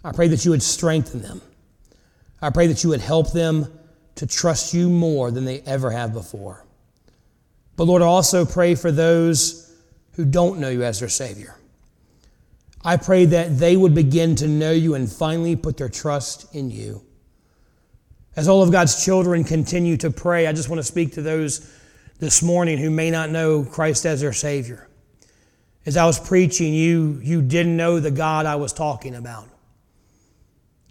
I 0.04 0.12
pray 0.12 0.28
that 0.30 0.44
you 0.44 0.52
would 0.52 0.64
strengthen 0.64 1.22
them. 1.22 1.42
I 2.42 2.50
pray 2.50 2.68
that 2.68 2.84
you 2.84 2.89
would 2.89 3.02
help 3.02 3.32
them 3.32 3.68
to 4.16 4.26
trust 4.26 4.74
you 4.74 4.89
more 4.89 5.32
than 5.32 5.46
they 5.46 5.62
ever 5.62 5.92
have 5.92 6.14
before. 6.14 6.66
But 7.76 7.86
Lord, 7.86 8.02
I 8.02 8.06
also 8.06 8.46
pray 8.46 8.76
for 8.76 8.92
those 8.92 9.74
who 10.14 10.26
don't 10.26 10.60
know 10.60 10.70
you 10.70 10.84
as 10.84 11.00
their 11.00 11.10
Savior. 11.10 11.56
I 12.84 12.98
pray 12.98 13.26
that 13.26 13.60
they 13.60 13.78
would 13.78 13.94
begin 13.94 14.36
to 14.38 14.48
know 14.48 14.72
you 14.72 14.96
and 14.96 15.12
finally 15.12 15.56
put 15.56 15.78
their 15.78 15.89
trust 15.89 16.54
in 16.54 16.72
you. 16.72 17.04
As 18.36 18.48
all 18.48 18.64
of 18.64 18.72
God's 18.72 19.04
children 19.04 19.44
continue 19.44 19.98
to 19.98 20.10
pray, 20.10 20.48
I 20.48 20.54
just 20.54 20.70
want 20.70 20.80
to 20.80 20.84
speak 20.84 21.14
to 21.14 21.22
those 21.22 21.72
this 22.20 22.42
morning 22.42 22.78
who 22.78 22.89
may 22.89 23.12
not 23.12 23.30
know 23.30 23.64
Christ 23.64 24.06
as 24.06 24.22
their 24.22 24.34
Savior. 24.34 24.88
As 25.86 25.98
I 25.98 26.06
was 26.06 26.20
preaching, 26.20 26.74
you, 26.74 27.20
you 27.24 27.42
didn't 27.42 27.76
know 27.76 28.00
the 28.00 28.12
God 28.12 28.46
I 28.46 28.56
was 28.56 28.74
talking 28.74 29.16
about. 29.16 29.48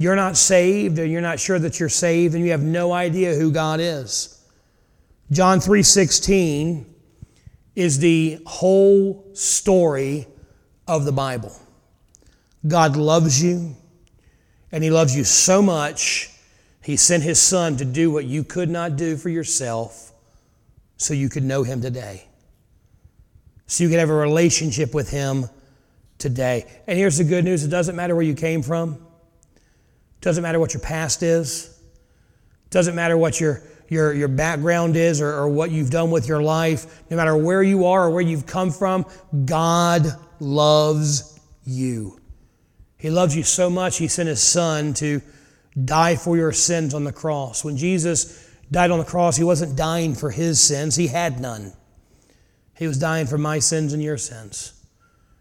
You're 0.01 0.16
not 0.16 0.38
saved, 0.38 0.98
or 0.98 1.05
you're 1.05 1.20
not 1.20 1.38
sure 1.38 1.59
that 1.59 1.78
you're 1.78 1.90
saved, 1.90 2.34
and 2.34 2.42
you 2.42 2.53
have 2.53 2.62
no 2.62 2.90
idea 2.90 3.34
who 3.34 3.53
God 3.53 3.80
is. 3.80 4.38
John 5.30 5.61
3:16 5.61 6.86
is 7.76 7.98
the 7.98 8.40
whole 8.46 9.26
story 9.34 10.26
of 10.88 11.05
the 11.05 11.12
Bible. 11.12 11.53
God 12.66 12.96
loves 12.96 13.42
you, 13.42 13.76
and 14.72 14.82
He 14.82 14.88
loves 14.88 15.14
you 15.14 15.22
so 15.22 15.61
much, 15.61 16.30
He 16.82 16.96
sent 16.96 17.22
His 17.22 17.38
Son 17.38 17.76
to 17.76 17.84
do 17.84 18.11
what 18.11 18.24
you 18.24 18.42
could 18.42 18.70
not 18.70 18.96
do 18.96 19.18
for 19.18 19.28
yourself 19.28 20.14
so 20.96 21.12
you 21.12 21.28
could 21.28 21.44
know 21.44 21.62
Him 21.62 21.82
today. 21.82 22.24
So 23.66 23.84
you 23.84 23.90
could 23.90 23.98
have 23.98 24.09
a 24.09 24.14
relationship 24.14 24.94
with 24.94 25.11
Him 25.11 25.51
today. 26.16 26.64
And 26.86 26.96
here's 26.96 27.18
the 27.18 27.24
good 27.24 27.44
news 27.44 27.64
it 27.64 27.68
doesn't 27.68 27.96
matter 27.96 28.14
where 28.14 28.24
you 28.24 28.32
came 28.32 28.62
from, 28.62 29.07
doesn't 30.20 30.42
matter 30.42 30.60
what 30.60 30.74
your 30.74 30.82
past 30.82 31.22
is, 31.22 31.78
doesn't 32.70 32.94
matter 32.94 33.16
what 33.16 33.40
your 33.40 33.62
your, 33.90 34.14
your 34.14 34.28
background 34.28 34.96
is 34.96 35.20
or, 35.20 35.30
or 35.34 35.48
what 35.48 35.70
you've 35.70 35.90
done 35.90 36.10
with 36.10 36.26
your 36.28 36.40
life, 36.40 37.02
no 37.10 37.16
matter 37.16 37.36
where 37.36 37.62
you 37.62 37.86
are 37.86 38.06
or 38.06 38.10
where 38.10 38.22
you've 38.22 38.46
come 38.46 38.70
from, 38.70 39.04
God 39.44 40.06
loves 40.38 41.38
you. 41.64 42.18
He 42.96 43.10
loves 43.10 43.36
you 43.36 43.42
so 43.42 43.68
much, 43.68 43.98
He 43.98 44.08
sent 44.08 44.28
His 44.28 44.40
Son 44.40 44.94
to 44.94 45.20
die 45.84 46.16
for 46.16 46.36
your 46.36 46.52
sins 46.52 46.94
on 46.94 47.04
the 47.04 47.12
cross. 47.12 47.64
When 47.64 47.76
Jesus 47.76 48.48
died 48.70 48.92
on 48.92 49.00
the 49.00 49.04
cross, 49.04 49.36
He 49.36 49.44
wasn't 49.44 49.76
dying 49.76 50.14
for 50.14 50.30
His 50.30 50.60
sins, 50.60 50.94
He 50.94 51.08
had 51.08 51.40
none. 51.40 51.72
He 52.78 52.86
was 52.86 52.98
dying 52.98 53.26
for 53.26 53.38
my 53.38 53.58
sins 53.58 53.92
and 53.92 54.02
your 54.02 54.18
sins. 54.18 54.72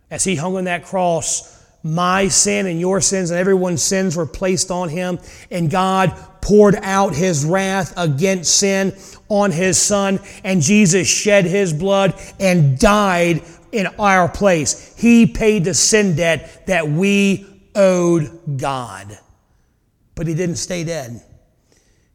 As 0.10 0.24
He 0.24 0.36
hung 0.36 0.56
on 0.58 0.64
that 0.64 0.84
cross, 0.84 1.59
my 1.84 2.28
sin 2.28 2.66
and 2.66 2.80
your 2.80 3.02
sins 3.02 3.32
and 3.32 3.40
everyone's 3.40 3.82
sins 3.82 4.16
were 4.16 4.26
placed 4.26 4.72
on 4.72 4.90
Him, 4.90 5.20
and 5.50 5.70
God 5.70 6.14
poured 6.42 6.76
out 6.76 7.16
His 7.16 7.46
wrath 7.46 7.94
against 7.98 8.58
sin 8.58 8.96
on 9.30 9.52
His 9.52 9.78
Son, 9.78 10.20
and 10.44 10.62
Jesus 10.62 11.08
shed 11.08 11.46
His 11.46 11.74
blood 11.74 12.20
and 12.40 12.78
died 12.80 13.44
in 13.72 13.88
our 14.00 14.28
place. 14.28 14.96
He 14.98 15.26
paid 15.26 15.64
the 15.66 15.74
sin 15.74 16.16
debt 16.16 16.66
that 16.68 16.88
we 16.88 17.46
owed 17.76 18.58
God. 18.58 19.18
But 20.16 20.28
he 20.28 20.34
didn't 20.34 20.58
stay 20.58 20.84
dead. 20.84 21.22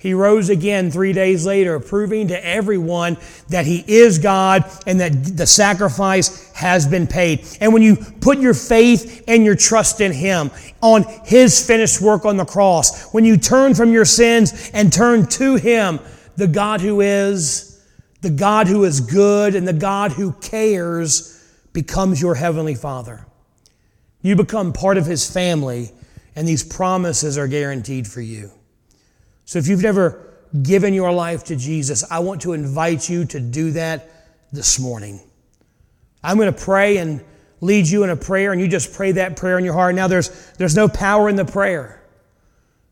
He 0.05 0.12
rose 0.12 0.50
again 0.50 0.90
three 0.90 1.14
days 1.14 1.46
later, 1.46 1.80
proving 1.80 2.28
to 2.28 2.46
everyone 2.46 3.16
that 3.48 3.64
he 3.64 3.82
is 3.88 4.18
God 4.18 4.70
and 4.86 5.00
that 5.00 5.34
the 5.34 5.46
sacrifice 5.46 6.52
has 6.52 6.86
been 6.86 7.07
paid. 7.07 7.46
And 7.59 7.72
when 7.72 7.80
you 7.80 7.96
put 7.96 8.38
your 8.38 8.52
faith 8.52 9.24
and 9.26 9.46
your 9.46 9.55
trust 9.55 10.02
in 10.02 10.12
him, 10.12 10.50
on 10.82 11.07
his 11.24 11.66
finished 11.66 12.02
work 12.02 12.26
on 12.26 12.36
the 12.36 12.44
cross, 12.44 13.14
when 13.14 13.24
you 13.24 13.38
turn 13.38 13.74
from 13.74 13.94
your 13.94 14.05
sins 14.05 14.70
and 14.74 14.92
turn 14.92 15.26
to 15.28 15.55
him, 15.55 15.98
the 16.36 16.48
God 16.48 16.82
who 16.82 17.00
is, 17.00 17.82
the 18.20 18.28
God 18.28 18.68
who 18.68 18.84
is 18.84 19.00
good, 19.00 19.55
and 19.55 19.66
the 19.66 19.72
God 19.72 20.12
who 20.12 20.32
cares 20.32 21.42
becomes 21.72 22.20
your 22.20 22.34
heavenly 22.34 22.74
Father. 22.74 23.24
You 24.20 24.36
become 24.36 24.74
part 24.74 24.98
of 24.98 25.07
His 25.07 25.30
family, 25.30 25.92
and 26.36 26.46
these 26.46 26.62
promises 26.62 27.38
are 27.38 27.48
guaranteed 27.48 28.07
for 28.07 28.20
you. 28.20 28.50
So 29.45 29.59
if 29.59 29.68
you've 29.68 29.82
never 29.82 30.34
given 30.62 30.95
your 30.95 31.12
life 31.12 31.45
to 31.45 31.57
Jesus, 31.57 32.05
I 32.11 32.20
want 32.20 32.42
to 32.42 32.53
invite 32.53 33.09
you 33.09 33.24
to 33.26 33.40
do 33.40 33.72
that 33.72 34.11
this 34.53 34.78
morning. 34.78 35.20
I'm 36.22 36.36
going 36.36 36.53
to 36.53 36.59
pray 36.59 36.99
and 36.99 37.22
lead 37.61 37.86
you 37.86 38.05
in 38.05 38.11
a 38.11 38.16
prayer, 38.16 38.53
and 38.53 38.61
you 38.61 38.68
just 38.68 38.95
pray 38.95 39.12
that 39.12 39.36
prayer 39.36 39.59
in 39.59 39.64
your 39.64 39.74
heart. 39.74 39.95
Now, 39.95 40.09
there's, 40.09 40.53
there's 40.53 40.76
no 40.76 40.88
power 40.88 41.28
in 41.28 41.36
the 41.36 41.45
prayer. 41.45 42.03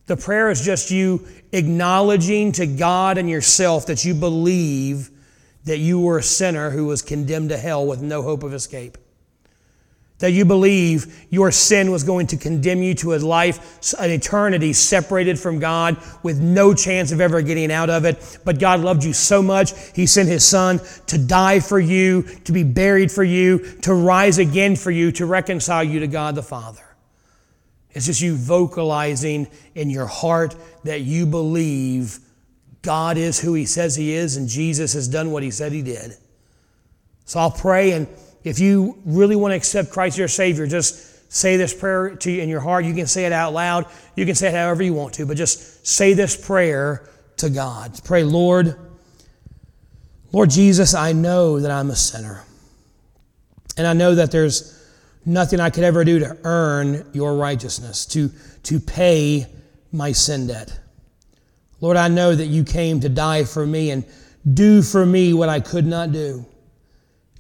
The 0.07 0.17
prayer 0.17 0.51
is 0.51 0.65
just 0.65 0.91
you 0.91 1.27
acknowledging 1.53 2.53
to 2.53 2.67
God 2.67 3.19
and 3.19 3.31
yourself 3.31 3.87
that 3.87 4.05
you 4.05 4.15
believe 4.15 5.11
that 5.65 5.79
you 5.79 6.01
were 6.01 6.19
a 6.19 6.23
sinner 6.23 6.71
who 6.71 6.87
was 6.87 7.03
condemned 7.03 7.51
to 7.51 7.57
hell 7.57 7.87
with 7.87 8.03
no 8.03 8.23
hope 8.23 8.43
of 8.43 8.53
escape 8.53 8.99
that 10.23 10.31
you 10.31 10.45
believe 10.45 11.27
your 11.31 11.51
sin 11.51 11.91
was 11.91 12.05
going 12.05 12.29
to 12.29 12.37
condemn 12.37 12.81
you 12.81 12.95
to 12.95 13.13
a 13.13 13.19
life, 13.19 13.93
an 13.99 14.09
eternity 14.09 14.73
separated 14.73 15.37
from 15.37 15.59
God 15.59 15.97
with 16.23 16.39
no 16.41 16.73
chance 16.75 17.11
of 17.11 17.21
ever 17.21 17.43
getting 17.43 17.73
out 17.73 17.91
of 17.91 18.05
it. 18.05 18.39
But 18.45 18.61
God 18.61 18.79
loved 18.79 19.03
you 19.03 19.13
so 19.13 19.43
much, 19.43 19.73
He 19.97 20.07
sent 20.07 20.29
His 20.29 20.47
Son 20.47 20.81
to 21.09 21.19
die 21.19 21.59
for 21.59 21.81
you, 21.81 22.23
to 22.45 22.53
be 22.53 22.63
buried 22.63 23.11
for 23.11 23.25
you, 23.25 23.59
to 23.81 23.95
rise 23.95 24.39
again 24.39 24.77
for 24.77 24.93
you, 24.93 25.11
to 25.11 25.27
reconcile 25.27 25.83
you 25.83 25.99
to 25.99 26.07
God 26.07 26.37
the 26.37 26.43
Father. 26.45 26.85
It's 27.91 28.07
just 28.07 28.21
you 28.21 28.37
vocalizing 28.37 29.49
in 29.75 29.91
your 29.91 30.07
heart 30.07 30.55
that 30.85 31.01
you 31.01 31.27
believe 31.27 32.21
God 32.81 33.17
is 33.17 33.41
who 33.41 33.55
He 33.55 33.67
says 33.67 33.97
He 33.97 34.13
is 34.13 34.37
and 34.37 34.49
Jesus 34.49 34.93
has 34.93 35.09
done 35.09 35.33
what 35.33 35.43
He 35.43 35.51
said 35.51 35.73
He 35.73 35.83
did. 35.83 36.17
So 37.25 37.41
I'll 37.41 37.51
pray 37.51 37.91
and 37.91 38.07
if 38.45 38.59
you 38.59 38.99
really 39.05 39.37
want 39.37 39.53
to 39.53 39.57
accept 39.57 39.91
Christ 39.91 40.15
as 40.15 40.19
your 40.19 40.29
Savior, 40.29 40.67
just 40.67 41.33
say 41.33 41.57
this 41.57 41.73
prayer 41.73 42.17
to 42.17 42.31
you 42.31 42.43
in 42.43 42.49
your 42.49 42.61
heart. 42.61 42.85
You 42.85 42.95
can 42.95 43.07
say 43.07 43.25
it 43.25 43.33
out 43.33 43.53
loud. 43.53 43.87
You 44.17 44.27
can 44.27 44.35
say 44.35 44.49
it 44.49 44.55
however 44.55 44.83
you 44.83 44.95
want 44.95 45.15
to, 45.15 45.27
but 45.27 45.37
just 45.37 45.87
say 45.87 46.13
this 46.13 46.37
prayer 46.37 47.09
to 47.39 47.49
God. 47.49 47.99
Pray, 48.05 48.23
Lord, 48.25 48.77
Lord 50.33 50.51
Jesus, 50.51 50.95
I 50.95 51.13
know 51.13 51.61
that 51.61 51.71
I'm 51.71 51.91
a 51.91 51.97
sinner. 51.97 52.45
And 53.77 53.87
I 53.87 53.95
know 53.95 54.15
that 54.15 54.31
there's 54.31 54.79
nothing 55.25 55.61
I 55.61 55.71
could 55.71 55.85
ever 55.85 56.05
do 56.05 56.19
to 56.19 56.37
earn 56.45 57.07
your 57.13 57.37
righteousness, 57.37 58.05
to, 58.07 58.31
to 58.65 58.81
pay 58.81 59.47
my 59.93 60.13
sin 60.13 60.47
debt. 60.47 60.79
Lord, 61.81 61.97
I 61.97 62.09
know 62.09 62.35
that 62.35 62.47
you 62.47 62.65
came 62.65 63.01
to 63.01 63.09
die 63.09 63.45
for 63.45 63.67
me 63.67 63.91
and 63.91 64.05
do 64.53 64.83
for 64.83 65.05
me 65.05 65.33
what 65.33 65.49
I 65.49 65.61
could 65.61 65.87
not 65.87 66.13
do. 66.13 66.45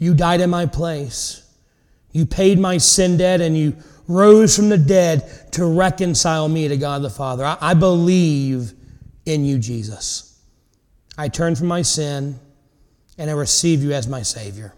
You 0.02 0.14
died 0.14 0.40
in 0.40 0.50
my 0.50 0.66
place. 0.66 1.48
You 2.10 2.26
paid 2.26 2.58
my 2.58 2.78
sin 2.78 3.18
debt 3.18 3.40
and 3.40 3.56
you 3.56 3.76
rose 4.08 4.56
from 4.56 4.68
the 4.68 4.76
dead 4.76 5.52
to 5.52 5.64
reconcile 5.64 6.48
me 6.48 6.66
to 6.66 6.76
God 6.76 7.02
the 7.02 7.08
Father. 7.08 7.44
I, 7.44 7.56
I 7.60 7.74
believe 7.74 8.72
in 9.26 9.44
you, 9.44 9.58
Jesus. 9.58 10.42
I 11.16 11.28
turn 11.28 11.54
from 11.54 11.68
my 11.68 11.82
sin 11.82 12.40
and 13.16 13.30
I 13.30 13.32
receive 13.34 13.84
you 13.84 13.92
as 13.92 14.08
my 14.08 14.22
Savior. 14.22 14.74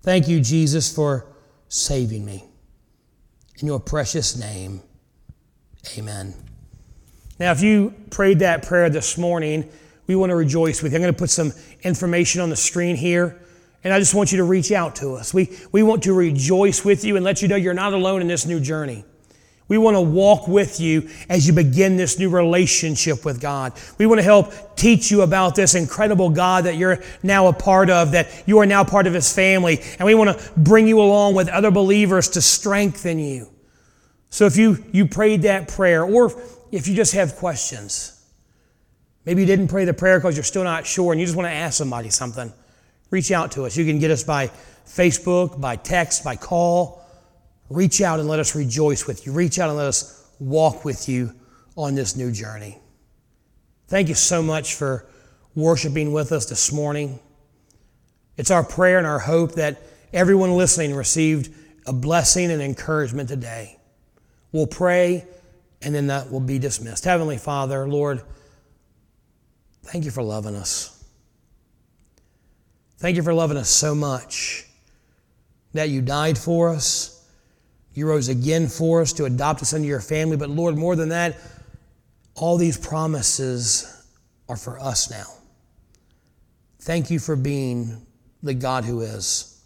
Thank 0.00 0.26
you, 0.26 0.40
Jesus, 0.40 0.90
for 0.90 1.26
saving 1.68 2.24
me. 2.24 2.42
In 3.58 3.66
your 3.66 3.78
precious 3.78 4.38
name, 4.38 4.80
amen. 5.98 6.34
Now, 7.38 7.52
if 7.52 7.60
you 7.60 7.94
prayed 8.08 8.38
that 8.38 8.62
prayer 8.62 8.88
this 8.88 9.18
morning, 9.18 9.68
we 10.06 10.16
want 10.16 10.30
to 10.30 10.36
rejoice 10.36 10.82
with 10.82 10.92
you. 10.92 10.96
I'm 10.96 11.02
going 11.02 11.12
to 11.12 11.18
put 11.18 11.28
some 11.28 11.52
information 11.82 12.40
on 12.40 12.48
the 12.48 12.56
screen 12.56 12.96
here. 12.96 13.38
And 13.82 13.94
I 13.94 13.98
just 13.98 14.14
want 14.14 14.30
you 14.30 14.38
to 14.38 14.44
reach 14.44 14.72
out 14.72 14.96
to 14.96 15.14
us. 15.14 15.32
We, 15.32 15.56
we 15.72 15.82
want 15.82 16.02
to 16.02 16.12
rejoice 16.12 16.84
with 16.84 17.04
you 17.04 17.16
and 17.16 17.24
let 17.24 17.40
you 17.40 17.48
know 17.48 17.56
you're 17.56 17.72
not 17.72 17.94
alone 17.94 18.20
in 18.20 18.28
this 18.28 18.44
new 18.44 18.60
journey. 18.60 19.04
We 19.68 19.78
want 19.78 19.96
to 19.96 20.00
walk 20.00 20.48
with 20.48 20.80
you 20.80 21.08
as 21.28 21.46
you 21.46 21.52
begin 21.52 21.96
this 21.96 22.18
new 22.18 22.28
relationship 22.28 23.24
with 23.24 23.40
God. 23.40 23.72
We 23.98 24.06
want 24.06 24.18
to 24.18 24.24
help 24.24 24.76
teach 24.76 25.12
you 25.12 25.22
about 25.22 25.54
this 25.54 25.76
incredible 25.76 26.28
God 26.28 26.64
that 26.64 26.76
you're 26.76 26.98
now 27.22 27.46
a 27.46 27.52
part 27.52 27.88
of, 27.88 28.10
that 28.10 28.42
you 28.46 28.58
are 28.58 28.66
now 28.66 28.82
part 28.82 29.06
of 29.06 29.14
His 29.14 29.32
family. 29.32 29.80
And 29.98 30.06
we 30.06 30.14
want 30.14 30.36
to 30.36 30.50
bring 30.56 30.88
you 30.88 31.00
along 31.00 31.36
with 31.36 31.48
other 31.48 31.70
believers 31.70 32.28
to 32.30 32.42
strengthen 32.42 33.20
you. 33.20 33.48
So 34.28 34.44
if 34.44 34.56
you, 34.56 34.84
you 34.90 35.06
prayed 35.06 35.42
that 35.42 35.68
prayer, 35.68 36.04
or 36.04 36.32
if 36.72 36.88
you 36.88 36.94
just 36.96 37.14
have 37.14 37.36
questions, 37.36 38.20
maybe 39.24 39.42
you 39.42 39.46
didn't 39.46 39.68
pray 39.68 39.84
the 39.84 39.94
prayer 39.94 40.18
because 40.18 40.36
you're 40.36 40.42
still 40.42 40.64
not 40.64 40.84
sure 40.84 41.12
and 41.12 41.20
you 41.20 41.26
just 41.26 41.36
want 41.36 41.46
to 41.46 41.54
ask 41.54 41.78
somebody 41.78 42.10
something 42.10 42.52
reach 43.10 43.30
out 43.30 43.52
to 43.52 43.64
us. 43.64 43.76
You 43.76 43.84
can 43.84 43.98
get 43.98 44.10
us 44.10 44.24
by 44.24 44.50
Facebook, 44.86 45.60
by 45.60 45.76
text, 45.76 46.24
by 46.24 46.36
call. 46.36 47.04
Reach 47.68 48.00
out 48.00 48.20
and 48.20 48.28
let 48.28 48.40
us 48.40 48.54
rejoice 48.54 49.06
with 49.06 49.26
you. 49.26 49.32
Reach 49.32 49.58
out 49.58 49.68
and 49.68 49.78
let 49.78 49.86
us 49.86 50.28
walk 50.38 50.84
with 50.84 51.08
you 51.08 51.32
on 51.76 51.94
this 51.94 52.16
new 52.16 52.32
journey. 52.32 52.78
Thank 53.88 54.08
you 54.08 54.14
so 54.14 54.42
much 54.42 54.74
for 54.74 55.06
worshiping 55.54 56.12
with 56.12 56.32
us 56.32 56.46
this 56.46 56.72
morning. 56.72 57.18
It's 58.36 58.50
our 58.50 58.64
prayer 58.64 58.98
and 58.98 59.06
our 59.06 59.18
hope 59.18 59.52
that 59.52 59.82
everyone 60.12 60.56
listening 60.56 60.94
received 60.94 61.54
a 61.86 61.92
blessing 61.92 62.50
and 62.50 62.62
encouragement 62.62 63.28
today. 63.28 63.78
We'll 64.52 64.66
pray 64.66 65.26
and 65.82 65.94
then 65.94 66.08
that 66.08 66.30
will 66.30 66.40
be 66.40 66.58
dismissed. 66.58 67.04
Heavenly 67.04 67.38
Father, 67.38 67.88
Lord, 67.88 68.22
thank 69.84 70.04
you 70.04 70.10
for 70.10 70.22
loving 70.22 70.54
us. 70.54 70.99
Thank 73.00 73.16
you 73.16 73.22
for 73.22 73.32
loving 73.32 73.56
us 73.56 73.70
so 73.70 73.94
much 73.94 74.66
that 75.72 75.88
you 75.88 76.02
died 76.02 76.36
for 76.36 76.68
us. 76.68 77.26
You 77.94 78.06
rose 78.06 78.28
again 78.28 78.68
for 78.68 79.00
us 79.00 79.14
to 79.14 79.24
adopt 79.24 79.62
us 79.62 79.72
into 79.72 79.88
your 79.88 80.02
family. 80.02 80.36
But 80.36 80.50
Lord, 80.50 80.76
more 80.76 80.94
than 80.94 81.08
that, 81.08 81.38
all 82.34 82.58
these 82.58 82.76
promises 82.76 84.06
are 84.50 84.56
for 84.56 84.78
us 84.78 85.10
now. 85.10 85.24
Thank 86.80 87.10
you 87.10 87.18
for 87.18 87.36
being 87.36 88.06
the 88.42 88.52
God 88.52 88.84
who 88.84 89.00
is. 89.00 89.62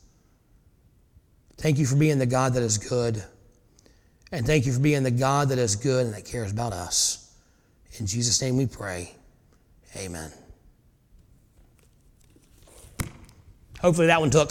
Thank 1.57 1.79
you 1.79 1.87
for 1.87 1.97
being 1.97 2.21
the 2.21 2.27
God 2.27 2.55
that 2.55 2.63
is 2.63 2.79
good. 2.79 3.21
And 4.31 4.47
thank 4.47 4.65
you 4.65 4.73
for 4.73 4.81
being 4.81 5.03
the 5.03 5.11
God 5.11 5.49
that 5.49 5.59
is 5.59 5.75
good 5.75 6.07
and 6.07 6.15
that 6.15 6.25
cares 6.25 6.53
about 6.53 6.73
us. 6.73 7.37
In 7.99 8.07
Jesus' 8.07 8.41
name 8.41 8.57
we 8.57 8.67
pray. 8.67 9.13
Amen. 9.97 10.33
Hopefully 13.85 14.07
that 14.07 14.19
one 14.19 14.31
took. 14.31 14.51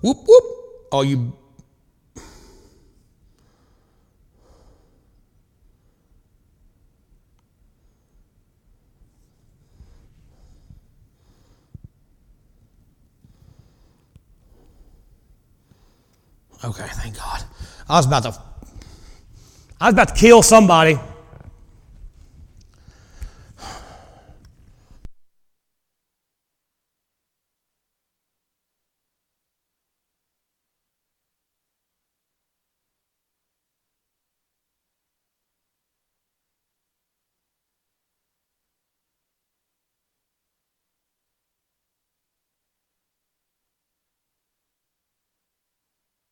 whoop 0.00 0.16
whoop. 0.26 0.44
All 0.90 1.04
you 1.04 1.36
Okay, 16.62 16.86
thank 16.92 17.16
God. 17.16 17.42
I 17.88 17.96
was 17.96 18.06
about 18.06 18.22
to 18.24 18.38
I 19.80 19.86
was 19.86 19.94
about 19.94 20.08
to 20.08 20.14
kill 20.14 20.42
somebody. 20.42 20.98